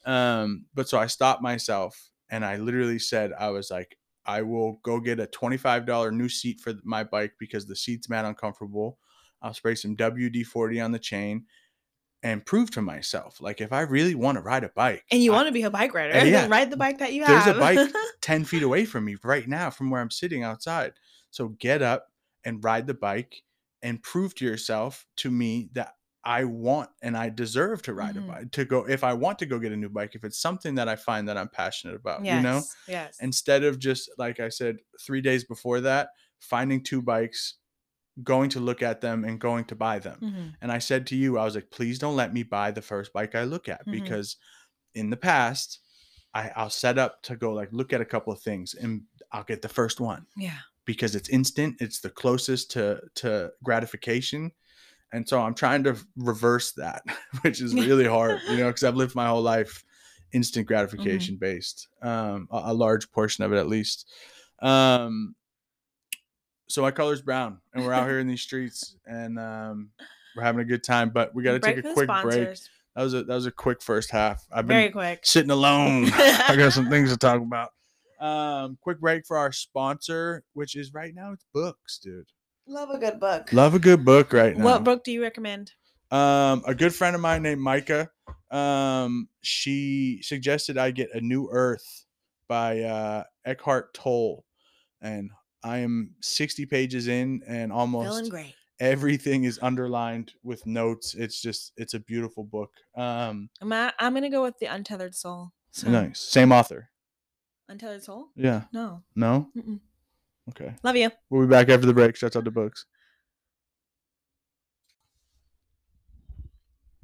um 0.06 0.66
but 0.74 0.90
so 0.90 0.98
i 0.98 1.08
stopped 1.08 1.42
myself 1.42 2.12
and 2.30 2.44
i 2.46 2.58
literally 2.58 3.00
said 3.00 3.32
i 3.34 3.50
was 3.50 3.72
like 3.72 3.98
i 4.26 4.42
will 4.42 4.74
go 4.84 5.00
get 5.00 5.20
a 5.20 5.28
$25 5.28 6.14
new 6.14 6.30
seat 6.30 6.60
for 6.60 6.74
my 6.84 7.04
bike 7.04 7.34
because 7.40 7.66
the 7.66 7.76
seat's 7.76 8.10
mad 8.10 8.26
uncomfortable 8.26 9.00
i'll 9.42 9.54
spray 9.54 9.76
some 9.76 9.96
wd-40 9.96 10.84
on 10.84 10.92
the 10.92 11.00
chain 11.00 11.46
and 12.24 12.46
prove 12.46 12.72
to 12.72 12.82
myself 12.82 13.40
like 13.42 13.60
if 13.62 13.72
i 13.74 13.82
really 13.82 14.16
want 14.16 14.38
to 14.38 14.42
ride 14.42 14.64
a 14.64 14.70
bike 14.70 15.04
And 15.12 15.22
you 15.22 15.34
I- 15.34 15.36
want 15.36 15.48
to 15.48 15.52
be 15.52 15.64
a 15.64 15.70
bike 15.70 15.94
rider. 15.94 16.26
Yeah. 16.26 16.48
Ride 16.48 16.72
the 16.72 16.78
bike 16.78 17.00
that 17.00 17.14
you 17.14 17.24
have. 17.26 17.46
There's 17.46 17.56
a 17.56 17.60
bike 17.60 17.90
10 18.22 18.46
feet 18.46 18.64
away 18.64 18.86
from 18.86 19.06
me 19.06 19.18
right 19.24 19.48
now 19.48 19.70
from 19.70 19.90
where 19.90 20.02
i'm 20.02 20.10
sitting 20.12 20.44
outside 20.44 20.94
so 21.32 21.50
get 21.50 21.82
up 21.82 22.08
and 22.46 22.64
ride 22.64 22.88
the 22.88 22.94
bike 22.94 23.44
and 23.82 24.02
prove 24.02 24.34
to 24.36 24.46
yourself 24.46 25.06
to 25.18 25.30
me 25.30 25.70
that 25.74 25.94
i 26.24 26.46
want 26.46 26.90
and 27.02 27.18
i 27.18 27.28
deserve 27.30 27.82
to 27.82 27.94
ride 27.94 28.16
Mhm. 28.16 28.24
a 28.24 28.28
bike 28.32 28.52
to 28.52 28.64
go 28.64 28.88
if 28.88 29.04
i 29.04 29.12
want 29.14 29.40
to 29.40 29.46
go 29.46 29.60
get 29.60 29.74
a 29.74 29.78
new 29.78 29.90
bike 29.90 30.16
if 30.16 30.24
it's 30.24 30.40
something 30.40 30.76
that 30.76 30.88
i 30.88 30.96
find 30.96 31.28
that 31.28 31.36
i'm 31.38 31.50
passionate 31.50 31.96
about 31.96 32.24
yes. 32.24 32.38
you 32.38 32.42
know 32.42 32.62
Yes. 32.88 33.18
instead 33.20 33.64
of 33.66 33.78
just 33.80 34.10
like 34.18 34.40
I 34.40 34.48
said, 34.50 34.78
three 35.06 35.20
days 35.22 35.44
before 35.44 35.82
that, 35.82 36.10
finding 36.40 36.82
two 36.84 37.02
bikes, 37.02 37.56
going 38.22 38.50
to 38.52 38.60
look 38.60 38.82
at 38.84 39.02
them 39.02 39.24
and 39.26 39.40
going 39.40 39.66
to 39.66 39.76
buy 39.76 39.98
them. 40.00 40.20
Mhm. 40.22 40.54
And 40.62 40.72
I 40.72 40.78
said 40.78 41.08
to 41.08 41.16
you, 41.16 41.38
I 41.40 41.46
was 41.46 41.56
like, 41.56 41.72
please 41.72 41.98
don't 41.98 42.16
let 42.16 42.32
me 42.34 42.44
buy 42.44 42.70
the 42.72 42.82
first 42.82 43.12
bike 43.14 43.34
I 43.34 43.44
look 43.44 43.68
at 43.68 43.86
Mhm. 43.88 43.92
because 43.92 44.38
in 44.94 45.10
the 45.10 45.18
past, 45.18 45.80
I, 46.36 46.52
I'll 46.56 46.70
set 46.70 46.98
up 47.00 47.22
to 47.24 47.36
go 47.36 47.54
like 47.54 47.70
look 47.72 47.94
at 47.94 48.02
a 48.02 48.06
couple 48.06 48.32
of 48.34 48.40
things 48.42 48.76
and 48.76 49.04
I'll 49.32 49.44
get 49.44 49.62
the 49.64 49.70
first 49.70 50.00
one 50.00 50.26
Yeah. 50.38 50.60
because 50.86 51.16
it's 51.16 51.30
instant, 51.30 51.78
it's 51.80 52.02
the 52.02 52.10
closest 52.12 52.70
to 52.72 53.02
to 53.16 53.52
gratification. 53.64 54.52
And 55.12 55.28
so 55.30 55.40
I'm 55.42 55.54
trying 55.56 55.84
to 55.86 55.96
reverse 56.16 56.72
that, 56.74 57.04
which 57.42 57.62
is 57.62 57.74
really 57.90 58.06
hard, 58.08 58.42
you 58.50 58.58
know, 58.58 58.68
because 58.68 58.84
I've 58.84 58.96
lived 58.96 59.16
my 59.16 59.28
whole 59.28 59.42
life 59.44 59.84
instant 60.34 60.66
gratification 60.68 61.38
based, 61.38 61.88
um, 62.02 62.48
a, 62.52 62.62
a 62.66 62.74
large 62.74 63.12
portion 63.12 63.44
of 63.44 63.54
it 63.54 63.58
at 63.58 63.68
least. 63.68 64.08
Um, 64.60 65.36
so 66.74 66.82
my 66.82 66.90
color's 66.90 67.22
brown, 67.22 67.60
and 67.76 67.86
we're 67.86 67.94
out 67.94 68.08
here 68.08 68.18
in 68.18 68.28
these 68.28 68.42
streets, 68.42 68.96
and 69.06 69.38
um, 69.38 69.92
we're 70.36 70.42
having 70.42 70.60
a 70.60 70.66
good 70.66 70.84
time. 70.84 71.12
But 71.12 71.36
we 71.36 71.44
got 71.44 71.52
to 71.52 71.60
take 71.60 71.78
a 71.78 71.94
quick 71.94 72.10
break. 72.24 72.58
That 72.96 73.04
was 73.04 73.14
a 73.14 73.24
that 73.24 73.36
was 73.36 73.46
a 73.46 73.52
quick 73.52 73.84
first 73.84 74.10
half. 74.10 74.44
I've 74.52 74.66
been 74.66 74.78
Very 74.78 74.90
quick. 74.90 75.20
sitting 75.24 75.52
alone. 75.52 76.10
I 76.14 76.56
got 76.58 76.74
some 76.74 76.90
things 76.90 77.12
to 77.12 77.18
talk 77.18 77.40
about. 77.40 77.70
Um, 78.20 78.80
quick 78.82 79.00
break 79.00 79.28
for 79.28 79.38
our 79.38 79.52
sponsor, 79.52 80.44
which 80.54 80.76
is 80.76 80.96
right 80.96 81.14
now 81.14 81.32
it's 81.32 81.46
books, 81.54 82.00
dude. 82.00 82.26
Love 82.66 82.90
a 82.90 82.98
good 82.98 83.20
book. 83.20 83.54
Love 83.54 83.76
a 83.76 83.80
good 83.80 84.04
book 84.04 84.34
right 84.34 84.58
now. 84.58 84.64
What 84.64 84.84
book 84.84 85.04
do 85.04 85.12
you 85.12 85.22
recommend? 85.22 85.74
Um, 86.10 86.64
a 86.66 86.74
good 86.74 86.96
friend 86.96 87.16
of 87.16 87.22
mine 87.22 87.44
named 87.44 87.62
Micah. 87.62 88.10
Um, 88.50 89.28
she 89.42 90.22
suggested 90.24 90.80
I 90.80 90.90
get 90.90 91.14
a 91.14 91.22
New 91.22 91.50
Earth 91.52 92.06
by 92.48 92.82
uh, 92.82 93.24
Eckhart 93.46 93.94
Tolle, 93.94 94.44
and 95.02 95.30
I 95.64 95.80
am 95.80 96.12
sixty 96.22 96.66
pages 96.66 97.08
in, 97.08 97.42
and 97.48 97.72
almost 97.72 98.30
great. 98.30 98.54
everything 98.80 99.46
is 99.46 99.60
underlined 99.62 100.34
with 100.44 100.66
notes. 100.66 101.14
It's 101.14 101.42
just 101.42 101.72
it's 101.78 101.94
a 101.94 102.00
beautiful 102.00 102.44
book. 102.44 102.72
Um, 102.96 103.50
I'm, 103.62 103.72
a- 103.72 103.94
I'm 104.00 104.14
gonna 104.14 104.30
go 104.30 104.44
with 104.44 104.58
the 104.60 104.66
Untethered 104.68 105.16
Soul. 105.16 105.52
So, 105.72 105.90
nice, 105.90 106.20
same 106.20 106.52
author. 106.52 106.90
Untethered 107.70 108.04
Soul? 108.04 108.28
Yeah. 108.36 108.64
No. 108.74 109.04
No. 109.16 109.48
Mm-mm. 109.58 109.80
Okay. 110.50 110.74
Love 110.84 110.98
you. 110.98 111.10
We'll 111.30 111.48
be 111.48 111.50
back 111.50 111.70
after 111.70 111.86
the 111.88 111.94
break. 111.94 112.16
Shouts 112.18 112.36
out 112.36 112.44
to 112.46 112.52
books. 112.52 112.86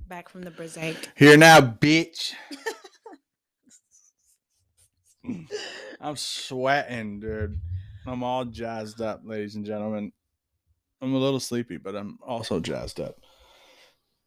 Back 0.08 0.28
from 0.28 0.42
the 0.42 0.52
break. 0.52 1.10
Here 1.16 1.38
now, 1.38 1.62
bitch. 1.62 2.34
I'm 6.02 6.16
sweating, 6.16 7.20
dude. 7.20 7.60
I'm 8.10 8.24
all 8.24 8.44
jazzed 8.44 9.02
up, 9.02 9.22
ladies 9.24 9.56
and 9.56 9.64
gentlemen. 9.64 10.12
I'm 11.00 11.14
a 11.14 11.18
little 11.18 11.40
sleepy, 11.40 11.78
but 11.78 11.96
I'm 11.96 12.18
also 12.26 12.60
jazzed 12.60 13.00
up. 13.00 13.18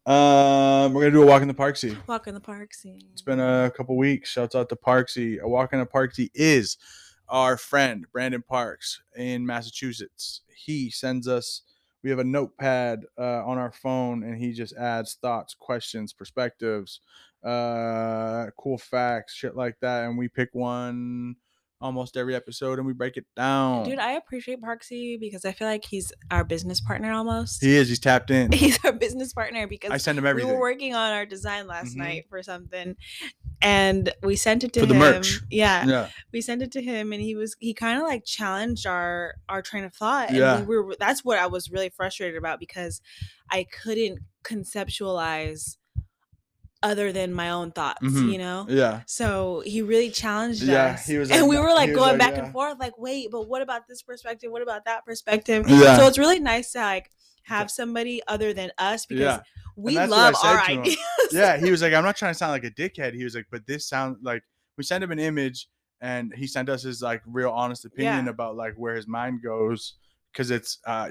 Um, 0.09 0.93
we're 0.93 1.01
gonna 1.01 1.11
do 1.11 1.23
a 1.23 1.25
walk 1.25 1.41
in 1.41 1.49
the 1.49 1.53
Parksy. 1.53 1.95
Walk 2.07 2.27
in 2.27 2.33
the 2.33 2.39
park 2.39 2.73
scene. 2.73 3.01
It's 3.11 3.21
been 3.21 3.41
a 3.41 3.71
couple 3.75 3.97
weeks. 3.97 4.29
Shouts 4.29 4.55
out 4.55 4.69
to 4.69 4.77
Parksy. 4.77 5.39
A 5.39 5.47
walk 5.47 5.73
in 5.73 5.79
the 5.79 5.85
Parksy 5.85 6.29
is 6.33 6.77
our 7.27 7.57
friend 7.57 8.05
Brandon 8.13 8.41
Parks 8.41 9.01
in 9.17 9.45
Massachusetts. 9.45 10.41
He 10.55 10.89
sends 10.89 11.27
us. 11.27 11.61
We 12.03 12.09
have 12.09 12.19
a 12.19 12.23
notepad 12.23 13.05
uh, 13.17 13.45
on 13.45 13.57
our 13.57 13.71
phone, 13.71 14.23
and 14.23 14.37
he 14.37 14.53
just 14.53 14.75
adds 14.75 15.15
thoughts, 15.21 15.53
questions, 15.53 16.13
perspectives, 16.13 17.01
uh, 17.43 18.47
cool 18.57 18.77
facts, 18.77 19.33
shit 19.33 19.55
like 19.55 19.75
that, 19.81 20.05
and 20.05 20.17
we 20.17 20.29
pick 20.29 20.49
one 20.53 21.35
almost 21.83 22.17
every 22.17 22.33
episode, 22.33 22.79
and 22.79 22.87
we 22.87 22.93
break 22.93 23.17
it 23.17 23.25
down. 23.35 23.83
Dude, 23.85 23.99
I 23.99 24.13
appreciate 24.13 24.61
Parksy 24.61 25.19
because 25.19 25.45
I 25.45 25.51
feel 25.51 25.67
like 25.67 25.85
he's 25.85 26.11
our 26.31 26.43
business 26.43 26.79
partner 26.81 27.11
almost. 27.11 27.61
he 27.63 27.75
is. 27.75 27.89
He's 27.89 27.99
tapped 27.99 28.31
in. 28.39 28.51
he's 28.51 28.83
our 28.85 28.93
business 28.93 29.33
partner 29.33 29.67
because 29.67 29.91
I 29.91 29.97
send 29.97 30.17
him 30.17 30.25
everything. 30.25 30.49
we 30.49 30.55
were 30.55 30.61
working 30.61 30.95
on 30.95 31.11
our 31.11 31.25
design 31.25 31.67
last 31.67 31.93
Mhm. 31.95 31.99
night 31.99 32.25
for 32.29 32.41
something 32.41 32.95
and 33.61 34.11
we 34.23 34.35
sent 34.35 34.63
it 34.63 34.73
to 34.73 34.79
For 34.81 34.85
the 34.87 34.93
him 34.95 34.99
merch. 34.99 35.39
yeah 35.49 35.85
yeah. 35.85 36.09
we 36.33 36.41
sent 36.41 36.61
it 36.61 36.71
to 36.73 36.81
him 36.81 37.13
and 37.13 37.21
he 37.21 37.35
was 37.35 37.55
he 37.59 37.73
kind 37.73 37.97
of 37.97 38.03
like 38.05 38.25
challenged 38.25 38.85
our 38.87 39.35
our 39.47 39.61
train 39.61 39.83
of 39.85 39.93
thought 39.93 40.29
and 40.29 40.37
Yeah. 40.37 40.61
we 40.63 40.77
were 40.77 40.95
that's 40.99 41.23
what 41.23 41.37
i 41.37 41.47
was 41.47 41.69
really 41.71 41.89
frustrated 41.89 42.37
about 42.37 42.59
because 42.59 42.99
i 43.51 43.63
couldn't 43.63 44.19
conceptualize 44.43 45.77
other 46.83 47.11
than 47.11 47.33
my 47.33 47.49
own 47.49 47.71
thoughts 47.71 48.01
Mhm. 48.03 48.31
you 48.31 48.37
know 48.37 48.65
Yeah. 48.69 49.01
so 49.07 49.63
he 49.65 49.81
really 49.81 50.11
challenged 50.11 50.61
Yeah, 50.63 50.93
us 50.93 51.07
he 51.07 51.17
was 51.17 51.31
and 51.31 51.41
like, 51.41 51.49
we 51.49 51.57
were 51.57 51.73
like 51.73 51.93
going 51.93 52.11
like, 52.11 52.19
back 52.19 52.33
"Yeah." 52.35 52.43
and 52.43 52.53
forth 52.53 52.77
like 52.79 52.97
wait 52.97 53.31
but 53.31 53.47
what 53.47 53.61
about 53.61 53.87
this 53.87 54.01
perspective 54.03 54.51
what 54.51 54.61
about 54.61 54.85
that 54.85 55.05
perspective 55.05 55.67
Yeah. 55.67 55.97
so 55.97 56.05
it's 56.07 56.17
really 56.19 56.39
nice 56.39 56.73
to 56.73 56.79
like 56.79 57.09
have 57.45 57.71
somebody 57.71 58.21
other 58.27 58.53
than 58.53 58.71
us 58.77 59.05
because 59.05 59.23
Yeah. 59.23 59.39
we 59.75 59.95
that's 59.95 60.09
what 60.11 60.17
I 60.19 60.21
love 60.29 60.35
our 60.43 60.59
ideas. 60.61 60.97
yeah, 61.31 61.57
he 61.57 61.71
was 61.75 61.81
like, 61.81 61.93
I'm 61.93 62.03
not 62.03 62.15
trying 62.15 62.31
to 62.33 62.37
sound 62.37 62.51
like 62.53 62.63
a 62.63 62.71
dickhead. 62.71 63.13
He 63.15 63.23
was 63.25 63.35
like, 63.35 63.47
but 63.51 63.65
this 63.67 63.85
sound 63.87 64.17
like 64.21 64.43
we 64.77 64.83
sent 64.85 65.03
him 65.03 65.11
an 65.11 65.19
image 65.19 65.67
and 65.99 66.33
he 66.35 66.47
sent 66.47 66.69
us 66.69 66.83
his 66.83 67.01
like 67.01 67.21
real 67.25 67.49
honest 67.51 67.83
opinion 67.85 68.25
Yeah. 68.25 68.31
about 68.31 68.55
like 68.55 68.75
where 68.75 68.95
his 68.95 69.07
mind 69.07 69.41
goes 69.43 69.95
because 70.31 70.51
it's 70.51 70.79
uh 70.85 71.09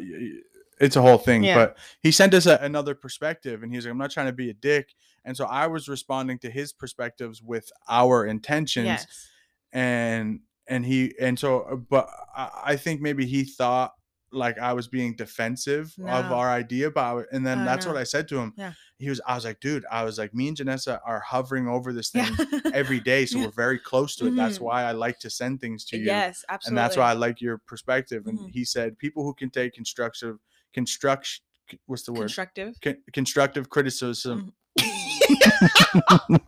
it's 0.83 0.97
a 0.97 1.03
whole 1.03 1.19
thing. 1.19 1.43
Yeah. 1.45 1.55
But 1.55 1.79
he 2.01 2.11
sent 2.13 2.35
us 2.35 2.47
a, 2.47 2.57
another 2.61 2.95
perspective 2.95 3.63
and 3.63 3.73
he's 3.73 3.85
like, 3.87 3.93
I'm 3.93 3.99
not 3.99 4.11
trying 4.11 4.27
to 4.27 4.33
be 4.33 4.51
a 4.51 4.55
dick. 4.55 4.95
And 5.25 5.37
so 5.37 5.47
I 5.47 5.67
was 5.69 5.89
responding 5.89 6.39
to 6.41 6.51
his 6.51 6.73
perspectives 6.73 7.41
with 7.43 7.71
our 7.89 8.27
intentions 8.27 8.87
yes. 8.87 9.29
and 9.73 10.41
and 10.69 10.85
he 10.85 11.15
and 11.21 11.39
so 11.39 11.61
uh, 11.63 11.77
but 11.77 12.09
I, 12.37 12.51
I 12.65 12.77
think 12.77 13.01
maybe 13.01 13.27
he 13.27 13.45
thought 13.45 13.93
like 14.35 14.59
I 14.59 14.73
was 14.73 14.89
being 14.89 15.15
defensive 15.15 15.95
of 15.99 16.33
our 16.33 16.49
idea 16.51 16.87
about 16.87 17.19
it. 17.19 17.27
And 17.33 17.47
then 17.47 17.61
Oh, 17.61 17.65
that's 17.67 17.85
no. 17.85 17.93
what 17.93 18.01
I 18.01 18.05
said 18.05 18.29
to 18.29 18.39
him. 18.39 18.55
Yeah. 18.57 18.73
He 18.99 19.11
was 19.11 19.21
I 19.27 19.35
was 19.35 19.45
like, 19.45 19.61
dude, 19.61 19.85
I 19.91 20.05
was 20.05 20.17
like, 20.19 20.33
me 20.35 20.49
and 20.49 20.57
Janessa 20.57 21.01
are 21.05 21.21
hovering 21.21 21.69
over 21.69 21.93
this 21.93 22.09
thing 22.11 22.31
Yeah. 22.39 22.61
every 22.73 22.99
day. 22.99 23.27
So 23.27 23.39
Yeah. 23.39 23.45
we're 23.47 23.53
very 23.53 23.79
close 23.79 24.17
to 24.17 24.27
it. 24.29 24.35
That's 24.37 24.57
Mhm. 24.59 24.63
why 24.63 24.85
I 24.85 24.93
like 24.93 25.19
to 25.21 25.29
send 25.31 25.61
things 25.61 25.85
to 25.87 25.99
you. 25.99 26.07
yes, 26.07 26.45
absolutely. 26.49 26.71
and 26.71 26.79
that's 26.79 26.97
why 26.97 27.11
I 27.11 27.13
like 27.13 27.41
your 27.43 27.59
perspective. 27.59 28.27
And 28.27 28.39
Mhm. 28.39 28.51
he 28.53 28.65
said, 28.65 28.99
people 28.99 29.23
who 29.23 29.35
can 29.35 29.51
take 29.51 29.75
constructive 29.75 30.39
construct 30.73 31.41
what's 31.87 32.03
the 32.05 32.13
word? 32.13 32.21
constructive. 32.23 32.75
Con- 32.83 33.03
constructive 33.13 33.69
criticism. 33.71 34.53
Mhm. 34.79 34.79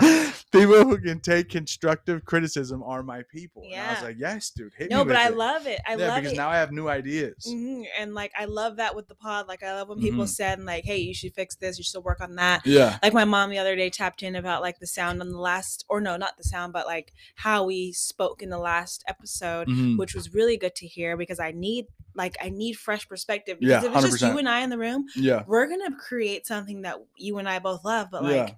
people 0.52 0.84
who 0.84 0.98
can 0.98 1.20
take 1.20 1.48
constructive 1.50 2.24
criticism 2.24 2.82
are 2.82 3.02
my 3.02 3.22
people. 3.32 3.62
And 3.70 3.80
I 3.80 3.94
was 3.94 4.02
like, 4.02 4.16
yes, 4.18 4.50
dude, 4.50 4.72
hit 4.76 4.90
No, 4.90 5.04
but 5.04 5.16
I 5.16 5.28
it. 5.28 5.36
love 5.36 5.66
it. 5.66 5.80
I 5.86 5.94
yeah, 5.96 6.08
love 6.08 6.16
because 6.20 6.32
it. 6.32 6.36
now 6.36 6.48
I 6.48 6.56
have 6.56 6.72
new 6.72 6.88
ideas. 6.88 7.46
Mhm, 7.48 7.84
And 7.98 8.14
like 8.14 8.32
I 8.38 8.46
love 8.46 8.76
that 8.76 8.94
with 8.96 9.08
the 9.08 9.14
pod. 9.14 9.46
Like 9.48 9.62
I 9.62 9.72
love 9.74 9.88
when 9.88 10.00
people 10.00 10.24
Mhm. 10.24 10.28
said 10.28 10.62
like, 10.64 10.84
"Hey, 10.84 10.98
you 10.98 11.14
should 11.14 11.34
fix 11.34 11.54
this. 11.56 11.78
You 11.78 11.84
should 11.84 12.02
work 12.04 12.20
on 12.20 12.34
that." 12.36 12.66
Yeah. 12.66 12.98
Like 13.02 13.12
my 13.12 13.24
mom 13.24 13.50
the 13.50 13.58
other 13.58 13.76
day 13.76 13.90
tapped 13.90 14.22
in 14.22 14.34
about 14.34 14.62
like 14.62 14.78
the 14.78 14.86
sound 14.86 15.20
on 15.20 15.30
the 15.30 15.38
last, 15.38 15.84
or 15.88 16.00
no, 16.00 16.16
not 16.16 16.36
the 16.36 16.44
sound, 16.44 16.72
but 16.72 16.86
like 16.86 17.12
how 17.36 17.64
we 17.64 17.92
spoke 17.92 18.42
in 18.42 18.50
the 18.50 18.58
last 18.58 19.04
episode, 19.06 19.68
Mhm. 19.68 19.98
which 19.98 20.14
was 20.14 20.32
really 20.34 20.56
good 20.56 20.74
to 20.76 20.86
hear 20.86 21.16
because 21.16 21.38
I 21.40 21.50
need 21.52 21.86
like 22.14 22.36
I 22.42 22.50
need 22.50 22.74
fresh 22.74 23.08
perspective. 23.08 23.58
Yeah, 23.60 23.80
Because 23.80 24.04
if 24.04 24.10
it's 24.12 24.20
just 24.20 24.32
you 24.32 24.38
and 24.38 24.48
I 24.48 24.60
in 24.60 24.70
the 24.70 24.78
room, 24.78 25.06
Yeah. 25.16 25.44
we're 25.46 25.68
gonna 25.68 25.96
create 25.96 26.46
something 26.46 26.82
that 26.82 26.96
you 27.16 27.38
and 27.38 27.48
I 27.48 27.58
both 27.58 27.84
love. 27.84 28.08
But 28.10 28.22
like, 28.24 28.34
yeah. 28.48 28.54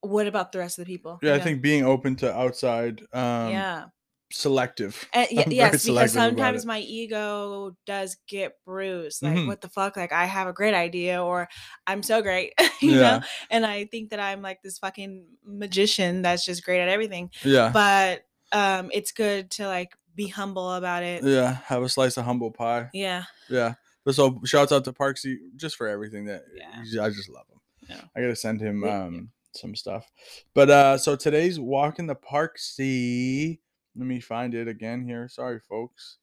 what 0.00 0.26
about 0.26 0.52
the 0.52 0.58
rest 0.58 0.78
of 0.78 0.84
the 0.86 0.92
people? 0.92 1.18
Yeah, 1.22 1.34
You 1.34 1.40
I 1.40 1.42
think 1.42 1.62
being 1.62 1.84
open 1.84 2.16
to 2.16 2.34
outside 2.34 3.00
um 3.12 3.50
yeah. 3.50 3.84
selective. 4.32 5.08
And, 5.12 5.28
y- 5.32 5.44
yes, 5.48 5.70
because 5.70 5.82
selective 5.82 6.16
about 6.16 6.28
sometimes 6.30 6.66
my 6.66 6.80
ego 6.80 7.76
does 7.86 8.16
get 8.26 8.56
bruised. 8.64 9.22
Like, 9.22 9.36
Mhm. 9.36 9.46
what 9.46 9.60
the 9.60 9.68
fuck? 9.68 9.96
Like, 9.96 10.12
I 10.12 10.24
have 10.24 10.48
a 10.48 10.52
great 10.52 10.74
idea, 10.74 11.22
or 11.22 11.48
I'm 11.86 12.02
so 12.02 12.20
great, 12.22 12.52
you 12.82 12.92
Yeah. 12.92 13.00
know. 13.18 13.20
And 13.50 13.64
I 13.64 13.84
think 13.86 14.10
that 14.10 14.20
I'm 14.20 14.42
like 14.42 14.62
this 14.62 14.78
fucking 14.78 15.24
magician 15.44 16.22
that's 16.22 16.44
just 16.44 16.64
great 16.64 16.80
at 16.80 16.88
everything. 16.88 17.30
Yeah. 17.44 17.70
But 17.72 18.24
um, 18.52 18.90
it's 18.92 19.10
good 19.12 19.50
to 19.52 19.66
like 19.66 19.96
be 20.14 20.28
humble 20.28 20.72
about 20.74 21.02
it. 21.02 21.24
yeah. 21.24 21.58
Have 21.66 21.82
a 21.82 21.88
slice 21.88 22.16
of 22.16 22.24
humble 22.24 22.50
pie. 22.50 22.88
Yeah, 22.92 23.24
Yeah. 23.50 23.74
But 24.04 24.14
so 24.14 24.40
shouts 24.44 24.70
out 24.70 24.84
to 24.84 24.92
Parksy 24.92 25.36
just 25.56 25.76
for 25.76 25.88
everything 25.88 26.26
that 26.26 26.44
Yeah. 26.54 27.02
I 27.02 27.08
just 27.10 27.28
love 27.30 27.46
him. 27.50 27.60
Yeah. 27.88 28.00
I 28.16 28.20
gotta 28.20 28.36
send 28.36 28.60
him 28.60 28.84
um 28.84 29.30
some 29.54 29.74
stuff. 29.74 30.10
But 30.54 30.70
uh 30.70 30.98
so 30.98 31.16
today's 31.16 31.58
walk 31.58 31.98
in 31.98 32.06
the 32.06 32.14
Parksy. 32.16 33.58
Let 33.96 34.06
me 34.06 34.20
find 34.20 34.54
it 34.54 34.68
again 34.68 35.04
here. 35.06 35.28
Sorry, 35.28 35.58
folks. 35.60 36.18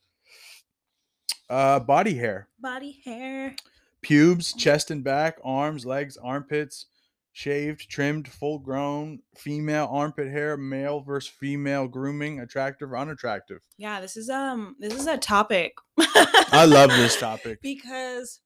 Uh 1.50 1.80
body 1.80 2.14
hair. 2.16 2.48
body 2.60 3.02
hair. 3.04 3.56
Pubes, 4.02 4.54
chest 4.54 4.90
and 4.90 5.04
back, 5.04 5.38
arms, 5.44 5.86
legs, 5.86 6.18
armpits, 6.18 6.88
shaved, 7.34 7.90
trimmed, 7.90 8.28
full 8.28 8.60
grown, 8.60 9.20
female 9.38 9.88
armpit 9.92 10.30
hair, 10.32 10.58
male 10.58 11.00
versus 11.02 11.32
female 11.40 11.88
grooming, 11.88 12.40
attractive 12.40 12.92
or 12.92 12.98
unattractive. 12.98 13.60
Yeah, 13.78 14.02
this 14.02 14.18
is 14.18 14.30
um, 14.30 14.76
this 14.80 14.94
is 14.94 15.08
a 15.08 15.18
topic. 15.18 15.74
I 15.98 16.66
love 16.66 16.90
this 16.90 17.18
topic. 17.20 17.62
because 17.62 18.42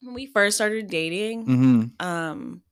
when 0.00 0.14
we 0.14 0.26
first 0.26 0.56
started 0.56 0.88
dating, 0.88 1.46
Mm-hmm. 1.46 2.06
um 2.06 2.62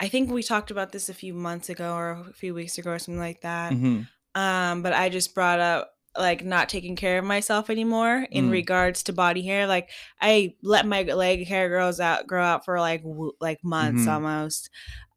i 0.00 0.08
think 0.08 0.30
we 0.30 0.42
talked 0.42 0.70
about 0.70 0.90
this 0.92 1.08
a 1.08 1.14
few 1.14 1.32
months 1.34 1.68
ago 1.68 1.94
or 1.94 2.10
a 2.28 2.32
few 2.32 2.54
weeks 2.54 2.76
ago 2.78 2.90
or 2.90 2.98
something 2.98 3.20
like 3.20 3.40
that 3.42 3.72
Mm-hmm. 3.72 4.02
um 4.40 4.82
but 4.82 4.92
i 4.92 5.08
just 5.08 5.34
brought 5.34 5.60
up 5.60 5.92
like 6.16 6.44
not 6.44 6.68
taking 6.68 6.94
care 6.96 7.18
of 7.18 7.24
myself 7.24 7.70
anymore 7.70 8.26
in 8.30 8.48
Mm. 8.48 8.52
regards 8.52 9.02
to 9.04 9.12
body 9.12 9.42
hair 9.42 9.66
like 9.66 9.88
i 10.20 10.54
let 10.62 10.86
my 10.86 11.02
leg 11.02 11.46
hair 11.46 11.68
grows 11.70 12.00
out 12.00 12.26
grow 12.26 12.44
out 12.44 12.64
for 12.64 12.78
like 12.80 13.02
w- 13.02 13.32
like 13.40 13.64
months 13.64 14.02
Mhm. 14.06 14.12
almost 14.12 14.68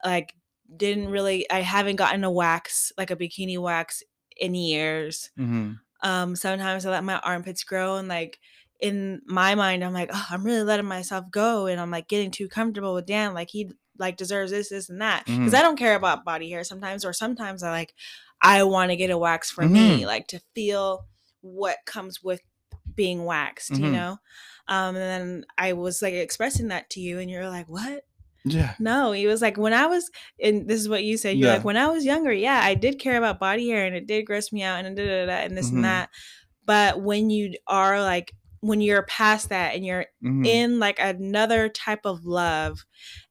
like 0.06 0.34
didn't 0.78 1.10
really 1.10 1.50
i 1.52 1.62
haven't 1.62 1.98
gotten 1.98 2.24
a 2.24 2.32
wax 2.32 2.92
like 2.98 3.12
a 3.12 3.16
bikini 3.16 3.58
wax 3.60 4.04
in 4.38 4.56
years 4.56 5.32
Mm-hmm. 5.38 5.74
um 6.10 6.36
sometimes 6.36 6.86
i 6.86 6.90
let 6.92 7.04
my 7.04 7.20
armpits 7.20 7.64
grow 7.64 7.98
and 7.98 8.08
like 8.08 8.40
in 8.80 9.22
my 9.26 9.56
mind 9.56 9.84
i'm 9.84 9.94
like 9.94 10.10
oh 10.14 10.26
i'm 10.30 10.44
really 10.46 10.64
letting 10.64 10.86
myself 10.86 11.26
go 11.30 11.66
and 11.68 11.80
i'm 11.80 11.92
like 11.92 12.08
getting 12.08 12.32
too 12.32 12.48
comfortable 12.48 12.94
with 12.94 13.06
dan 13.06 13.34
like 13.34 13.50
he 13.50 13.70
like 13.98 14.18
deserves 14.18 14.52
this 14.52 14.70
this 14.70 14.90
and 14.90 15.02
that 15.02 15.24
because 15.26 15.54
Mhm. 15.54 15.58
i 15.58 15.62
don't 15.62 15.78
care 15.78 15.96
about 15.96 16.26
body 16.26 16.50
hair 16.50 16.64
sometimes 16.66 17.06
or 17.06 17.14
sometimes 17.14 17.64
i 17.64 17.72
like 17.72 17.94
i 18.41 18.63
want 18.63 18.91
to 18.91 18.95
get 18.95 19.10
a 19.10 19.17
wax 19.17 19.52
for 19.52 19.67
me 19.67 20.02
Mhm. 20.02 20.06
like 20.06 20.28
to 20.28 20.39
feel 20.54 21.08
what 21.41 21.78
comes 21.86 22.24
with 22.24 22.41
being 22.95 23.26
waxed 23.26 23.71
you 23.78 23.86
Mhm. 23.86 23.91
know 23.91 24.17
um 24.67 24.95
and 24.95 24.98
then 24.98 25.45
i 25.58 25.74
was 25.74 26.02
like 26.02 26.13
expressing 26.13 26.69
that 26.69 26.89
to 26.91 27.00
you 27.00 27.19
and 27.19 27.30
you're 27.30 27.50
like 27.50 27.67
what 27.67 28.04
Yeah. 28.47 28.76
no, 28.80 29.12
he 29.12 29.26
was 29.26 29.41
like 29.41 29.57
when 29.57 29.74
I 29.74 29.88
was, 29.88 30.12
and 30.39 30.68
this 30.68 30.80
is 30.80 30.88
what 30.88 31.03
you 31.03 31.18
said. 31.18 31.36
You're 31.38 31.47
Yeah. 31.47 31.53
like 31.55 31.66
when 31.66 31.78
I 31.78 31.88
was 31.88 32.05
younger, 32.05 32.32
yeah, 32.32 32.62
I 32.64 32.76
did 32.76 32.99
care 32.99 33.18
about 33.18 33.39
body 33.39 33.70
hair 33.70 33.88
and 33.88 33.95
it 33.95 34.05
did 34.05 34.28
gross 34.28 34.51
me 34.53 34.62
out 34.62 34.86
and 34.86 34.95
da, 34.95 35.03
da, 35.03 35.26
da, 35.26 35.32
and 35.45 35.57
this 35.57 35.72
Mhm. 35.72 35.76
and 35.78 35.84
that. 35.86 36.10
But 36.64 37.01
when 37.01 37.32
you 37.32 37.53
are 37.68 38.01
like 38.01 38.34
when 38.62 38.82
you're 38.82 39.01
past 39.03 39.49
that 39.49 39.74
and 39.76 39.84
you're 39.84 40.05
Mhm. 40.24 40.45
in 40.45 40.80
like 40.80 40.99
another 40.99 41.70
type 41.70 42.05
of 42.05 42.24
love 42.26 42.86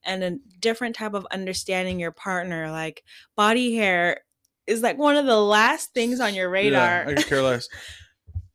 and 0.04 0.24
a 0.24 0.32
different 0.60 0.96
type 0.96 1.14
of 1.14 1.26
understanding 1.30 2.00
your 2.00 2.12
partner, 2.12 2.70
like 2.72 3.04
body 3.36 3.76
hair 3.76 4.24
is 4.66 4.82
like 4.82 4.98
one 4.98 5.16
of 5.16 5.26
the 5.26 5.38
last 5.38 5.92
things 5.94 6.20
on 6.20 6.34
your 6.34 6.48
radar. 6.50 7.04
Yeah, 7.04 7.04
I 7.08 7.14
could 7.14 7.26
care 7.26 7.42
less. 7.42 7.68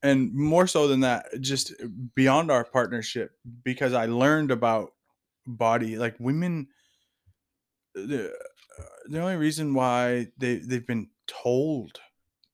And 0.01 0.33
more 0.33 0.65
so 0.65 0.87
than 0.87 1.01
that, 1.01 1.25
just 1.41 1.73
beyond 2.15 2.49
our 2.51 2.63
partnership, 2.63 3.31
because 3.65 3.91
I 3.91 4.05
learned 4.05 4.49
about 4.49 4.91
body, 5.45 5.97
like 5.97 6.15
women. 6.19 6.69
The, 7.95 8.31
the 9.09 9.19
only 9.19 9.35
reason 9.35 9.73
why 9.73 10.27
they 10.37 10.59
they've 10.59 10.87
been 10.87 11.09
told 11.27 11.99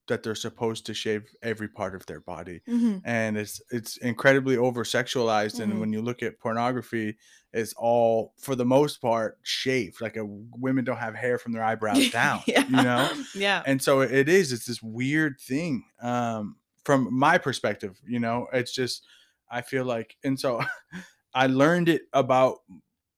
that 0.07 0.23
they're 0.23 0.33
supposed 0.33 0.87
to 0.87 0.95
shave 0.95 1.23
every 1.43 1.67
part 1.67 1.93
of 1.93 2.05
their 2.07 2.19
body 2.19 2.61
Mhm. 2.67 3.01
and 3.05 3.37
it's 3.37 3.61
it's 3.71 3.97
incredibly 3.97 4.57
over 4.57 4.83
sexualized 4.83 5.57
Mhm. 5.57 5.63
and 5.63 5.79
when 5.79 5.93
you 5.93 6.01
look 6.01 6.23
at 6.23 6.39
pornography 6.39 7.15
it's 7.55 7.73
all 7.77 8.33
for 8.37 8.53
the 8.55 8.65
most 8.65 9.01
part 9.01 9.37
shaved 9.43 10.01
like 10.01 10.17
a, 10.17 10.25
women 10.25 10.83
don't 10.85 10.97
have 10.97 11.15
hair 11.15 11.37
from 11.39 11.53
their 11.53 11.63
eyebrows 11.63 12.09
down 12.11 12.41
yeah. 12.45 12.65
you 12.65 12.83
know 12.83 13.09
Yeah. 13.35 13.63
and 13.65 13.81
so 13.81 14.01
it 14.01 14.29
is 14.29 14.51
it's 14.51 14.65
this 14.65 14.83
weird 14.83 15.39
thing 15.39 15.83
um 16.01 16.57
from 16.83 17.07
my 17.17 17.37
perspective 17.39 17.97
you 18.05 18.19
know 18.19 18.47
it's 18.53 18.71
just 18.73 19.03
i 19.49 19.61
feel 19.61 19.85
like 19.85 20.17
and 20.23 20.39
so 20.39 20.61
i 21.33 21.47
learned 21.47 21.89
it 21.89 22.03
about 22.13 22.57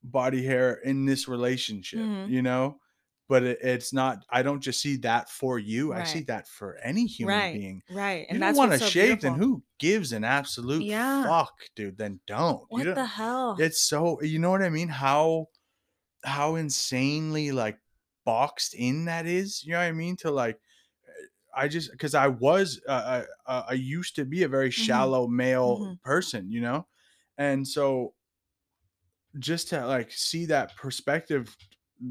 body 0.04 0.44
hair 0.46 0.74
in 0.76 1.06
this 1.06 1.28
relationship 1.28 2.00
Mhm. 2.00 2.30
you 2.30 2.42
know 2.42 2.78
but 3.28 3.44
it, 3.44 3.60
it's 3.62 3.94
not 3.94 4.26
i 4.30 4.42
don't 4.44 4.62
just 4.62 4.82
see 4.82 4.96
that 4.98 5.30
for 5.30 5.60
you 5.60 5.94
i 5.94 6.04
see 6.04 6.22
that 6.22 6.48
for 6.48 6.78
any 6.78 7.06
human 7.06 7.36
Right. 7.36 7.54
being 7.54 7.84
Right. 7.90 8.22
you 8.22 8.28
And 8.30 8.40
don't 8.40 8.56
want 8.56 8.72
to 8.74 8.80
so 8.80 8.86
shave 8.88 9.22
then 9.22 9.36
who 9.36 9.64
gives 9.80 10.12
an 10.14 10.24
absolute 10.24 10.84
Yeah. 10.84 11.24
fuck 11.24 11.54
dude 11.76 11.98
then 11.98 12.20
don't 12.28 12.62
You 12.62 12.68
What 12.70 12.84
don't- 12.86 12.96
the 12.96 13.06
hell? 13.06 13.58
it's 13.60 13.82
so 13.82 14.22
you 14.22 14.40
know 14.40 14.52
what 14.52 14.64
i 14.64 14.70
mean 14.70 14.90
how 14.90 15.48
how 16.24 16.56
insanely 16.56 17.52
like 17.52 17.80
boxed 18.26 18.74
in 18.76 19.06
that 19.06 19.26
is 19.26 19.64
you 19.66 19.72
know 19.74 19.80
what 19.80 19.86
i 19.86 19.92
mean 19.92 20.16
to 20.18 20.32
like 20.32 20.60
i 21.56 21.68
just 21.68 21.92
because 21.92 22.16
i 22.16 22.28
was 22.28 22.82
uh, 22.88 23.24
I, 23.48 23.52
uh, 23.52 23.64
I 23.70 23.74
used 23.74 24.16
to 24.18 24.26
be 24.26 24.44
a 24.44 24.48
very 24.50 24.70
Mhm. 24.70 24.74
shallow 24.86 25.28
male 25.28 25.80
Mhm. 25.80 26.02
person 26.04 26.52
you 26.52 26.62
know 26.62 26.88
and 27.38 27.68
so 27.68 28.14
just 29.40 29.70
to 29.70 29.86
like 29.86 30.12
see 30.12 30.46
that 30.46 30.76
perspective 30.76 31.56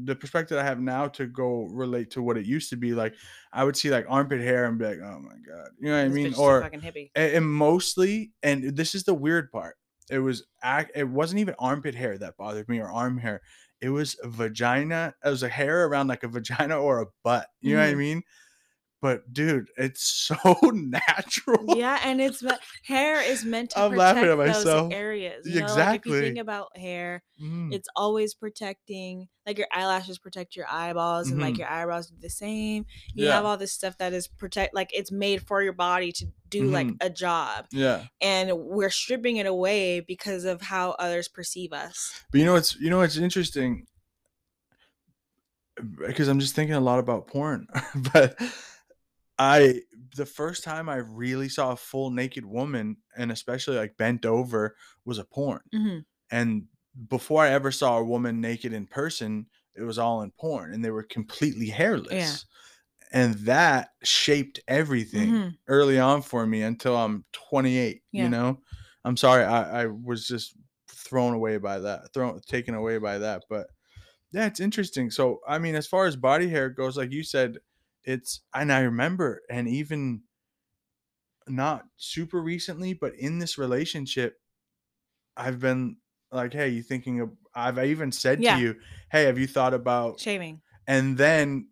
the 0.05 0.15
perspective 0.15 0.57
i 0.57 0.63
have 0.63 0.79
now 0.79 1.07
to 1.07 1.25
go 1.27 1.67
relate 1.71 2.11
to 2.11 2.21
what 2.21 2.37
it 2.37 2.45
used 2.45 2.69
to 2.69 2.75
be 2.75 2.93
like 2.93 3.13
i 3.53 3.63
would 3.63 3.75
see 3.75 3.89
like 3.89 4.05
armpit 4.09 4.41
hair 4.41 4.65
and 4.65 4.77
be 4.77 4.85
like 4.85 4.99
oh 5.01 5.19
my 5.19 5.35
god 5.47 5.69
you 5.79 5.87
know 5.89 5.97
what 5.97 6.05
i 6.05 6.09
mean 6.09 6.27
bitch 6.27 6.31
is 6.33 6.37
a 6.37 6.41
or 6.41 6.61
fucking 6.61 6.81
hippie. 6.81 7.09
and, 7.15 7.49
mostly 7.49 8.31
and 8.43 8.75
this 8.75 8.93
is 8.95 9.03
the 9.03 9.13
weird 9.13 9.51
part 9.51 9.77
it 10.09 10.19
was 10.19 10.45
it 10.95 11.07
wasn't 11.07 11.39
even 11.39 11.55
armpit 11.59 11.95
hair 11.95 12.17
that 12.17 12.35
bothered 12.37 12.67
me 12.67 12.79
or 12.79 12.91
arm 12.91 13.17
hair 13.17 13.41
it 13.81 13.89
was 13.89 14.15
vagina 14.25 15.13
it 15.23 15.29
was 15.29 15.43
a 15.43 15.49
hair 15.49 15.85
around 15.87 16.07
like 16.07 16.23
a 16.23 16.27
vagina 16.27 16.77
or 16.77 17.01
a 17.01 17.05
butt 17.23 17.47
you 17.61 17.75
know 17.75 17.81
what 17.81 17.89
i 17.89 17.93
Mhm. 17.93 17.97
mean 17.97 18.23
but 19.01 19.31
dude 19.33 19.67
it's 19.77 20.03
so 20.03 20.35
natural 20.73 21.65
Yeah, 21.75 21.99
and 22.03 22.19
it's 22.21 22.43
hair 22.83 23.21
is 23.21 23.45
meant 23.45 23.71
to 23.71 23.79
I'm 23.79 23.91
protect 23.91 23.99
laughing 24.15 24.29
at 24.29 24.37
those 24.37 24.65
myself. 24.65 24.93
areas. 24.93 25.47
You 25.47 25.61
know? 25.61 25.75
Like 25.75 25.99
if 26.01 26.05
you 26.05 26.19
think 26.19 26.37
about 26.37 26.75
hair, 26.77 27.23
Mhm. 27.41 27.73
it's 27.73 27.87
always 27.95 28.33
protecting. 28.33 29.27
Like 29.45 29.57
your 29.57 29.67
eyelashes 29.71 30.17
protect 30.19 30.55
your 30.55 30.65
eyeballs, 30.69 31.29
and 31.29 31.39
like 31.39 31.55
Mhm. 31.55 31.59
your 31.59 31.69
eyebrows 31.69 32.07
do 32.09 32.15
the 32.19 32.29
same. 32.29 32.85
You 33.13 33.25
yeah 33.25 33.33
have 33.35 33.45
all 33.45 33.57
this 33.57 33.71
stuff 33.73 33.97
that 33.99 34.13
is 34.13 34.27
protect. 34.27 34.73
Like 34.73 34.89
it's 34.93 35.11
made 35.11 35.45
for 35.47 35.61
your 35.61 35.73
body 35.73 36.11
to 36.13 36.25
do 36.49 36.69
like 36.69 36.87
Mhm. 36.87 36.97
a 37.01 37.09
job, 37.09 37.67
yeah 37.71 38.05
and 38.21 38.51
we're 38.57 38.89
stripping 38.89 39.37
it 39.37 39.45
away 39.45 39.99
because 39.99 40.43
of 40.45 40.61
how 40.61 40.91
others 40.91 41.27
perceive 41.27 41.71
us. 41.73 42.23
but 42.31 42.39
you 42.39 42.45
know 42.45 42.53
what's 42.53 42.75
you 42.77 42.89
know 42.89 42.97
what's 42.99 43.17
interesting 43.17 43.85
because 46.07 46.27
i'm 46.27 46.39
just 46.39 46.55
thinking 46.55 46.75
a 46.75 46.79
lot 46.79 46.99
about 46.99 47.27
porn 47.27 47.67
but 48.13 48.39
I 49.39 49.81
the 50.15 50.25
first 50.25 50.63
time 50.63 50.89
I 50.89 50.97
really 50.97 51.49
saw 51.49 51.71
a 51.71 51.77
full 51.77 52.09
naked 52.11 52.45
woman 52.45 52.97
and 53.15 53.31
especially 53.31 53.77
like 53.77 53.97
bent 53.97 54.25
over 54.25 54.75
was 55.05 55.19
a 55.19 55.25
porn. 55.25 55.61
Mm-hmm. 55.73 55.99
And 56.31 56.67
before 57.09 57.43
I 57.43 57.49
ever 57.51 57.71
saw 57.71 57.97
a 57.97 58.03
woman 58.03 58.41
naked 58.41 58.73
in 58.73 58.87
person, 58.87 59.47
it 59.75 59.83
was 59.83 59.99
all 59.99 60.21
in 60.23 60.31
porn 60.31 60.73
and 60.73 60.83
they 60.83 60.91
were 60.91 61.03
completely 61.03 61.67
hairless. 61.69 62.11
Yeah. 62.13 62.35
And 63.11 63.35
that 63.45 63.91
shaped 64.03 64.59
everything 64.67 65.29
Mhm. 65.29 65.57
early 65.67 65.99
on 65.99 66.21
for 66.21 66.45
me 66.45 66.61
until 66.63 66.95
I'm 66.97 67.25
28, 67.31 68.03
Yeah. 68.11 68.23
you 68.23 68.29
know. 68.29 68.61
I'm 69.05 69.15
sorry 69.17 69.43
I 69.45 69.83
I 69.83 69.85
was 69.87 70.27
just 70.27 70.55
thrown 70.89 71.33
away 71.33 71.57
by 71.57 71.79
that, 71.79 72.13
thrown 72.13 72.41
taken 72.41 72.75
away 72.75 72.97
by 72.97 73.19
that, 73.19 73.43
but 73.49 73.67
yeah, 74.31 74.45
it's 74.47 74.59
interesting. 74.59 75.09
So, 75.11 75.39
I 75.47 75.57
mean, 75.59 75.75
as 75.75 75.87
far 75.87 76.05
as 76.05 76.15
body 76.17 76.49
hair 76.49 76.69
goes, 76.69 76.97
like 76.97 77.11
you 77.13 77.23
said, 77.23 77.59
it's 78.07 78.41
and 78.53 78.71
I 78.73 78.79
remember, 78.79 79.41
and 79.49 79.67
even 79.67 80.21
not 81.47 81.85
super 81.97 82.41
recently, 82.41 82.93
but 82.93 83.13
in 83.15 83.37
this 83.39 83.57
relationship, 83.57 84.39
I've 85.35 85.59
been 85.59 85.97
like, 86.31 86.53
"Hey, 86.53 86.69
you 86.69 86.81
thinking 86.83 87.19
of?" 87.21 87.31
I've 87.53 87.77
even 87.79 88.11
said 88.11 88.41
Yeah. 88.41 88.55
to 88.55 88.61
you, 88.61 88.75
"Hey, 89.11 89.23
have 89.25 89.37
you 89.37 89.45
thought 89.47 89.73
about?" 89.73 90.19
Shaving. 90.19 90.61
And 90.87 91.17
then 91.17 91.67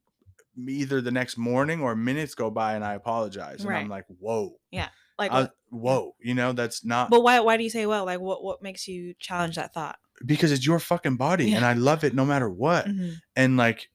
either 0.57 1.01
the 1.01 1.11
next 1.11 1.38
morning 1.38 1.81
or 1.81 1.95
minutes 1.95 2.36
go 2.36 2.49
by, 2.51 2.75
and 2.75 2.83
I 2.83 2.93
apologize, 2.95 3.63
and 3.65 3.73
I'm 3.75 3.89
like, 3.89 4.05
"Whoa, 4.19 4.59
Yeah. 4.71 4.89
Like, 5.17 5.31
I- 5.31 5.49
whoa," 5.69 6.15
you 6.21 6.33
know, 6.33 6.51
that's 6.51 6.83
not 6.86 7.09
but 7.09 7.23
why? 7.23 7.39
Why 7.39 7.55
do 7.57 7.63
you 7.63 7.69
say 7.69 7.86
well? 7.86 8.05
Like, 8.05 8.19
what? 8.19 8.43
What 8.43 8.61
makes 8.61 8.88
you 8.88 9.13
challenge 9.19 9.55
that 9.55 9.73
thought? 9.73 9.97
because 10.25 10.49
it's 10.53 10.65
your 10.65 10.79
fucking 10.79 11.17
body, 11.17 11.53
and 11.53 11.65
I 11.65 11.73
love 11.73 12.03
it 12.05 12.15
no 12.15 12.23
matter 12.25 12.49
what. 12.49 12.86
Mhm. 12.88 13.15
and 13.36 13.57
like 13.57 13.89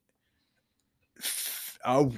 f- 1.18 1.59
oh, 1.84 2.12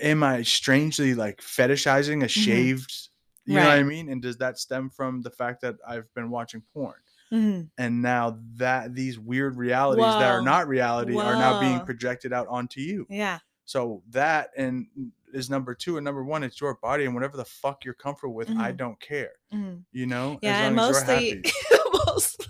am 0.00 0.22
i 0.22 0.42
strangely 0.42 1.14
like 1.14 1.40
fetishizing 1.40 2.24
a 2.24 2.28
shaved 2.28 3.08
you 3.44 3.56
know 3.56 3.64
what 3.64 3.70
i 3.78 3.82
mean 3.82 4.08
and 4.08 4.22
does 4.22 4.36
that 4.38 4.58
stem 4.58 4.88
from 4.90 5.20
the 5.22 5.30
fact 5.30 5.60
that 5.62 5.76
i've 5.86 6.12
been 6.14 6.30
watching 6.30 6.62
porn 6.72 6.94
Mhm. 7.32 7.70
and 7.78 8.02
now 8.02 8.38
that 8.56 8.94
these 8.94 9.18
weird 9.18 9.56
realities 9.56 10.04
that 10.04 10.30
are 10.30 10.42
not 10.42 10.68
reality 10.68 11.16
are 11.16 11.34
now 11.34 11.60
being 11.60 11.80
projected 11.80 12.32
out 12.32 12.46
onto 12.48 12.80
you 12.80 13.06
Yeah. 13.08 13.38
so 13.64 14.02
that 14.10 14.50
and 14.56 14.86
is 15.32 15.48
number 15.48 15.74
two 15.74 15.96
and 15.96 16.04
number 16.04 16.22
one 16.22 16.42
it's 16.44 16.60
your 16.60 16.74
body 16.74 17.06
and 17.06 17.14
whatever 17.14 17.38
the 17.38 17.44
fuck 17.46 17.86
you're 17.86 17.94
comfortable 17.94 18.34
with 18.34 18.50
i 18.50 18.70
Mhm. 18.72 18.76
don't 18.76 19.00
care 19.00 19.32
Mhm. 19.52 19.84
you 19.92 20.04
know 20.06 20.38
Yeah, 20.42 20.66
and 20.66 20.78
as 20.78 20.82
long 20.82 20.90
as 20.90 20.96
mostly, 21.08 21.28
you're 21.28 21.36
happy 21.36 21.52
mostly, 22.06 22.46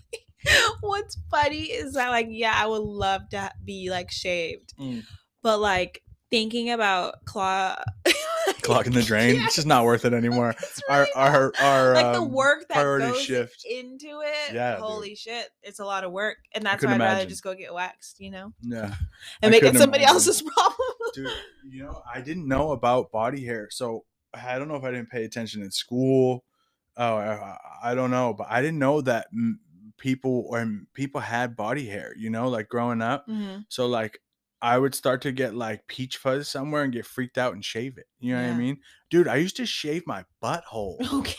what's 0.80 1.16
funny 1.30 1.62
is 1.66 1.92
that 1.94 2.08
like, 2.10 2.26
yeah, 2.30 2.52
I 2.56 2.66
would 2.66 2.82
love 2.82 3.28
to 3.30 3.52
be 3.64 3.88
like 3.90 4.10
shaved, 4.10 4.74
Mm. 4.78 5.04
but 5.42 5.58
like 5.60 6.02
thinking 6.32 6.70
about 6.70 7.24
claw, 7.26 7.76
clogging 8.62 8.92
the 8.94 9.02
drain 9.02 9.36
Yeah, 9.36 9.44
it's 9.44 9.54
just 9.54 9.66
not 9.68 9.84
worth 9.84 10.04
it 10.04 10.12
anymore 10.12 10.50
it's 10.58 10.80
our 10.88 11.06
our 11.14 11.52
our 11.60 11.94
like 11.94 12.12
the 12.14 12.20
um, 12.22 12.32
work 12.32 12.66
that 12.68 12.74
priorities 12.74 13.10
goes 13.10 13.20
shift 13.22 13.64
into 13.64 14.22
it. 14.24 14.54
Yeah, 14.54 14.74
dude. 14.76 14.82
holy 14.84 15.14
shit, 15.14 15.48
it's 15.62 15.78
a 15.78 15.84
lot 15.84 16.02
of 16.04 16.10
work, 16.12 16.38
and 16.54 16.64
that's 16.66 16.84
why 16.84 16.94
I'd 16.94 17.00
rather 17.00 17.26
just 17.26 17.44
go 17.44 17.54
get 17.54 17.72
waxed, 17.72 18.18
you 18.18 18.30
know, 18.32 18.52
yeah 18.62 18.94
I 18.94 18.96
and 19.42 19.50
make 19.52 19.62
it 19.62 19.76
somebody 19.76 20.02
imagine. 20.02 20.16
else's 20.16 20.42
problem. 20.54 20.88
dude 21.14 21.30
you 21.68 21.84
know 21.84 22.02
i 22.12 22.20
didn't 22.22 22.48
know 22.48 22.72
about 22.72 23.12
body 23.12 23.44
hair 23.44 23.68
so 23.70 24.04
i 24.34 24.58
don't 24.58 24.66
know 24.68 24.76
if 24.76 24.82
i 24.84 24.90
didn't 24.90 25.10
pay 25.10 25.24
attention 25.24 25.62
in 25.62 25.70
school 25.70 26.42
oh 26.96 27.16
i, 27.16 27.56
I 27.84 27.94
don't 27.94 28.10
know 28.10 28.32
but 28.32 28.46
i 28.50 28.60
didn't 28.62 28.78
know 28.78 29.00
that 29.02 29.26
m- 29.32 29.60
people 29.98 30.46
or 30.48 30.58
m- 30.60 30.86
people 30.94 31.20
had 31.20 31.54
body 31.54 31.86
hair 31.86 32.14
you 32.16 32.30
know 32.30 32.48
like 32.48 32.68
growing 32.68 33.00
up 33.02 33.28
Mhm. 33.28 33.64
so 33.68 33.86
like 33.86 34.20
i 34.62 34.78
would 34.78 34.94
start 34.94 35.20
to 35.22 35.32
get 35.32 35.54
like 35.54 35.86
peach 35.88 36.16
fuzz 36.16 36.48
somewhere 36.48 36.82
and 36.84 36.92
get 36.92 37.06
freaked 37.06 37.38
out 37.38 37.54
and 37.54 37.64
shave 37.64 37.98
it 37.98 38.06
you 38.20 38.34
know 38.34 38.40
what 38.42 38.48
i 38.48 38.52
mean 38.52 38.78
dude 39.10 39.28
i 39.28 39.36
used 39.36 39.56
to 39.56 39.66
shave 39.66 40.02
my 40.06 40.24
butthole 40.42 40.96
Okay. 41.12 41.34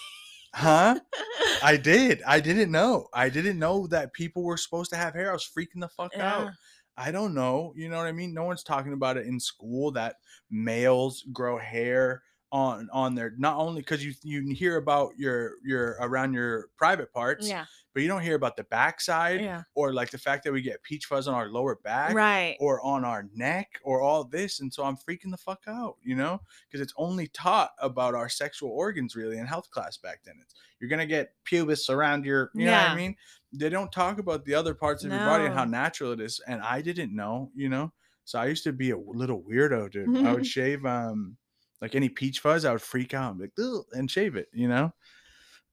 huh 0.53 0.99
i 1.63 1.78
did 1.78 2.21
i 2.28 2.39
didn't 2.39 2.71
know 2.71 3.07
i 3.13 3.30
didn't 3.30 3.57
know 3.59 3.88
that 3.88 4.13
people 4.13 4.43
were 4.43 4.57
supposed 4.57 4.91
to 4.91 4.97
have 4.97 5.13
hair 5.13 5.30
i 5.30 5.34
was 5.34 5.49
freaking 5.57 5.80
the 5.82 5.89
fuck 5.89 6.19
out 6.19 6.49
I 6.95 7.11
don't 7.11 7.34
know. 7.34 7.74
You 7.76 7.89
know 7.89 7.97
what 7.97 8.05
I 8.05 8.11
mean? 8.11 8.36
No 8.36 8.43
one's 8.43 8.61
talking 8.63 8.93
about 8.93 9.17
it 9.17 9.26
in 9.26 9.39
school 9.39 9.89
that 9.93 10.17
males 10.51 11.24
grow 11.34 11.57
hair 11.57 12.21
on 12.54 12.88
on 12.93 13.16
their 13.16 13.34
not 13.38 13.58
only 13.58 13.82
because 13.82 14.06
you 14.06 14.14
you 14.22 14.54
hear 14.54 14.78
about 14.78 15.12
your 15.18 15.54
your 15.66 15.97
around 15.99 16.34
your 16.34 16.68
private 16.78 17.12
parts, 17.12 17.49
Yeah. 17.49 17.66
but 17.95 18.04
you 18.04 18.08
don't 18.08 18.22
hear 18.22 18.36
about 18.36 18.56
the 18.56 18.64
backside 18.66 19.41
Yeah. 19.41 19.64
or 19.74 19.91
like 19.91 20.12
the 20.12 20.20
fact 20.20 20.43
that 20.43 20.54
we 20.54 20.62
get 20.62 20.84
peach 20.84 21.06
fuzz 21.08 21.28
on 21.28 21.34
our 21.34 21.49
lower 21.49 21.78
back 21.84 22.14
Right. 22.14 22.56
or 22.60 22.80
on 22.86 23.04
our 23.04 23.28
neck 23.34 23.80
or 23.84 24.01
all 24.01 24.24
this. 24.24 24.60
And 24.60 24.72
so 24.72 24.84
I'm 24.84 24.95
freaking 24.95 25.32
the 25.32 25.38
fuck 25.38 25.64
out, 25.68 25.97
you 26.04 26.16
know, 26.16 26.41
because 26.70 26.80
it's 26.80 26.93
only 26.95 27.26
taught 27.28 27.72
about 27.80 28.14
our 28.14 28.30
sexual 28.30 28.70
organs 28.70 29.16
really 29.16 29.39
in 29.39 29.47
health 29.47 29.72
class 29.72 29.97
back 29.97 30.22
then. 30.24 30.36
It's 30.39 30.54
you're 30.80 30.91
gonna 30.91 31.08
get 31.08 31.34
pubis 31.45 31.89
around 31.89 32.24
your, 32.24 32.51
you 32.54 32.66
know 32.66 32.72
what 32.74 32.89
I 32.91 32.95
mean? 32.95 33.16
They 33.51 33.70
don't 33.70 33.91
talk 33.91 34.20
about 34.20 34.45
the 34.45 34.54
other 34.54 34.76
parts 34.76 35.04
of 35.04 35.12
your 35.12 35.20
body 35.22 35.45
and 35.45 35.56
how 35.56 35.66
natural 35.66 36.12
it 36.12 36.22
is. 36.22 36.39
And 36.47 36.62
I 36.62 36.82
didn't 36.82 37.16
know, 37.16 37.51
you 37.56 37.68
know. 37.70 37.91
So 38.26 38.38
I 38.39 38.45
used 38.45 38.64
to 38.66 38.74
be 38.74 38.91
a 38.91 38.97
little 38.97 39.41
weirdo, 39.41 39.91
dude. 39.91 40.26
I 40.26 40.34
would 40.34 40.45
shave 40.58 40.86
um 40.86 41.36
like 41.84 41.95
any 41.95 42.07
peach 42.07 42.39
fuzz, 42.39 42.63
I 42.63 42.71
would 42.71 42.81
freak 42.81 43.13
out 43.13 43.31
and 43.36 43.39
be 43.41 43.61
like, 43.61 43.84
and 43.91 44.09
shave 44.09 44.38
it, 44.38 44.47
you 44.53 44.69
know. 44.69 44.93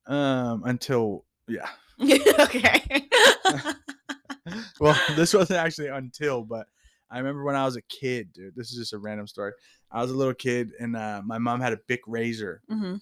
Um, 0.07 0.63
until 0.65 1.23
yeah. 1.47 1.69
okay. 2.01 3.07
well, 4.81 4.93
this 5.15 5.33
wasn't 5.33 5.59
actually 5.59 5.87
until, 5.87 6.43
but 6.43 6.67
I 7.09 7.17
remember 7.17 7.45
when 7.45 7.55
I 7.55 7.63
was 7.63 7.77
a 7.77 7.81
kid, 7.83 8.33
dude. 8.33 8.55
This 8.57 8.71
is 8.71 8.77
just 8.77 8.91
a 8.91 8.97
random 8.97 9.25
story. 9.25 9.53
I 9.89 10.01
was 10.01 10.11
a 10.11 10.13
little 10.13 10.33
kid, 10.33 10.73
and 10.81 10.97
uh, 10.97 11.21
my 11.25 11.37
mom 11.37 11.61
had 11.61 11.71
a 11.71 11.79
big 11.87 12.01
razor, 12.05 12.61
hmm 12.67 12.95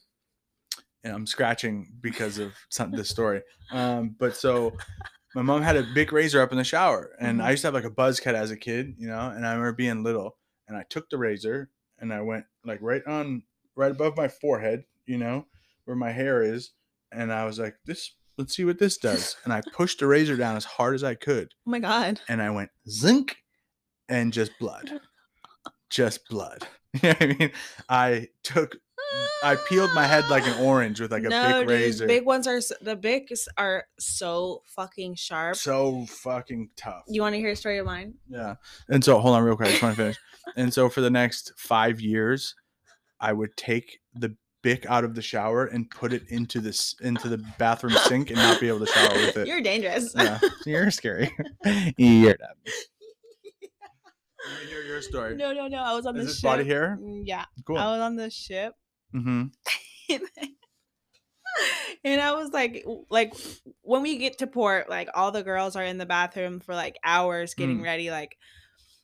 and 1.03 1.14
I'm 1.14 1.26
scratching 1.26 1.93
because 2.01 2.38
of 2.38 2.53
some 2.70 2.91
this 2.91 3.10
story. 3.10 3.41
Um, 3.72 4.16
but 4.20 4.36
so 4.36 4.76
my 5.36 5.41
mom 5.43 5.62
had 5.62 5.78
a 5.78 5.84
big 5.93 6.12
razor 6.12 6.41
up 6.41 6.51
in 6.51 6.57
the 6.60 6.64
shower, 6.64 7.16
and 7.20 7.39
Mhm. 7.39 7.43
I 7.43 7.51
used 7.51 7.62
to 7.62 7.68
have 7.68 7.74
like 7.74 7.84
a 7.86 7.89
buzz 7.89 8.20
cut 8.20 8.36
as 8.36 8.51
a 8.51 8.57
kid, 8.57 8.95
you 8.99 9.07
know. 9.07 9.30
And 9.30 9.47
I 9.47 9.51
remember 9.51 9.74
being 9.74 10.03
little, 10.03 10.38
and 10.68 10.78
I 10.78 10.84
took 10.89 11.10
the 11.10 11.18
razor 11.18 11.70
and 12.00 12.14
I 12.14 12.22
went 12.22 12.45
like 12.66 12.80
right 12.82 13.06
on 13.08 13.43
right 13.76 13.91
above 13.91 14.18
my 14.18 14.28
forehead, 14.28 14.84
you 15.06 15.18
know, 15.18 15.45
where 15.86 15.95
my 15.97 16.12
hair 16.12 16.41
is, 16.41 16.72
and 17.12 17.32
I 17.32 17.45
was 17.45 17.60
like, 17.60 17.76
this 17.86 18.14
let's 18.38 18.56
see 18.56 18.66
what 18.66 18.80
this 18.80 18.97
does. 18.97 19.36
And 19.43 19.52
I 19.54 19.62
pushed 19.74 20.00
the 20.00 20.08
razor 20.08 20.38
down 20.38 20.56
as 20.56 20.66
hard 20.66 20.95
as 20.95 21.04
I 21.04 21.16
could, 21.16 21.50
Oh 21.68 21.72
my 21.72 21.80
god. 21.80 22.22
and 22.30 22.41
I 22.41 22.50
went 22.52 22.70
zinc 22.89 23.38
and 24.08 24.32
just 24.34 24.52
blood. 24.60 25.00
Just 25.89 26.28
blood. 26.30 26.68
You 27.04 27.10
know 27.10 27.16
what 27.20 27.22
I 27.22 27.36
mean? 27.39 27.52
I 27.89 28.28
took 28.43 28.78
I 29.43 29.55
peeled 29.55 29.91
my 29.93 30.05
head 30.05 30.30
like 30.30 30.45
an 30.45 30.60
orange 30.66 30.99
with 31.01 31.12
like 31.12 31.24
a 31.24 31.30
no, 31.30 31.47
big 31.47 31.55
dude, 31.62 31.70
razor. 31.70 32.07
Big 32.07 32.26
ones 32.26 32.45
are 32.47 32.60
the 32.82 32.95
bics 32.97 33.47
are 33.57 33.86
so 33.99 34.62
fucking 34.76 35.16
sharp. 35.16 35.55
so 35.55 36.05
fucking 36.07 36.70
tough. 36.76 37.03
you 37.07 37.22
want 37.22 37.34
to 37.34 37.39
hear 37.39 37.51
a 37.51 37.55
story 37.55 37.78
of 37.80 37.86
mine? 37.86 38.16
Yeah. 38.30 38.55
And 38.89 39.03
so 39.03 39.20
hold 39.20 39.36
on 39.36 39.43
real 39.43 39.55
quick. 39.55 39.70
I 39.70 39.72
just 39.72 39.84
want 39.84 39.95
to 39.95 40.01
finish. 40.01 40.18
and 40.57 40.74
so 40.74 40.89
for 40.89 41.01
the 41.01 41.10
next 41.10 41.53
five 41.57 41.99
years, 42.01 42.53
I 43.20 43.34
would 43.34 43.55
take 43.57 43.99
the 44.14 44.36
bic 44.62 44.86
out 44.88 45.05
of 45.05 45.16
the 45.16 45.22
shower 45.22 45.66
and 45.66 45.89
put 45.89 46.12
it 46.12 46.24
into 46.28 46.60
this 46.60 46.93
into 47.01 47.30
the 47.30 47.38
bathroom 47.57 47.93
sink 47.93 48.30
and 48.30 48.38
not 48.38 48.60
be 48.60 48.68
able 48.68 48.80
to 48.82 48.88
shower 48.88 49.14
with 49.14 49.38
it. 49.38 49.47
You're 49.47 49.62
dangerous. 49.62 50.14
yeah. 50.16 50.38
You're 50.66 50.91
scary. 50.91 51.32
You're 51.97 52.34
dumb. 52.34 52.47
Let 54.51 54.62
me 54.64 54.70
hear 54.70 54.82
your 54.84 55.01
story. 55.01 55.36
no, 55.36 55.53
no, 55.53 55.68
no. 55.68 55.78
I 55.78 55.93
was 55.93 56.05
on 56.05 56.16
Is 56.18 56.22
the 56.22 56.26
this 56.28 56.36
ship. 56.39 56.43
body 56.43 56.64
hair? 56.66 56.97
Mm, 57.01 57.24
Yeah, 57.26 57.45
Cool. 57.66 57.78
I 57.78 57.91
was 57.91 58.01
on 58.01 58.16
the 58.16 58.30
ship, 58.30 58.74
mm-hmm. 59.14 59.45
and 62.03 62.22
I 62.22 62.34
was 62.34 62.51
like, 62.51 62.86
like 63.10 63.34
when 63.82 64.01
we 64.01 64.18
get 64.18 64.38
to 64.39 64.47
port, 64.47 64.89
like 64.89 65.10
all 65.14 65.32
the 65.32 65.43
girls 65.43 65.76
are 65.76 65.84
in 65.84 65.97
the 65.97 66.05
bathroom 66.05 66.60
for 66.60 66.76
like 66.76 66.97
hours 67.03 67.53
getting 67.53 67.80
Mm. 67.80 67.84
ready, 67.84 68.12
like 68.12 68.38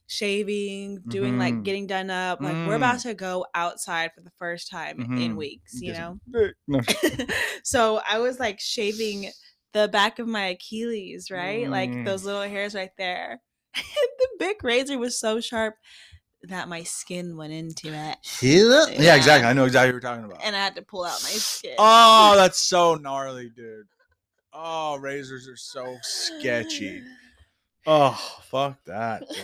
shaving, 0.08 1.02
doing 1.08 1.38
like 1.38 1.54
Mhm. 1.56 1.64
getting 1.64 1.88
done 1.88 2.10
up. 2.10 2.40
Like 2.42 2.68
we're 2.68 2.76
about 2.76 2.98
Mm. 2.98 3.04
to 3.04 3.14
go 3.16 3.46
outside 3.56 4.12
for 4.14 4.22
the 4.22 4.32
first 4.38 4.70
time 4.70 5.02
in 5.02 5.34
Mhm. 5.34 5.36
weeks, 5.36 5.82
you 5.82 5.94
know. 5.94 6.20
No. 6.68 6.82
so 7.64 8.02
I 8.08 8.20
was 8.20 8.40
like 8.40 8.60
shaving 8.60 9.32
the 9.74 9.88
back 9.88 10.20
of 10.20 10.28
my 10.28 10.48
Achilles, 10.48 11.30
right? 11.32 11.70
Like 11.70 11.90
Mm. 11.92 12.06
those 12.06 12.24
little 12.24 12.42
hairs 12.44 12.76
right 12.76 12.92
there. 12.98 13.42
the 13.76 14.28
big 14.40 14.64
razor 14.64 14.98
was 14.98 15.20
so 15.20 15.42
sharp 15.42 15.76
that 16.50 16.68
my 16.70 16.84
skin 16.84 17.36
went 17.38 17.54
into 17.54 17.88
it. 17.94 18.18
Yeah, 18.42 18.86
Yeah. 18.90 19.16
exactly. 19.16 19.48
I 19.48 19.54
know 19.54 19.66
exactly 19.66 19.90
what 19.90 19.94
you're 19.94 20.00
talking 20.12 20.26
about. 20.26 20.42
And 20.44 20.56
I 20.56 20.60
had 20.60 20.76
to 20.76 20.82
pull 20.82 21.04
out 21.04 21.22
my 21.24 21.30
skin. 21.30 21.76
Oh, 21.78 22.34
that's 22.36 22.60
so 22.60 22.96
gnarly, 22.96 23.50
dude. 23.50 23.88
Oh, 24.54 24.98
razors 24.98 25.48
are 25.48 25.58
so 25.58 25.98
sketchy. 26.02 27.02
Oh, 27.88 28.20
fuck 28.50 28.84
that, 28.86 29.30
dude. 29.30 29.38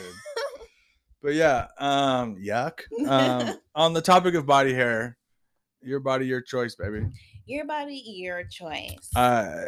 But 1.22 1.36
yeah, 1.36 1.68
um, 1.78 2.38
yuck. 2.38 2.80
Um, 3.08 3.54
on 3.76 3.94
the 3.94 4.02
topic 4.02 4.34
of 4.34 4.48
body 4.48 4.74
hair, 4.74 5.16
your 5.84 6.00
body, 6.00 6.26
your 6.26 6.42
choice, 6.42 6.74
baby. 6.74 7.06
Your 7.46 7.66
body, 7.66 8.02
your 8.04 8.44
choice. 8.46 8.98
Uh, 9.16 9.66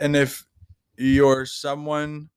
and 0.00 0.16
if 0.16 0.44
you're 0.96 1.46
someone 1.46 2.30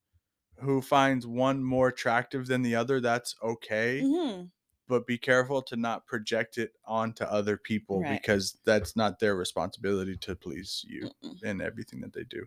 who 0.64 0.82
finds 0.82 1.28
one 1.28 1.64
more 1.64 1.89
attractive 1.89 2.47
than 2.47 2.61
the 2.64 2.76
other, 2.76 2.99
that's 3.01 3.36
okay. 3.43 4.07
Mhm. 4.07 4.51
But 4.88 5.07
be 5.07 5.18
careful 5.18 5.61
to 5.64 5.76
not 5.78 6.07
project 6.07 6.57
it 6.57 6.74
onto 6.86 7.24
other 7.26 7.57
people 7.57 8.01
Right. 8.01 8.05
because 8.05 8.59
that's 8.66 8.95
not 8.95 9.20
their 9.20 9.36
responsibility 9.36 10.18
to 10.18 10.36
please 10.36 10.86
you 10.88 11.11
Mm-mm. 11.22 11.39
in 11.43 11.61
everything 11.61 12.01
that 12.01 12.14
they 12.14 12.26
do. 12.26 12.45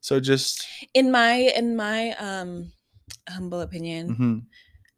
So 0.00 0.20
just 0.20 0.70
In 0.94 1.10
my 1.10 1.34
in 1.56 1.76
my 1.76 2.10
um 2.16 2.72
humble 3.28 3.60
opinion, 3.60 4.18
mhm. 4.18 4.46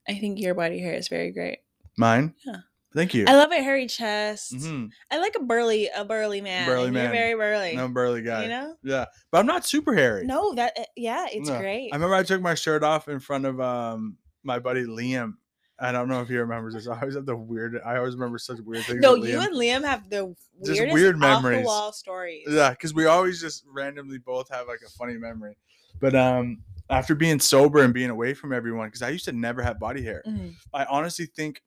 I 0.08 0.16
think 0.16 0.40
your 0.40 0.54
body 0.54 0.80
hair 0.80 0.94
is 0.94 1.08
very 1.08 1.32
great. 1.32 1.60
mine. 1.96 2.34
Yeah. 2.46 2.62
Thank 2.94 3.12
you. 3.14 3.24
I 3.26 3.34
love 3.34 3.50
a 3.50 3.62
hairy 3.62 3.86
chest. 3.86 4.52
Mhm. 4.54 4.90
I 5.10 5.18
like 5.18 5.34
a 5.36 5.42
burly 5.42 5.88
a 5.88 6.04
burly 6.04 6.40
man. 6.40 6.66
Burly 6.66 6.90
man. 6.90 7.04
You're 7.04 7.12
very 7.12 7.34
burly. 7.34 7.72
I'm 7.72 7.90
a 7.90 7.92
burly 7.92 8.22
guy. 8.22 8.44
You 8.44 8.48
know? 8.50 8.76
Yeah, 8.84 9.06
but 9.30 9.38
I'm 9.38 9.46
not 9.46 9.64
super 9.66 9.94
hairy. 9.94 10.24
No, 10.24 10.54
that 10.54 10.72
uh, 10.78 10.84
yeah, 10.96 11.26
it's 11.30 11.48
No. 11.48 11.58
great. 11.58 11.90
I 11.92 11.96
remember 11.96 12.14
I 12.14 12.22
took 12.22 12.40
my 12.40 12.54
shirt 12.54 12.82
off 12.84 13.08
in 13.08 13.18
front 13.20 13.46
of 13.46 13.60
um 13.60 14.16
my 14.44 14.58
buddy 14.58 14.84
Liam. 14.84 15.34
I 15.76 15.90
don't 15.90 16.06
know 16.08 16.20
if 16.20 16.28
he 16.28 16.36
remembers 16.36 16.74
this. 16.74 16.86
I 16.86 17.00
always 17.00 17.16
have 17.16 17.26
the 17.26 17.34
weird. 17.34 17.80
I 17.84 17.96
always 17.96 18.14
remember 18.14 18.38
such 18.38 18.60
weird 18.60 18.84
things. 18.84 19.00
no, 19.00 19.16
you 19.16 19.40
and 19.40 19.54
Liam 19.54 19.84
have 19.84 20.08
the 20.08 20.32
Just 20.64 20.78
weirdest 20.78 20.94
weird 20.94 21.16
off 21.16 21.20
the 21.42 21.48
memories. 21.48 21.66
wall 21.66 21.92
stories. 21.92 22.44
Yeah, 22.48 22.70
because 22.70 22.94
we 22.94 23.06
always 23.06 23.40
just 23.40 23.64
randomly 23.66 24.18
both 24.18 24.48
have 24.50 24.68
like 24.68 24.80
a 24.86 24.90
funny 24.90 25.14
memory. 25.18 25.56
But 26.00 26.14
um, 26.14 26.62
after 26.90 27.16
being 27.16 27.40
sober 27.40 27.80
and 27.82 27.92
being 27.92 28.10
away 28.10 28.34
from 28.34 28.52
everyone, 28.52 28.86
because 28.86 29.02
I 29.02 29.08
used 29.08 29.24
to 29.24 29.32
never 29.32 29.62
have 29.62 29.80
body 29.80 30.02
hair. 30.02 30.22
Mhm. 30.26 30.54
I 30.72 30.84
honestly 30.84 31.26
think 31.26 31.60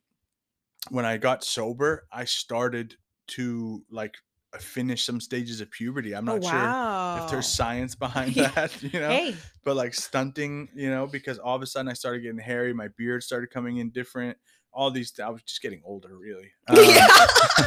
when 0.90 1.06
I 1.06 1.18
got 1.18 1.44
sober, 1.44 2.06
I 2.12 2.26
started 2.26 2.96
to 3.30 3.84
like 3.92 4.16
finish 4.60 5.04
some 5.04 5.20
stages 5.20 5.60
of 5.62 5.70
puberty. 5.70 6.14
I'm 6.16 6.28
Oh, 6.30 6.38
not 6.38 6.44
sure 6.44 7.24
if 7.26 7.30
there's 7.32 7.48
science 7.48 7.96
behind 8.06 8.34
that, 8.36 8.82
you 8.94 9.00
know. 9.00 9.10
Hey, 9.10 9.36
But 9.64 9.76
like 9.76 9.94
stunting, 9.94 10.70
you 10.74 10.90
know, 10.90 11.06
because 11.08 11.38
all 11.38 11.56
of 11.56 11.62
a 11.62 11.66
sudden 11.68 11.90
I 11.90 11.94
started 11.94 12.22
getting 12.22 12.40
hairy, 12.40 12.74
my 12.74 12.88
beard 12.98 13.24
started 13.24 13.50
coming 13.52 13.78
in 13.78 13.90
different. 13.90 14.38
All 14.74 14.92
these, 14.92 15.12
I 15.24 15.30
was 15.30 15.42
just 15.44 15.62
getting 15.62 15.82
older, 15.86 16.16
really. 16.18 16.52
Um, 16.70 17.66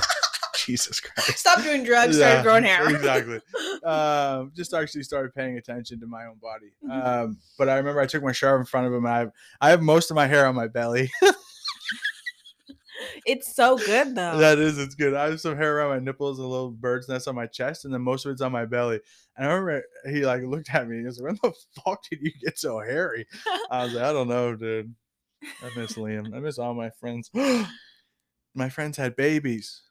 Jesus 0.66 1.00
Christ. 1.00 1.38
stop 1.38 1.62
doing 1.62 1.82
drugs, 1.84 2.18
Yeah, 2.18 2.42
started 2.42 2.42
growing 2.42 2.64
hair. 2.64 2.88
exactly. 2.94 3.40
um, 3.82 4.52
just 4.54 4.74
actually 4.74 5.02
started 5.04 5.34
paying 5.34 5.56
attention 5.56 5.98
to 6.00 6.06
my 6.06 6.26
own 6.26 6.36
body. 6.40 6.72
Mhm. 6.84 7.04
Um, 7.24 7.38
but 7.58 7.68
I 7.68 7.76
remember 7.76 8.00
I 8.00 8.06
took 8.06 8.22
my 8.22 8.32
shower 8.32 8.58
in 8.58 8.66
front 8.66 8.86
of 8.86 8.92
him. 8.92 9.04
And 9.06 9.14
I 9.14 9.18
have 9.20 9.32
I 9.60 9.70
have 9.70 9.80
most 9.80 10.10
of 10.10 10.14
my 10.16 10.26
hair 10.26 10.46
on 10.46 10.54
my 10.54 10.68
belly. 10.68 11.10
It's 13.26 13.54
so 13.54 13.76
good 13.78 14.14
though. 14.14 14.38
that 14.38 14.58
is, 14.58 14.78
it's 14.78 14.94
good. 14.94 15.14
I 15.14 15.30
have 15.30 15.40
some 15.40 15.56
hair 15.56 15.76
around 15.78 15.90
my 15.90 15.98
nipples, 15.98 16.38
a 16.38 16.42
little 16.46 16.70
bird's 16.70 17.08
nest 17.08 17.28
on 17.28 17.34
my 17.34 17.46
chest, 17.46 17.84
and 17.84 17.92
then 17.94 18.02
most 18.02 18.26
of 18.26 18.32
it's 18.32 18.40
on 18.42 18.52
my 18.52 18.64
belly. 18.66 19.00
And 19.36 19.48
I 19.48 19.52
remember 19.52 19.84
he 20.10 20.24
like 20.26 20.42
looked 20.42 20.72
at 20.74 20.86
me. 20.88 20.96
And 20.96 21.02
he 21.02 21.06
was 21.06 21.18
like, 21.20 21.26
"When 21.42 21.52
the 21.52 21.52
fuck 21.84 22.02
did 22.10 22.20
you 22.22 22.32
get 22.44 22.58
so 22.58 22.80
hairy?" 22.80 23.26
I 23.70 23.84
was 23.84 23.94
like, 23.94 24.04
"I 24.04 24.12
don't 24.12 24.28
know, 24.28 24.54
dude. 24.56 24.94
I 25.42 25.70
miss 25.78 25.92
Liam. 25.94 26.34
I 26.34 26.40
miss 26.40 26.58
all 26.58 26.74
my 26.74 26.90
friends. 27.00 27.30
my 28.54 28.68
friends 28.68 28.96
had 28.96 29.16
babies. 29.16 29.82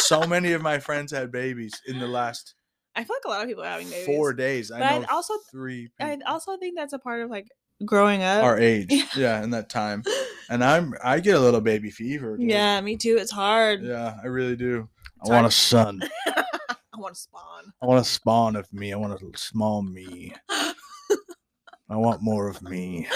so 0.00 0.26
many 0.26 0.52
of 0.52 0.62
my 0.62 0.78
friends 0.78 1.12
had 1.12 1.30
babies 1.32 1.72
in 1.86 1.98
the 1.98 2.06
last 2.06 2.54
I 2.96 3.04
feel 3.04 3.16
like 3.16 3.24
a 3.26 3.28
lot 3.28 3.42
of 3.42 3.48
people 3.48 3.62
are 3.62 3.68
having 3.68 3.88
babies. 3.90 4.06
four 4.06 4.32
days. 4.32 4.70
I 4.72 4.78
But 4.80 4.92
I'd 4.92 5.00
know 5.02 5.06
also- 5.10 5.34
three 5.50 5.90
I 6.00 6.18
also 6.26 6.56
think 6.56 6.76
that's 6.76 6.92
a 6.92 6.98
part 6.98 7.22
of 7.22 7.30
like 7.30 7.46
growing 7.84 8.22
up. 8.22 8.42
our 8.44 8.58
age. 8.58 8.86
Yeah. 8.90 9.06
Yeah, 9.16 9.42
in 9.42 9.50
that 9.50 9.68
time. 9.68 10.02
And 10.50 10.64
I'm 10.64 10.94
I 11.04 11.20
get 11.20 11.36
a 11.36 11.40
little 11.40 11.60
baby 11.60 11.90
fever. 11.90 12.38
dude. 12.38 12.48
Yeah, 12.48 12.80
me 12.80 12.96
too. 12.96 13.18
It's 13.20 13.30
hard. 13.30 13.82
Yeah, 13.82 14.16
I 14.22 14.28
really 14.28 14.56
do. 14.56 14.88
It's 15.20 15.28
I 15.28 15.34
want 15.34 15.46
a 15.46 15.50
son. 15.50 16.00
I 16.26 16.96
want 16.96 17.14
to 17.16 17.20
spawn. 17.20 17.72
I 17.82 17.84
want 17.84 18.00
a 18.00 18.04
spawn 18.04 18.56
of 18.56 18.72
me. 18.72 18.94
I 18.94 18.96
want 18.96 19.12
a 19.12 19.38
small 19.38 19.82
me. 19.82 20.32
I 20.48 21.96
want 21.96 22.22
more 22.22 22.48
of 22.48 22.62
me. 22.62 23.06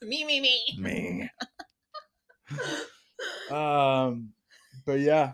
me, 0.00 0.24
me, 0.24 0.38
me. 0.40 0.78
Me. 0.78 1.30
Um 3.50 4.30
but 4.86 5.00
yeah, 5.00 5.32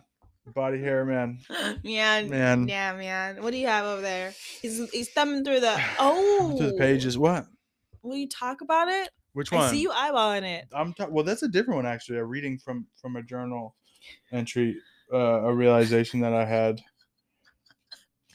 body 0.55 0.81
hair 0.81 1.05
man. 1.05 1.39
Man, 1.85 2.31
Man. 2.31 2.67
yeah, 2.67 2.97
man. 2.97 3.43
What 3.43 3.51
do 3.51 3.59
you 3.59 3.67
have 3.67 3.85
over 3.85 4.01
there? 4.01 4.33
He's 4.63 4.89
he's 4.91 5.11
thumbing 5.11 5.45
through 5.45 5.61
the 5.61 5.79
oh 5.99 6.57
To 6.59 6.67
the 6.69 6.79
pages. 6.79 7.19
What? 7.19 7.47
Will 8.05 8.17
you 8.17 8.29
talk 8.29 8.61
about 8.61 8.89
it? 8.89 9.09
Which 9.33 9.51
one? 9.51 9.63
I 9.65 9.71
see 9.71 9.81
you 9.81 9.91
eyeballing 9.91 10.43
it. 10.45 10.67
I'm 10.73 10.93
ta- 10.95 11.09
well. 11.11 11.25
That's 11.25 11.43
a 11.43 11.49
different 11.49 11.77
one 11.79 11.87
actually. 11.87 12.19
A 12.19 12.25
reading 12.25 12.59
from 12.59 12.87
from 13.01 13.17
a 13.17 13.23
journal 13.23 13.75
entry, 14.33 14.77
uh, 15.13 15.17
a 15.17 15.53
realization 15.55 16.21
that 16.21 16.33
I 16.33 16.45
had. 16.45 16.81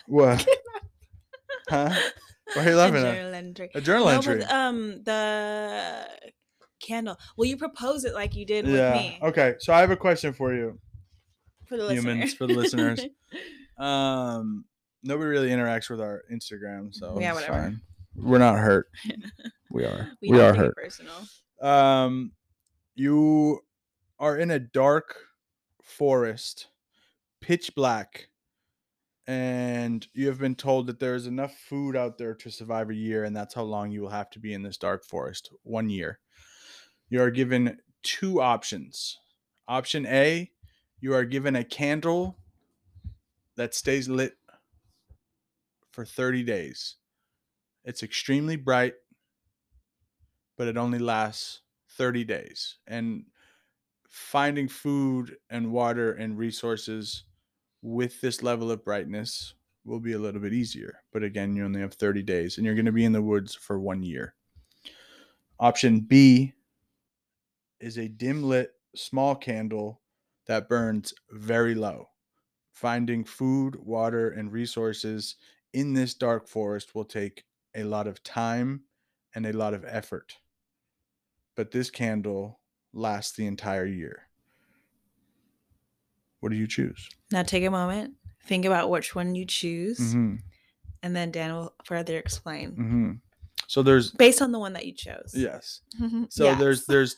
What? 0.07 0.45
huh? 1.69 1.93
Why 2.55 2.65
are 2.65 2.69
you 2.69 2.75
A 2.75 2.77
laughing 2.77 2.95
at? 2.97 3.13
journal 3.15 3.33
entry. 3.35 3.69
A 3.75 3.81
journal 3.81 4.05
No, 4.07 4.11
entry. 4.11 4.39
but, 4.39 4.51
um, 4.51 5.03
the 5.03 6.09
candle. 6.81 7.15
Will 7.37 7.45
you 7.45 7.57
propose 7.57 8.03
it 8.05 8.13
like 8.15 8.35
you 8.35 8.45
did 8.45 8.65
yeah. 8.65 8.91
with 8.93 9.01
me 9.01 9.19
Okay. 9.21 9.53
So 9.59 9.71
I 9.71 9.79
have 9.81 9.91
a 9.91 9.95
question 9.97 10.33
for 10.33 10.53
you. 10.53 10.79
for 11.67 11.77
the 11.77 11.93
humans, 11.93 12.05
listeners? 12.21 12.33
for 12.33 12.47
the 12.47 12.53
listeners. 12.55 12.99
Um, 13.77 14.65
nobody 15.03 15.29
really 15.29 15.47
interacts 15.51 15.89
with 15.89 16.01
our 16.01 16.23
Instagram, 16.29 16.93
so 16.93 17.17
Yeah, 17.17 17.33
whatever. 17.33 17.53
fine. 17.53 17.81
We're 18.13 18.39
not 18.39 18.57
hurt. 18.57 18.87
We 19.69 19.85
are. 19.85 20.09
we, 20.21 20.31
We, 20.31 20.39
are 20.39 20.51
take 20.51 20.61
hurt. 20.61 20.75
Personal. 20.75 21.15
Um, 21.61 22.31
you 22.95 23.59
are 24.19 24.37
in 24.37 24.51
a 24.51 24.59
dark 24.59 25.15
forest, 25.83 26.67
pitch 27.41 27.75
black, 27.75 28.29
and 29.27 30.07
you 30.13 30.27
have 30.27 30.39
been 30.39 30.55
told 30.55 30.87
that 30.87 30.99
there 30.99 31.15
is 31.15 31.27
enough 31.27 31.55
food 31.55 31.95
out 31.95 32.17
there 32.17 32.33
to 32.33 32.49
survive 32.49 32.89
a 32.89 32.95
year, 32.95 33.23
and 33.23 33.35
that's 33.35 33.53
how 33.53 33.63
long 33.63 33.91
you 33.91 34.01
will 34.01 34.09
have 34.09 34.29
to 34.31 34.39
be 34.39 34.53
in 34.53 34.63
this 34.63 34.77
dark 34.77 35.05
forest 35.05 35.51
one 35.63 35.89
year. 35.89 36.19
You 37.09 37.21
are 37.21 37.31
given 37.31 37.77
two 38.01 38.41
options. 38.41 39.19
Option 39.67 40.05
A, 40.07 40.51
you 40.99 41.13
are 41.13 41.25
given 41.25 41.55
a 41.55 41.63
candle 41.63 42.37
that 43.55 43.75
stays 43.75 44.09
lit 44.09 44.33
for 45.91 46.05
30 46.05 46.43
days. 46.43 46.95
It's 47.83 48.03
extremely 48.03 48.55
bright, 48.55 48.93
but 50.59 50.67
it 50.67 50.75
only 50.75 50.99
lasts 50.99 51.61
30 51.91 52.25
days. 52.25 52.79
And 52.85 53.23
finding 54.09 54.67
food 54.67 55.37
and 55.49 55.71
water 55.71 56.11
and 56.11 56.37
resources 56.37 57.23
with 57.81 58.19
this 58.19 58.43
level 58.43 58.69
of 58.69 58.83
brightness 58.83 59.53
will 59.85 60.01
be 60.01 60.11
a 60.11 60.19
little 60.19 60.41
bit 60.41 60.51
easier. 60.51 60.99
But 61.13 61.23
again, 61.23 61.55
you 61.55 61.63
only 61.63 61.79
have 61.79 61.93
30 61.93 62.23
days 62.23 62.57
and 62.57 62.65
you're 62.65 62.75
going 62.75 62.85
to 62.87 62.91
be 62.91 63.05
in 63.05 63.13
the 63.13 63.21
woods 63.21 63.55
for 63.55 63.79
one 63.79 64.03
year. 64.03 64.35
Option 65.61 66.01
B 66.01 66.51
is 67.79 67.97
a 67.97 68.09
dim 68.09 68.43
lit 68.43 68.73
small 68.97 69.35
candle 69.35 70.01
that 70.47 70.67
burns 70.67 71.13
very 71.31 71.73
low. 71.73 72.09
Finding 72.73 73.23
food, 73.23 73.77
water, 73.77 74.31
and 74.31 74.51
resources 74.51 75.37
in 75.71 75.93
this 75.93 76.13
dark 76.15 76.49
forest 76.49 76.95
will 76.95 77.05
take 77.05 77.45
a 77.75 77.85
lot 77.85 78.07
of 78.07 78.21
time 78.23 78.81
and 79.33 79.45
a 79.45 79.53
lot 79.53 79.73
of 79.73 79.85
effort. 79.87 80.35
But 81.59 81.71
this 81.71 81.89
candle 81.89 82.61
lasts 82.93 83.35
the 83.35 83.45
entire 83.45 83.85
year. 83.85 84.29
What 86.39 86.53
do 86.53 86.55
you 86.57 86.67
choose? 86.67 87.09
Now 87.33 87.43
take 87.43 87.65
a 87.65 87.69
moment, 87.69 88.13
think 88.45 88.63
about 88.63 88.89
which 88.89 89.13
one 89.13 89.35
you 89.35 89.43
choose, 89.43 89.99
Mm-hmm. 89.99 90.35
and 91.03 91.13
then 91.13 91.31
Dan 91.31 91.53
will 91.53 91.73
further 91.83 92.17
explain 92.17 92.71
Mm-hmm. 92.71 93.11
So 93.67 93.83
there's 93.83 94.11
based 94.11 94.41
on 94.41 94.53
the 94.53 94.59
one 94.59 94.71
that 94.71 94.85
you 94.85 94.93
chose. 94.93 95.33
yes. 95.35 95.81
So 96.29 96.55
there's 96.55 96.85
there's 96.87 97.17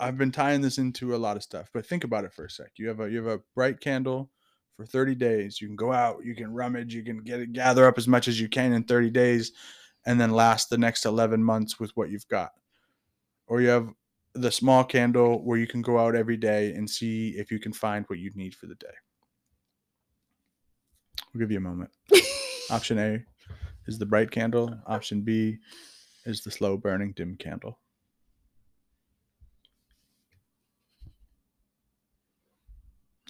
I've 0.00 0.16
been 0.16 0.32
tying 0.32 0.62
this 0.62 0.78
into 0.78 1.14
a 1.14 1.18
lot 1.18 1.36
of 1.36 1.42
stuff, 1.42 1.68
but 1.74 1.84
think 1.84 2.04
about 2.04 2.24
it 2.24 2.32
for 2.32 2.46
a 2.46 2.50
sec. 2.50 2.70
You 2.78 2.88
have 2.88 3.00
a 3.00 3.10
you 3.10 3.18
have 3.18 3.26
a 3.26 3.42
bright 3.54 3.78
candle 3.80 4.30
for 4.78 4.86
30 4.86 5.16
days. 5.16 5.60
You 5.60 5.66
can 5.66 5.76
go 5.76 5.92
out, 5.92 6.24
you 6.24 6.34
can 6.34 6.54
rummage, 6.54 6.94
you 6.94 7.02
can 7.04 7.18
get 7.18 7.40
it, 7.40 7.52
gather 7.52 7.86
up 7.86 7.98
as 7.98 8.08
much 8.08 8.26
as 8.26 8.40
you 8.40 8.48
can 8.48 8.72
in 8.72 8.84
30 8.84 9.10
days, 9.10 9.52
and 10.06 10.18
then 10.18 10.30
last 10.30 10.70
the 10.70 10.78
next 10.78 11.04
11 11.04 11.44
months 11.44 11.78
with 11.78 11.90
what 11.94 12.08
you've 12.08 12.26
got. 12.28 12.52
Or 13.50 13.60
you 13.60 13.68
have 13.68 13.88
the 14.34 14.52
small 14.52 14.84
candle 14.84 15.44
where 15.44 15.58
you 15.58 15.66
can 15.66 15.82
go 15.82 15.98
out 15.98 16.14
every 16.14 16.36
day 16.36 16.72
and 16.72 16.88
see 16.88 17.30
if 17.30 17.50
you 17.50 17.58
can 17.58 17.72
find 17.72 18.04
what 18.06 18.20
you 18.20 18.30
need 18.36 18.54
for 18.54 18.66
the 18.66 18.76
day. 18.76 18.86
We'll 21.34 21.40
give 21.40 21.50
you 21.50 21.58
a 21.58 21.60
moment. 21.60 21.90
Option 22.70 23.00
A 23.00 23.24
is 23.88 23.98
the 23.98 24.06
bright 24.06 24.30
candle. 24.30 24.78
Option 24.86 25.22
B 25.22 25.58
is 26.24 26.42
the 26.42 26.50
slow 26.52 26.76
burning 26.76 27.12
dim 27.16 27.36
candle. 27.36 27.80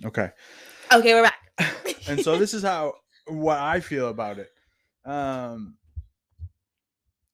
Okay. 0.05 0.31
okay, 0.93 1.15
we're 1.15 1.23
back. 1.23 1.87
and 2.09 2.21
so 2.21 2.37
this 2.37 2.53
is 2.53 2.63
how 2.63 2.93
what 3.27 3.57
I 3.57 3.81
feel 3.81 4.09
about 4.09 4.39
it. 4.39 4.51
Um 5.07 5.79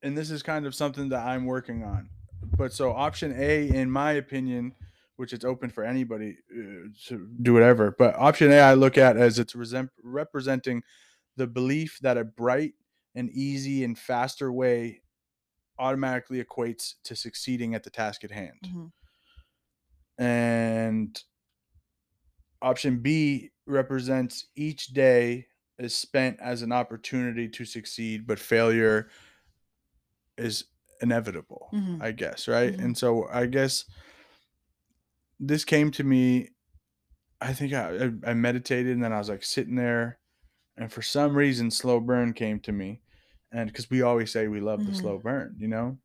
and 0.05 0.17
this 0.17 0.31
is 0.31 0.45
kind 0.45 0.67
of 0.67 0.75
something 0.75 1.09
that 1.09 1.27
I'm 1.27 1.47
working 1.47 1.83
on. 1.83 2.11
But 2.57 2.73
so 2.73 2.93
option 2.93 3.35
A 3.37 3.69
in 3.69 3.91
my 3.91 4.13
opinion, 4.13 4.75
which 5.17 5.33
it's 5.33 5.45
open 5.45 5.71
for 5.71 5.85
anybody 5.85 6.39
uh, 6.53 6.89
to 7.07 7.29
do 7.43 7.53
whatever, 7.53 7.95
but 7.99 8.15
option 8.17 8.53
A 8.53 8.59
I 8.59 8.75
look 8.75 8.99
at 8.99 9.17
as 9.17 9.39
it's 9.39 9.55
representing 10.03 10.83
the 11.37 11.47
belief 11.47 11.99
that 12.03 12.17
a 12.17 12.25
bright 12.25 12.75
and 13.15 13.31
easy 13.31 13.85
and 13.85 13.99
faster 13.99 14.53
way 14.53 15.03
automatically 15.79 16.43
equates 16.43 16.95
to 17.05 17.15
succeeding 17.15 17.75
at 17.75 17.83
the 17.83 17.91
task 17.91 18.25
at 18.25 18.31
hand. 18.31 18.61
Mhm. 18.65 18.93
And 20.19 21.23
option 22.63 22.99
B 23.01 23.51
represents 23.67 24.47
each 24.55 24.89
day 24.89 25.47
is 25.79 25.95
spent 25.95 26.41
as 26.41 26.63
an 26.63 26.73
opportunity 26.73 27.49
to 27.51 27.65
succeed, 27.67 28.27
but 28.27 28.39
failure 28.39 29.11
is 30.39 30.65
inevitable, 31.01 31.73
Mhm. 31.73 32.01
I 32.01 32.13
guess, 32.13 32.49
right? 32.49 32.75
Mhm. 32.75 32.81
And 32.81 32.97
so 32.99 33.29
I 33.29 33.47
guess 33.47 33.85
this 35.39 35.65
came 35.65 35.91
to 35.93 36.05
me. 36.05 36.51
I 37.41 37.55
think 37.55 37.75
I, 37.75 38.07
I 38.07 38.13
I 38.31 38.35
meditated 38.35 38.95
and 38.95 39.05
then 39.05 39.13
I 39.15 39.19
was 39.19 39.29
like 39.31 39.45
sitting 39.45 39.77
there, 39.77 40.21
and 40.77 40.93
for 40.93 41.03
some 41.03 41.37
reason, 41.37 41.71
slow 41.71 42.01
burn 42.01 42.35
came 42.35 42.61
to 42.63 42.73
me, 42.73 43.03
and 43.53 43.69
because 43.71 43.91
we 43.91 44.03
always 44.03 44.33
say 44.33 44.49
we 44.49 44.61
love 44.61 44.85
the 44.85 44.93
Mhm. 44.93 44.95
slow 44.95 45.19
burn, 45.19 45.57
you 45.59 45.69
know, 45.69 45.99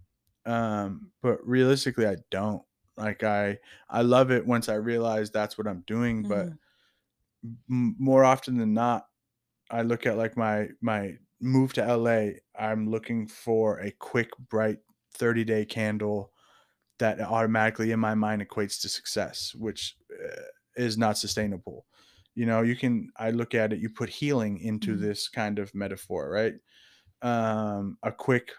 um, 0.46 1.12
but 1.22 1.46
realistically, 1.48 2.08
I 2.08 2.18
don't. 2.32 2.64
Like 2.98 3.24
I, 3.24 3.60
I 3.90 4.04
love 4.04 4.32
it 4.32 4.46
once 4.48 4.70
I 4.70 4.76
realize 4.76 5.32
that's 5.32 5.58
what 5.58 5.68
I'm 5.68 5.82
doing, 5.88 6.26
but 6.26 6.50
Mhm. 6.50 6.60
m- 7.70 7.96
more 8.00 8.24
often 8.24 8.58
than 8.58 8.74
not 8.74 9.08
i 9.72 9.82
look 9.82 10.06
at 10.06 10.18
like 10.18 10.38
my 10.38 10.70
my 10.82 11.18
move 11.42 11.74
to 11.74 11.98
la 11.98 12.30
i'm 12.60 12.90
looking 12.90 13.28
for 13.28 13.80
a 13.80 13.92
quick 13.92 14.30
bright 14.38 14.80
30 15.14 15.44
day 15.44 15.66
candle 15.66 16.34
that 17.00 17.20
automatically 17.22 17.92
in 17.92 18.00
my 18.00 18.16
mind 18.16 18.42
equates 18.48 18.82
to 18.82 18.90
success 18.90 19.56
which 19.56 19.98
uh, 20.14 20.42
is 20.78 20.98
not 20.98 21.18
sustainable 21.18 21.88
you 22.36 22.46
know 22.46 22.62
you 22.62 22.76
can 22.76 23.10
i 23.18 23.32
look 23.32 23.56
at 23.56 23.74
it 23.74 23.80
you 23.80 23.90
put 23.90 24.10
healing 24.10 24.60
into 24.60 24.96
Mhm. 24.96 24.98
this 24.98 25.30
kind 25.30 25.60
of 25.60 25.76
metaphor 25.76 26.30
right 26.30 26.56
um 27.22 27.98
a 28.04 28.12
quick 28.12 28.54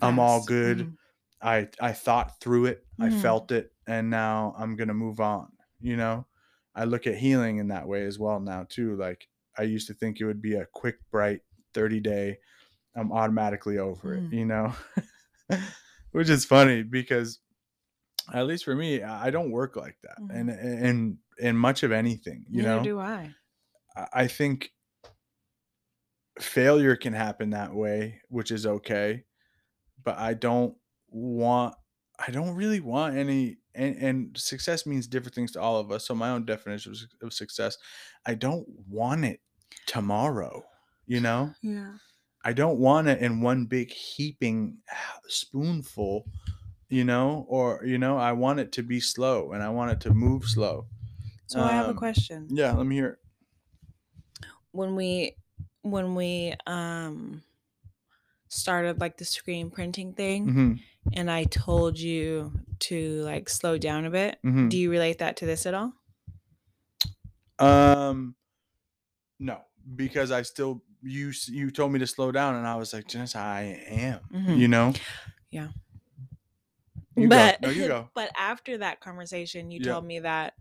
I'm 0.00 0.18
all 0.18 0.40
Fast. 0.40 0.44
good. 0.44 0.88
Mhm. 0.88 0.96
I 1.42 1.68
I 1.80 1.92
thought 1.92 2.40
through 2.40 2.66
it, 2.66 2.86
I 3.00 3.08
Mhm. 3.08 3.10
felt 3.10 3.52
it, 3.52 3.72
and 3.86 4.10
now 4.10 4.54
I'm 4.58 4.76
gonna 4.76 4.94
move 4.94 5.20
on. 5.20 5.52
You 5.80 5.96
know, 5.96 6.26
I 6.74 6.84
look 6.84 7.06
at 7.06 7.16
healing 7.18 7.58
in 7.58 7.68
that 7.68 7.88
way 7.88 8.04
as 8.04 8.18
well 8.18 8.40
now 8.40 8.64
too. 8.64 8.96
Like 8.96 9.28
I 9.58 9.62
used 9.62 9.86
to 9.88 9.94
think 9.94 10.20
it 10.20 10.26
would 10.26 10.42
be 10.42 10.54
a 10.54 10.66
quick, 10.66 10.98
bright 11.10 11.42
30 11.76 12.00
day. 12.00 12.38
I'm 12.96 13.12
automatically 13.12 13.78
over 13.78 14.16
Mhm. 14.16 14.32
it. 14.32 14.36
You 14.36 14.46
know, 14.46 14.74
which 16.12 16.30
is 16.30 16.44
funny 16.44 16.82
because 16.82 17.38
at 18.32 18.46
least 18.46 18.64
for 18.64 18.74
me, 18.74 19.02
I 19.02 19.30
don't 19.30 19.50
work 19.52 19.76
like 19.76 19.98
that, 20.02 20.18
Mhm. 20.20 20.30
and 20.30 20.50
and 20.50 21.18
in 21.38 21.56
much 21.56 21.82
of 21.84 21.92
anything. 21.92 22.44
You 22.48 22.62
Neither 22.62 22.76
know, 22.78 22.82
do 22.82 22.98
I. 22.98 23.34
I- 23.94 24.08
I 24.24 24.26
think 24.26 24.72
failure 26.40 26.96
can 26.96 27.12
happen 27.12 27.50
that 27.50 27.74
way, 27.74 28.20
which 28.28 28.50
is 28.50 28.66
okay. 28.66 29.24
But 30.02 30.18
I 30.18 30.34
don't 30.34 30.76
want, 31.08 31.74
I 32.18 32.30
don't 32.30 32.54
really 32.54 32.80
want 32.80 33.16
any, 33.16 33.58
and, 33.74 33.96
and 33.96 34.38
success 34.38 34.86
means 34.86 35.06
different 35.06 35.34
things 35.34 35.52
to 35.52 35.60
all 35.60 35.78
of 35.78 35.90
us. 35.90 36.06
So 36.06 36.14
my 36.14 36.30
own 36.30 36.44
definition 36.44 36.94
of 37.22 37.32
success, 37.32 37.76
I 38.26 38.34
don't 38.34 38.66
want 38.88 39.24
it 39.24 39.40
tomorrow. 39.86 40.62
You 41.06 41.20
know, 41.20 41.54
Yeah. 41.60 41.98
I 42.44 42.52
don't 42.52 42.78
want 42.78 43.08
it 43.08 43.20
in 43.22 43.40
one 43.42 43.66
big 43.66 43.92
heaping 43.92 44.78
spoonful. 45.28 46.26
You 46.88 47.04
know, 47.04 47.46
or 47.48 47.84
you 47.84 47.98
know, 47.98 48.18
I 48.18 48.32
want 48.32 48.60
it 48.60 48.72
to 48.74 48.82
be 48.84 49.00
slow, 49.00 49.52
and 49.52 49.62
I 49.62 49.70
want 49.70 49.92
it 49.92 50.00
to 50.02 50.10
move 50.14 50.44
slow. 50.46 50.88
So 51.46 51.64
I 51.64 51.72
have 51.74 51.88
a 51.88 51.94
Um, 51.94 51.96
question. 51.96 52.54
Yeah, 52.54 52.72
let 52.74 52.86
me 52.86 52.96
hear 52.96 53.08
it. 53.08 53.18
When 54.72 54.94
we 54.96 55.36
when 55.82 56.14
we 56.14 56.54
um 56.66 57.42
started 58.48 59.00
like 59.00 59.16
the 59.16 59.24
screen 59.24 59.70
printing 59.70 60.12
thing 60.14 60.52
hmm 60.52 60.86
and 61.12 61.30
I 61.30 61.44
told 61.44 61.98
you 61.98 62.52
to 62.80 63.22
like 63.22 63.48
slow 63.48 63.78
down 63.78 64.04
a 64.06 64.10
bit, 64.10 64.40
hmm 64.42 64.68
do 64.68 64.78
you 64.78 64.90
relate 64.90 65.18
that 65.18 65.36
to 65.38 65.46
this 65.46 65.66
at 65.66 65.74
all? 65.74 65.94
Um, 67.58 68.36
no, 69.38 69.64
because 69.94 70.30
I 70.30 70.42
still 70.42 70.82
you 71.06 71.32
you 71.46 71.70
told 71.70 71.92
me 71.92 71.98
to 72.00 72.06
slow 72.06 72.32
down, 72.32 72.56
and 72.56 72.66
I 72.66 72.76
was 72.76 72.92
like, 72.92 73.06
Jess, 73.08 73.34
I 73.36 73.80
am. 73.88 74.20
Mhm. 74.32 74.58
You 74.58 74.68
know. 74.68 74.92
Yeah. 75.50 75.68
You 77.16 77.28
but 77.28 77.60
go. 77.60 77.68
No, 77.68 77.72
you 77.72 77.86
go. 77.86 78.10
but 78.14 78.30
after 78.36 78.78
that 78.78 79.00
conversation, 79.00 79.70
you 79.70 79.80
Yeah. 79.80 79.92
told 79.92 80.04
me 80.04 80.20
that 80.20 80.54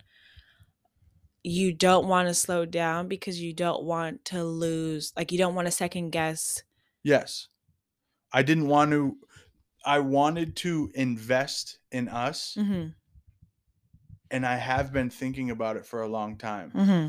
you 1.44 1.74
don't 1.74 2.08
want 2.08 2.28
to 2.28 2.34
slow 2.34 2.66
down 2.66 3.08
because 3.08 3.40
you 3.40 3.54
don't 3.54 3.84
want 3.84 4.26
to 4.26 4.44
lose, 4.44 5.14
like 5.16 5.32
you 5.32 5.38
don't 5.38 5.54
want 5.54 5.68
to 5.68 5.72
second 5.72 6.10
guess. 6.10 6.64
Yes, 7.04 7.48
I 8.32 8.42
didn't 8.42 8.68
want 8.68 8.92
to. 8.92 9.18
I 9.86 10.00
wanted 10.00 10.56
to 10.58 10.92
invest 10.96 11.78
in 11.92 12.08
us, 12.10 12.56
hmm 12.56 12.88
and 14.32 14.44
I 14.46 14.56
have 14.56 14.92
been 14.92 15.12
thinking 15.12 15.52
about 15.52 15.78
it 15.78 15.86
for 15.86 16.02
a 16.02 16.08
long 16.08 16.38
time. 16.38 16.72
hmm 16.72 17.08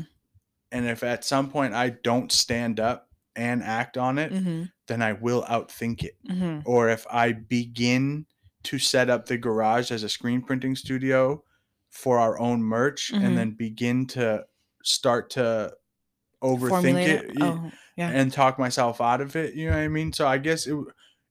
And 0.71 0.85
if 0.85 1.01
at 1.03 1.25
some 1.25 1.49
point 1.49 1.73
I 1.73 1.89
don't 1.89 2.31
stand 2.31 2.79
up 2.79 3.06
and 3.37 3.63
act 3.63 3.97
on 3.97 4.17
it, 4.17 4.31
hmm 4.31 4.63
then 4.87 5.01
I 5.01 5.13
will 5.13 5.43
outthink 5.43 6.03
it. 6.03 6.17
hmm 6.27 6.59
or 6.65 6.89
if 6.89 7.05
I 7.09 7.33
begin 7.33 8.25
to 8.63 8.79
set 8.79 9.09
up 9.09 9.27
the 9.27 9.37
garage 9.37 9.91
as 9.91 10.03
a 10.03 10.09
screen 10.09 10.41
printing 10.41 10.75
studio 10.75 11.43
for 11.91 12.19
our 12.19 12.37
own 12.39 12.61
merch 12.63 13.11
Mhm. 13.13 13.23
and 13.25 13.37
then 13.37 13.51
begin 13.51 14.07
to 14.07 14.45
start 14.83 15.29
to 15.31 15.73
overthink 16.43 16.69
Formulate 16.69 17.07
it, 17.07 17.25
it. 17.31 17.37
Oh, 17.41 17.71
yeah. 17.97 18.09
and 18.11 18.31
talk 18.31 18.59
myself 18.59 19.01
out 19.01 19.21
of 19.21 19.35
it, 19.35 19.55
you 19.55 19.65
know 19.69 19.75
what 19.75 19.81
I 19.83 19.87
mean? 19.87 20.13
So 20.13 20.27
I 20.27 20.37
guess 20.37 20.67
it, 20.67 20.75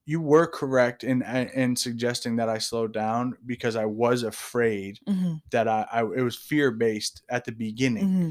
you 0.04 0.20
were 0.20 0.46
correct 0.46 1.04
in 1.04 1.22
in 1.22 1.76
suggesting 1.76 2.36
that 2.36 2.48
I 2.48 2.58
slowed 2.58 2.92
down 2.92 3.36
because 3.46 3.76
I 3.76 3.86
was 3.86 4.22
afraid 4.22 5.00
hmm 5.06 5.34
that 5.52 5.68
I, 5.68 5.86
I 5.92 6.00
it 6.02 6.22
was 6.22 6.36
fear 6.36 6.70
based 6.70 7.22
at 7.28 7.44
the 7.44 7.52
beginning, 7.52 8.12
hmm 8.12 8.30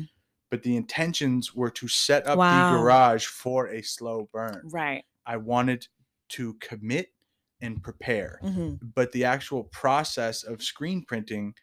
but 0.55 0.63
the 0.63 0.77
intentions 0.77 1.53
were 1.53 1.69
to 1.69 1.85
set 1.89 2.25
up 2.25 2.37
Wow. 2.37 2.71
the 2.71 2.77
garage 2.77 3.25
for 3.25 3.67
a 3.67 3.81
slow 3.81 4.29
burn. 4.31 4.61
Right. 4.71 5.03
I 5.25 5.35
wanted 5.35 5.85
to 6.29 6.53
commit 6.55 7.11
and 7.59 7.83
prepare. 7.83 8.39
hmm 8.41 8.75
But 8.81 9.11
the 9.11 9.25
actual 9.25 9.65
process 9.65 10.43
of 10.43 10.63
screen 10.63 11.03
printing, 11.03 11.55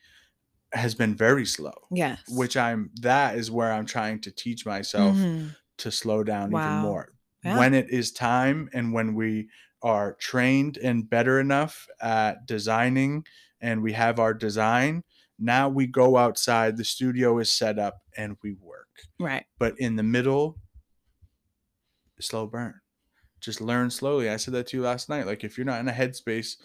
has 0.75 0.95
been 0.95 1.15
very 1.15 1.47
slow. 1.47 1.73
Yes. 1.91 2.21
Which 2.29 2.57
I'm 2.57 2.91
that 3.01 3.37
is 3.37 3.51
where 3.51 3.73
I'm 3.73 3.87
trying 3.87 4.21
to 4.23 4.31
teach 4.31 4.67
myself 4.67 5.17
Mhm. 5.17 5.57
to 5.79 5.91
slow 5.91 6.23
down 6.25 6.49
even 6.51 6.61
more. 6.83 7.13
Yeah. 7.45 7.59
When 7.59 7.73
it 7.75 7.89
is 7.91 8.13
time 8.13 8.69
and 8.75 8.93
when 8.93 9.15
we 9.15 9.49
are 9.83 10.15
trained 10.15 10.77
and 10.79 11.09
better 11.09 11.41
enough 11.41 11.87
at 12.03 12.47
designing 12.47 13.25
and 13.61 13.83
we 13.83 13.93
have 13.93 14.19
our 14.19 14.35
design, 14.35 15.03
now 15.43 15.69
we 15.69 15.87
go 15.87 16.17
outside, 16.17 16.77
the 16.77 16.85
studio 16.85 17.39
is 17.39 17.51
set 17.51 17.79
up 17.79 17.99
and 18.17 18.37
we 18.43 18.55
work. 18.55 18.89
Right. 19.19 19.45
But 19.59 19.79
in 19.79 19.97
the 19.97 20.03
middle, 20.03 20.59
slow 22.21 22.47
burn. 22.47 22.75
Just 23.41 23.61
learn 23.61 23.91
slowly. 23.91 24.31
I 24.31 24.37
said 24.37 24.55
that 24.55 24.69
to 24.69 24.77
you 24.77 24.83
last 24.83 25.09
night. 25.09 25.27
Like 25.27 25.43
if 25.45 25.59
you're 25.59 25.65
not 25.65 25.81
in 25.81 25.89
a 25.89 25.93
headspace 25.93 26.57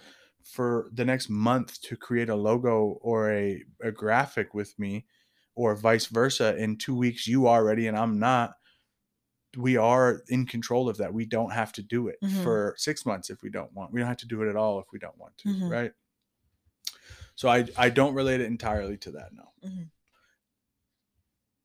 for 0.44 0.90
the 0.94 1.04
next 1.06 1.30
month 1.30 1.82
to 1.82 1.96
create 1.98 2.30
a 2.30 2.36
logo 2.36 3.00
or 3.02 3.32
a, 3.32 3.64
a 3.82 3.92
graphic 3.92 4.54
with 4.54 4.78
me, 4.78 5.06
or 5.56 5.76
vice 5.76 6.06
versa, 6.06 6.56
in 6.58 6.78
two 6.78 6.96
weeks 6.96 7.28
you 7.28 7.48
are 7.48 7.66
ready 7.66 7.88
and 7.88 7.98
I'm 7.98 8.20
not. 8.20 8.52
We 9.58 9.76
are 9.76 10.22
in 10.28 10.46
control 10.46 10.88
of 10.88 10.98
that. 10.98 11.12
We 11.12 11.26
don't 11.26 11.50
have 11.52 11.72
to 11.74 11.82
do 11.82 12.10
it 12.10 12.18
Mhm. 12.24 12.44
for 12.44 12.76
six 12.78 13.08
months 13.08 13.32
if 13.32 13.42
we 13.42 13.50
don't 13.50 13.74
want. 13.74 13.92
We 13.92 14.00
don't 14.00 14.08
have 14.08 14.18
to 14.18 14.28
do 14.28 14.44
it 14.44 14.50
at 14.50 14.56
all 14.56 14.80
if 14.80 14.86
we 14.94 15.00
don't 15.00 15.18
want 15.18 15.36
to, 15.40 15.50
Mhm. 15.50 15.72
right? 15.72 15.92
So 17.38 17.48
I 17.48 17.66
I 17.78 17.90
don't 17.90 18.14
relate 18.16 18.42
it 18.42 18.48
entirely 18.48 18.98
to 18.98 19.12
that. 19.12 19.30
No. 19.34 19.44
Mhm. 19.66 19.90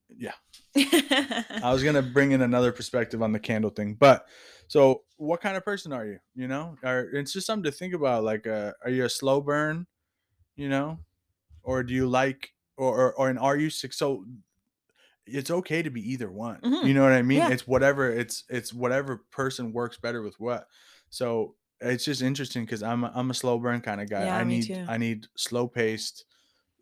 Yeah. 0.08 0.34
I 0.76 1.72
was 1.72 1.82
gonna 1.82 2.02
bring 2.02 2.32
in 2.32 2.42
another 2.42 2.72
perspective 2.72 3.22
on 3.22 3.32
the 3.32 3.40
candle 3.40 3.70
thing, 3.70 3.94
but 3.94 4.26
so 4.68 5.02
what 5.16 5.40
kind 5.40 5.56
of 5.56 5.64
person 5.64 5.92
are 5.92 6.04
you? 6.06 6.18
You 6.34 6.46
know, 6.46 6.76
or 6.84 7.10
it's 7.14 7.32
just 7.32 7.46
something 7.46 7.64
to 7.64 7.76
think 7.76 7.94
about. 7.94 8.22
Like, 8.22 8.46
uh, 8.46 8.72
are 8.84 8.90
you 8.90 9.04
a 9.04 9.08
slow 9.10 9.40
burn? 9.40 9.86
You 10.56 10.68
know, 10.68 10.98
or 11.62 11.82
do 11.82 11.94
you 11.94 12.06
like, 12.06 12.52
or 12.76 12.94
or, 12.94 13.14
or 13.14 13.30
and 13.30 13.38
are 13.38 13.56
you 13.56 13.70
so? 13.70 14.24
It's 15.24 15.50
okay 15.50 15.82
to 15.82 15.90
be 15.90 16.12
either 16.12 16.30
one. 16.30 16.60
Mhm. 16.60 16.84
You 16.84 16.94
know 16.94 17.02
what 17.02 17.12
I 17.12 17.22
mean? 17.22 17.38
Yeah. 17.38 17.50
It's 17.50 17.66
whatever. 17.66 18.10
It's 18.10 18.44
it's 18.50 18.72
whatever 18.74 19.24
person 19.30 19.72
works 19.72 19.96
better 19.96 20.20
with 20.20 20.38
what. 20.38 20.68
So 21.10 21.54
it's 21.82 22.04
just 22.04 22.22
interesting 22.22 22.64
because 22.64 22.82
I'm 22.82 23.04
a, 23.04 23.12
I'm 23.14 23.30
a 23.30 23.34
slow 23.34 23.58
burn 23.58 23.80
kind 23.80 24.00
of 24.00 24.08
guy. 24.10 24.26
Yeah, 24.26 24.36
I 24.38 24.44
me 24.44 24.58
need 24.58 24.66
too. 24.66 24.84
I 24.88 24.98
need 24.98 25.26
slow 25.36 25.68
paced, 25.68 26.24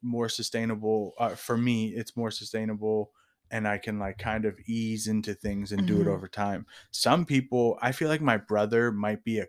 more 0.03 0.28
sustainable. 0.28 1.14
Uh, 1.18 1.30
for 1.36 1.57
me, 1.59 1.88
it's 1.90 2.16
more 2.16 2.30
sustainable 2.30 3.12
and 3.51 3.66
I 3.68 3.78
can 3.78 3.98
like 3.98 4.18
kind 4.18 4.44
of 4.44 4.59
ease 4.66 5.09
into 5.09 5.34
things 5.34 5.72
and 5.72 5.86
do 5.86 6.01
it 6.01 6.07
Mhm. 6.07 6.14
over 6.14 6.28
time. 6.28 6.66
Some 6.92 7.26
people, 7.26 7.78
I 7.82 7.92
feel 7.92 8.09
like 8.09 8.20
my 8.22 8.36
brother 8.36 8.92
might 8.92 9.24
be 9.24 9.40
a, 9.40 9.46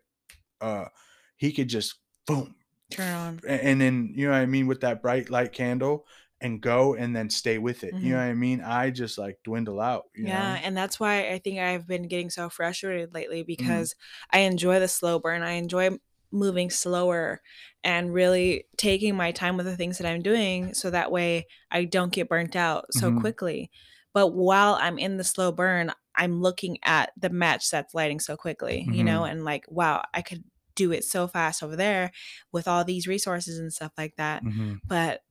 uh, 0.62 0.90
he 1.38 1.52
could 1.54 1.70
just 1.70 1.96
boom, 2.26 2.56
Turn 2.92 3.14
on. 3.14 3.40
a- 3.46 3.64
and 3.66 3.80
then 3.82 4.14
you 4.16 4.26
know 4.28 4.34
what 4.34 4.40
I 4.42 4.46
mean 4.46 4.68
with 4.68 4.82
that 4.82 5.02
bright 5.02 5.30
light 5.30 5.54
candle 5.54 6.06
and 6.42 6.62
go 6.62 6.96
and 6.96 7.16
then 7.16 7.30
stay 7.30 7.58
with 7.60 7.84
it. 7.84 7.98
You 8.02 8.12
know 8.14 8.18
Mhm. 8.18 8.22
what 8.22 8.26
I 8.32 8.34
mean? 8.34 8.62
I 8.62 8.92
just 8.92 9.18
like 9.18 9.40
dwindle 9.44 9.80
out. 9.82 10.06
You 10.16 10.28
yeah, 10.28 10.54
know? 10.54 10.62
and 10.62 10.78
that's 10.78 11.00
why 11.00 11.30
I 11.32 11.40
think 11.40 11.60
I've 11.60 11.88
been 11.88 12.08
getting 12.08 12.30
so 12.30 12.50
frustrated 12.50 13.14
Mm-hmm. 13.14 13.14
lately 13.14 13.44
because 13.44 13.96
I 14.32 14.40
enjoy 14.40 14.80
the 14.80 14.88
slow 14.88 15.20
burn. 15.20 15.42
I 15.42 15.52
enjoy 15.54 15.98
moving 16.32 16.70
slower 16.70 17.42
and 17.84 18.14
really 18.14 18.66
taking 18.78 19.16
my 19.16 19.32
time 19.32 19.58
with 19.58 19.66
the 19.66 19.76
things 19.76 19.98
that 19.98 20.08
I'm 20.08 20.22
doing 20.22 20.74
so 20.74 20.90
that 20.92 21.12
way 21.12 21.48
I 21.72 21.86
don't 21.86 22.14
get 22.14 22.30
burnt 22.30 22.56
out 22.56 22.94
so 22.94 23.12
Mhm. 23.12 23.12
quickly. 23.12 23.72
But 24.14 24.28
while 24.30 24.76
I'm 24.76 25.00
in 25.00 25.18
the 25.18 25.24
slow 25.24 25.52
burn, 25.52 25.92
I'm 26.16 26.42
looking 26.42 26.78
at 26.84 27.12
the 27.18 27.30
match 27.30 27.70
that's 27.72 27.94
lighting 27.94 28.20
so 28.20 28.38
quickly, 28.38 28.88
you 28.92 29.04
know, 29.04 29.24
Mm-hmm. 29.24 29.26
and 29.26 29.44
like, 29.44 29.66
wow, 29.70 30.04
I 30.14 30.22
could 30.22 30.44
do 30.76 30.92
it 30.92 31.04
so 31.04 31.28
fast 31.28 31.64
over 31.64 31.76
there 31.76 32.12
with 32.52 32.68
all 32.68 32.84
these 32.86 33.08
resources 33.08 33.58
and 33.60 33.74
stuff 33.74 33.92
like 33.98 34.16
that. 34.18 34.44
Mhm, 34.44 34.82
But 34.88 35.22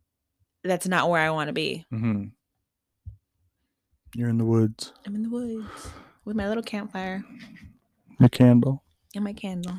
that's 0.64 0.86
not 0.88 1.08
where 1.10 1.20
I 1.22 1.30
want 1.30 1.48
to 1.48 1.52
be. 1.52 1.84
mhm. 1.92 2.32
You're 4.14 4.28
in 4.28 4.38
the 4.38 4.44
woods. 4.44 4.92
I'm 5.06 5.14
in 5.14 5.22
the 5.22 5.28
woods 5.30 5.66
with 6.24 6.34
my 6.36 6.48
little 6.48 6.62
campfire 6.64 7.24
The 8.18 8.28
candle. 8.28 8.82
and 9.14 9.22
my 9.24 9.32
candle. 9.32 9.74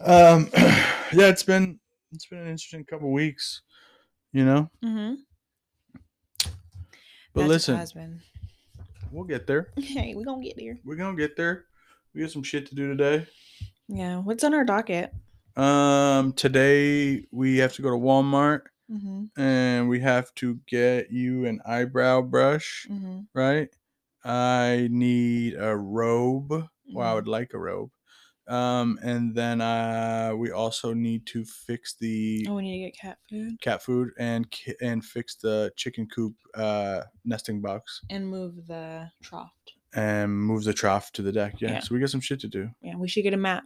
Um, 0.00 0.50
yeah, 0.54 1.28
it's 1.28 1.42
been 1.42 1.80
it's 2.12 2.26
been 2.26 2.40
an 2.40 2.46
interesting 2.48 2.84
couple 2.84 3.10
weeks. 3.12 3.62
You 4.32 4.44
know, 4.44 4.70
Mm-hmm. 4.84 5.14
but 7.32 7.46
listen, 7.46 7.76
husband. 7.76 8.20
we'll 9.10 9.24
get 9.24 9.46
there. 9.46 9.70
Hey, 9.80 10.14
we're 10.14 10.24
gonna 10.24 10.42
get 10.42 10.56
there. 10.56 10.78
We're 10.84 10.96
gonna 10.96 11.16
get 11.16 11.36
there. 11.36 11.64
We 12.14 12.20
got 12.20 12.30
some 12.30 12.42
shit 12.42 12.66
to 12.66 12.74
do 12.74 12.88
today. 12.94 13.26
Yeah. 13.88 14.18
What's 14.18 14.44
on 14.44 14.54
our 14.54 14.64
docket? 14.64 15.12
Um, 15.56 16.32
today 16.32 17.24
we 17.30 17.58
have 17.58 17.72
to 17.74 17.82
go 17.82 17.90
to 17.90 17.96
Walmart 17.96 18.62
Mm-hmm. 18.90 19.40
and 19.40 19.88
we 19.88 20.00
have 20.00 20.34
to 20.36 20.60
get 20.66 21.10
you 21.10 21.46
an 21.46 21.60
eyebrow 21.66 22.20
brush, 22.22 22.86
Mm-hmm. 22.90 23.20
right? 23.34 23.68
I 24.24 24.88
need 24.90 25.54
a 25.54 25.74
robe. 25.76 26.50
Well, 26.92 27.06
I 27.08 27.12
Mhm. 27.12 27.14
would 27.14 27.28
like 27.28 27.54
a 27.54 27.58
robe. 27.58 27.90
Um, 28.46 28.98
and 29.02 29.34
then 29.34 29.60
uh, 29.62 30.32
we 30.36 30.50
also 30.50 30.92
need 30.92 31.24
to 31.26 31.44
fix 31.46 31.94
the 31.94 32.46
Oh, 32.48 32.56
we 32.56 32.62
need 32.62 32.78
to 32.84 32.90
get 32.90 32.96
cat 32.98 33.18
food 33.30 33.58
cat 33.62 33.82
food 33.82 34.10
and 34.18 34.46
and 34.82 35.02
fix 35.02 35.36
the 35.36 35.72
chicken 35.76 36.06
coop 36.14 36.34
uh, 36.54 37.00
nesting 37.24 37.62
box 37.62 38.02
and 38.10 38.28
move 38.28 38.66
the 38.66 39.10
trough. 39.22 39.50
and 39.94 40.30
move 40.38 40.64
the 40.64 40.74
trough 40.74 41.10
to 41.12 41.22
the 41.22 41.32
deck. 41.32 41.60
Yeah, 41.62 41.72
Yeah. 41.72 41.78
so 41.80 41.94
we 41.94 42.00
got 42.00 42.10
some 42.10 42.20
shit 42.20 42.40
to 42.40 42.48
do. 42.48 42.70
Yeah, 42.82 42.96
we 42.96 43.08
should 43.08 43.22
get 43.22 43.32
a 43.32 43.38
mat. 43.38 43.64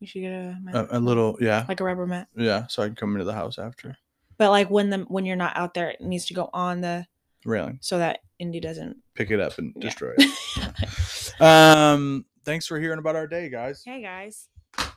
We 0.00 0.06
should 0.08 0.22
get 0.22 0.32
a 0.32 0.58
mat, 0.60 0.74
A, 0.74 0.98
a 0.98 1.00
little, 1.00 1.38
yeah, 1.40 1.64
like 1.68 1.80
a 1.80 1.84
rubber 1.84 2.06
mat. 2.06 2.26
yeah. 2.36 2.66
So 2.66 2.82
I 2.82 2.86
can 2.86 2.96
come 2.96 3.12
into 3.12 3.24
the 3.24 3.32
house 3.32 3.58
after 3.58 3.96
But 4.38 4.50
like 4.50 4.70
when 4.70 4.90
the 4.90 4.98
when 5.08 5.24
you're 5.24 5.36
not 5.36 5.56
out 5.56 5.74
there, 5.74 5.90
it 5.90 6.00
needs 6.00 6.26
to 6.26 6.34
go 6.34 6.50
on 6.52 6.80
the 6.82 7.06
railing, 7.44 7.78
so 7.80 7.98
that 7.98 8.20
Indy 8.38 8.60
doesn't. 8.60 8.98
pick 9.14 9.30
it 9.30 9.40
up 9.40 9.56
and 9.58 9.72
Yeah. 9.76 9.82
destroy 9.82 10.12
it. 10.18 11.40
Um, 11.40 12.24
thanks 12.44 12.66
for 12.66 12.78
hearing 12.78 12.98
about 12.98 13.16
our 13.16 13.26
day, 13.26 13.48
guys. 13.48 13.82
hey 13.84 14.02
guys, 14.02 14.48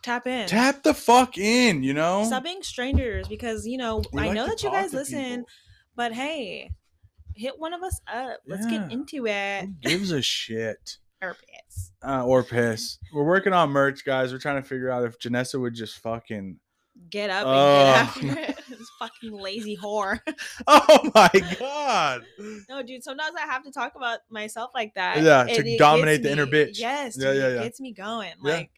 tap 0.01 0.27
in. 0.27 0.47
Tap 0.47 0.83
the 0.83 0.93
fuck 0.93 1.37
in, 1.37 1.83
you 1.83 1.93
know. 1.93 2.23
Stop 2.25 2.43
being 2.43 2.61
strangers 2.63 3.27
because 3.27 3.65
you 3.65 3.77
know 3.77 4.01
We 4.13 4.21
I 4.23 4.25
like 4.27 4.35
know 4.35 4.47
that 4.47 4.61
you 4.63 4.69
guys 4.71 4.93
listen, 4.93 5.23
people. 5.23 5.45
but 5.95 6.13
hey, 6.13 6.71
hit 7.35 7.57
one 7.57 7.73
of 7.73 7.81
us 7.83 7.99
up. 8.11 8.39
Let's 8.47 8.65
Yeah. 8.69 8.79
get 8.79 8.91
into 8.91 9.25
it. 9.27 9.61
Who 9.65 9.73
gives 9.81 10.11
a 10.11 10.21
shit? 10.21 10.97
Purpose. 11.21 11.91
Uh, 12.05 12.25
or 12.25 12.43
piss. 12.43 12.97
We're 13.13 13.25
working 13.25 13.51
on 13.51 13.71
merch, 13.71 14.05
guys. 14.05 14.31
We're 14.31 14.39
trying 14.39 14.61
to 14.61 14.67
figure 14.67 14.89
out 14.89 15.03
if 15.03 15.19
Janessa 15.19 15.59
would 15.59 15.73
just 15.73 15.97
fucking. 15.99 16.59
Get 17.09 17.29
up 17.29 17.45
Oh. 17.45 18.11
and 18.21 18.21
get 18.35 18.37
after 18.59 18.68
it. 18.68 18.68
This 18.79 18.89
fucking 18.97 19.31
lazy 19.31 19.77
whore. 19.77 20.19
Oh 20.67 21.11
my 21.15 21.29
god. 21.59 22.23
No, 22.69 22.81
dude. 22.83 23.03
Sometimes 23.03 23.35
I 23.35 23.41
have 23.41 23.63
to 23.63 23.71
talk 23.71 23.95
about 23.95 24.19
myself 24.29 24.71
like 24.73 24.93
that. 24.95 25.21
Yeah, 25.21 25.43
to 25.43 25.67
it 25.67 25.77
dominate 25.77 26.23
the 26.23 26.31
inner 26.31 26.45
bitch. 26.45 26.79
Yes, 26.79 27.17
Yeah, 27.17 27.33
dude, 27.33 27.37
yeah, 27.41 27.47
it 27.47 27.55
yeah. 27.55 27.63
gets 27.63 27.79
me 27.79 27.93
going. 27.93 28.33
Like 28.41 28.71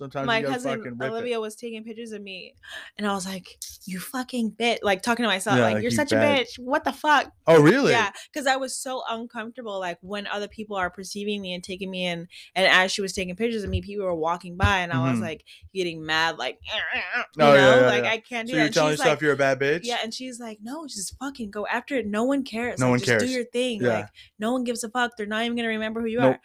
Sometimes 0.00 0.26
my 0.26 0.40
cousin 0.42 0.96
Olivia 1.02 1.36
it. 1.36 1.40
was 1.42 1.54
taking 1.56 1.84
pictures 1.84 2.12
of 2.12 2.22
me, 2.22 2.54
and 2.96 3.06
I 3.06 3.12
was 3.12 3.26
like, 3.26 3.58
"You 3.84 4.00
fucking 4.00 4.52
bitch!" 4.52 4.78
Like 4.82 5.02
talking 5.02 5.24
to 5.24 5.28
myself, 5.28 5.58
Yeah, 5.58 5.64
like, 5.64 5.74
like, 5.74 5.82
"You're 5.82 5.90
you 5.90 5.96
such 5.96 6.10
bad. 6.10 6.38
a 6.38 6.42
bitch." 6.44 6.58
What 6.58 6.84
the 6.84 6.92
fuck? 6.92 7.30
Oh 7.46 7.60
really? 7.62 7.92
Yeah, 7.92 8.10
because 8.32 8.46
I 8.46 8.56
was 8.56 8.74
so 8.74 9.02
uncomfortable, 9.10 9.78
like 9.78 9.98
when 10.00 10.26
other 10.26 10.48
people 10.48 10.76
are 10.76 10.88
perceiving 10.88 11.42
me 11.42 11.52
and 11.52 11.62
taking 11.62 11.90
me 11.90 12.06
in, 12.06 12.28
and 12.54 12.66
as 12.66 12.92
she 12.92 13.02
was 13.02 13.12
taking 13.12 13.36
pictures 13.36 13.62
of 13.62 13.68
me, 13.68 13.82
people 13.82 14.06
were 14.06 14.14
walking 14.14 14.56
by, 14.56 14.78
and 14.78 14.90
I 14.90 15.10
was 15.10 15.18
Mhm. 15.18 15.22
like 15.22 15.44
getting 15.74 16.02
mad, 16.02 16.38
like, 16.38 16.58
eh, 16.72 16.78
eh, 16.98 17.00
eh, 17.16 17.22
you 17.36 17.42
Oh, 17.44 17.52
know, 17.52 17.54
yeah, 17.54 17.80
yeah, 17.80 17.86
like. 17.88 18.04
I 18.04 18.18
can't 18.20 18.46
do 18.48 18.52
So 18.52 18.56
that. 18.56 18.60
you're 18.60 18.66
And 18.66 18.74
telling 18.74 18.90
yourself 18.92 19.08
like, 19.16 19.20
you're 19.20 19.32
a 19.34 19.36
bad 19.36 19.60
bitch? 19.60 19.80
yeah, 19.84 19.98
and 20.02 20.14
she's 20.14 20.40
like, 20.40 20.60
no, 20.62 20.86
just 20.86 21.14
fucking 21.18 21.50
go 21.50 21.66
after 21.66 21.96
it. 21.96 22.06
No 22.06 22.24
one 22.24 22.42
cares. 22.42 22.80
No 22.80 22.86
like, 22.86 22.90
one 22.92 22.98
just 23.00 23.18
do 23.18 23.26
your 23.30 23.44
thing. 23.44 23.82
Like 23.82 24.06
no 24.38 24.52
one 24.52 24.64
gives 24.64 24.82
a 24.82 24.88
fuck. 24.88 25.12
They're 25.18 25.26
not 25.26 25.44
even 25.44 25.56
gonna 25.56 25.68
remember 25.68 26.00
who 26.00 26.06
you 26.06 26.20
Nope. 26.20 26.36
are. 26.36 26.40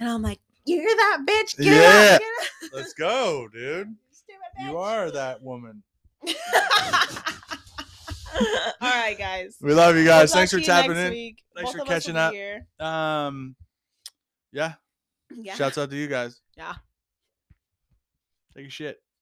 And 0.00 0.08
I'm 0.08 0.22
like, 0.22 0.40
you're 0.66 0.84
that 0.84 1.24
bitch. 1.26 1.56
Get 1.56 1.66
Yeah. 1.66 2.14
out. 2.14 2.20
Get 2.62 2.72
Let's 2.74 2.92
go, 2.94 3.48
dude. 3.48 3.88
out. 4.60 4.66
You 4.66 4.78
are 4.78 5.10
that 5.10 5.42
woman. 5.42 5.82
All 6.28 6.32
right, 8.82 9.16
guys. 9.18 9.56
We 9.62 9.72
love 9.74 9.96
you 9.96 10.02
We'll 10.04 10.12
guys. 10.20 10.32
Thanks 10.32 10.52
for 10.52 10.60
tapping 10.60 10.96
in. 10.96 11.10
week. 11.10 11.42
Thanks 11.54 11.72
Both 11.72 11.80
for 11.80 11.86
catching 11.86 12.16
up. 12.16 12.32
here. 12.34 12.66
Um, 12.78 13.56
yeah. 14.52 14.74
Yeah. 15.34 15.54
Shouts 15.54 15.78
out 15.78 15.90
to 15.90 15.96
you 15.96 16.06
guys. 16.06 16.40
Yeah. 16.56 16.74
Take 18.56 18.66
a 18.66 18.70
shit. 18.70 18.98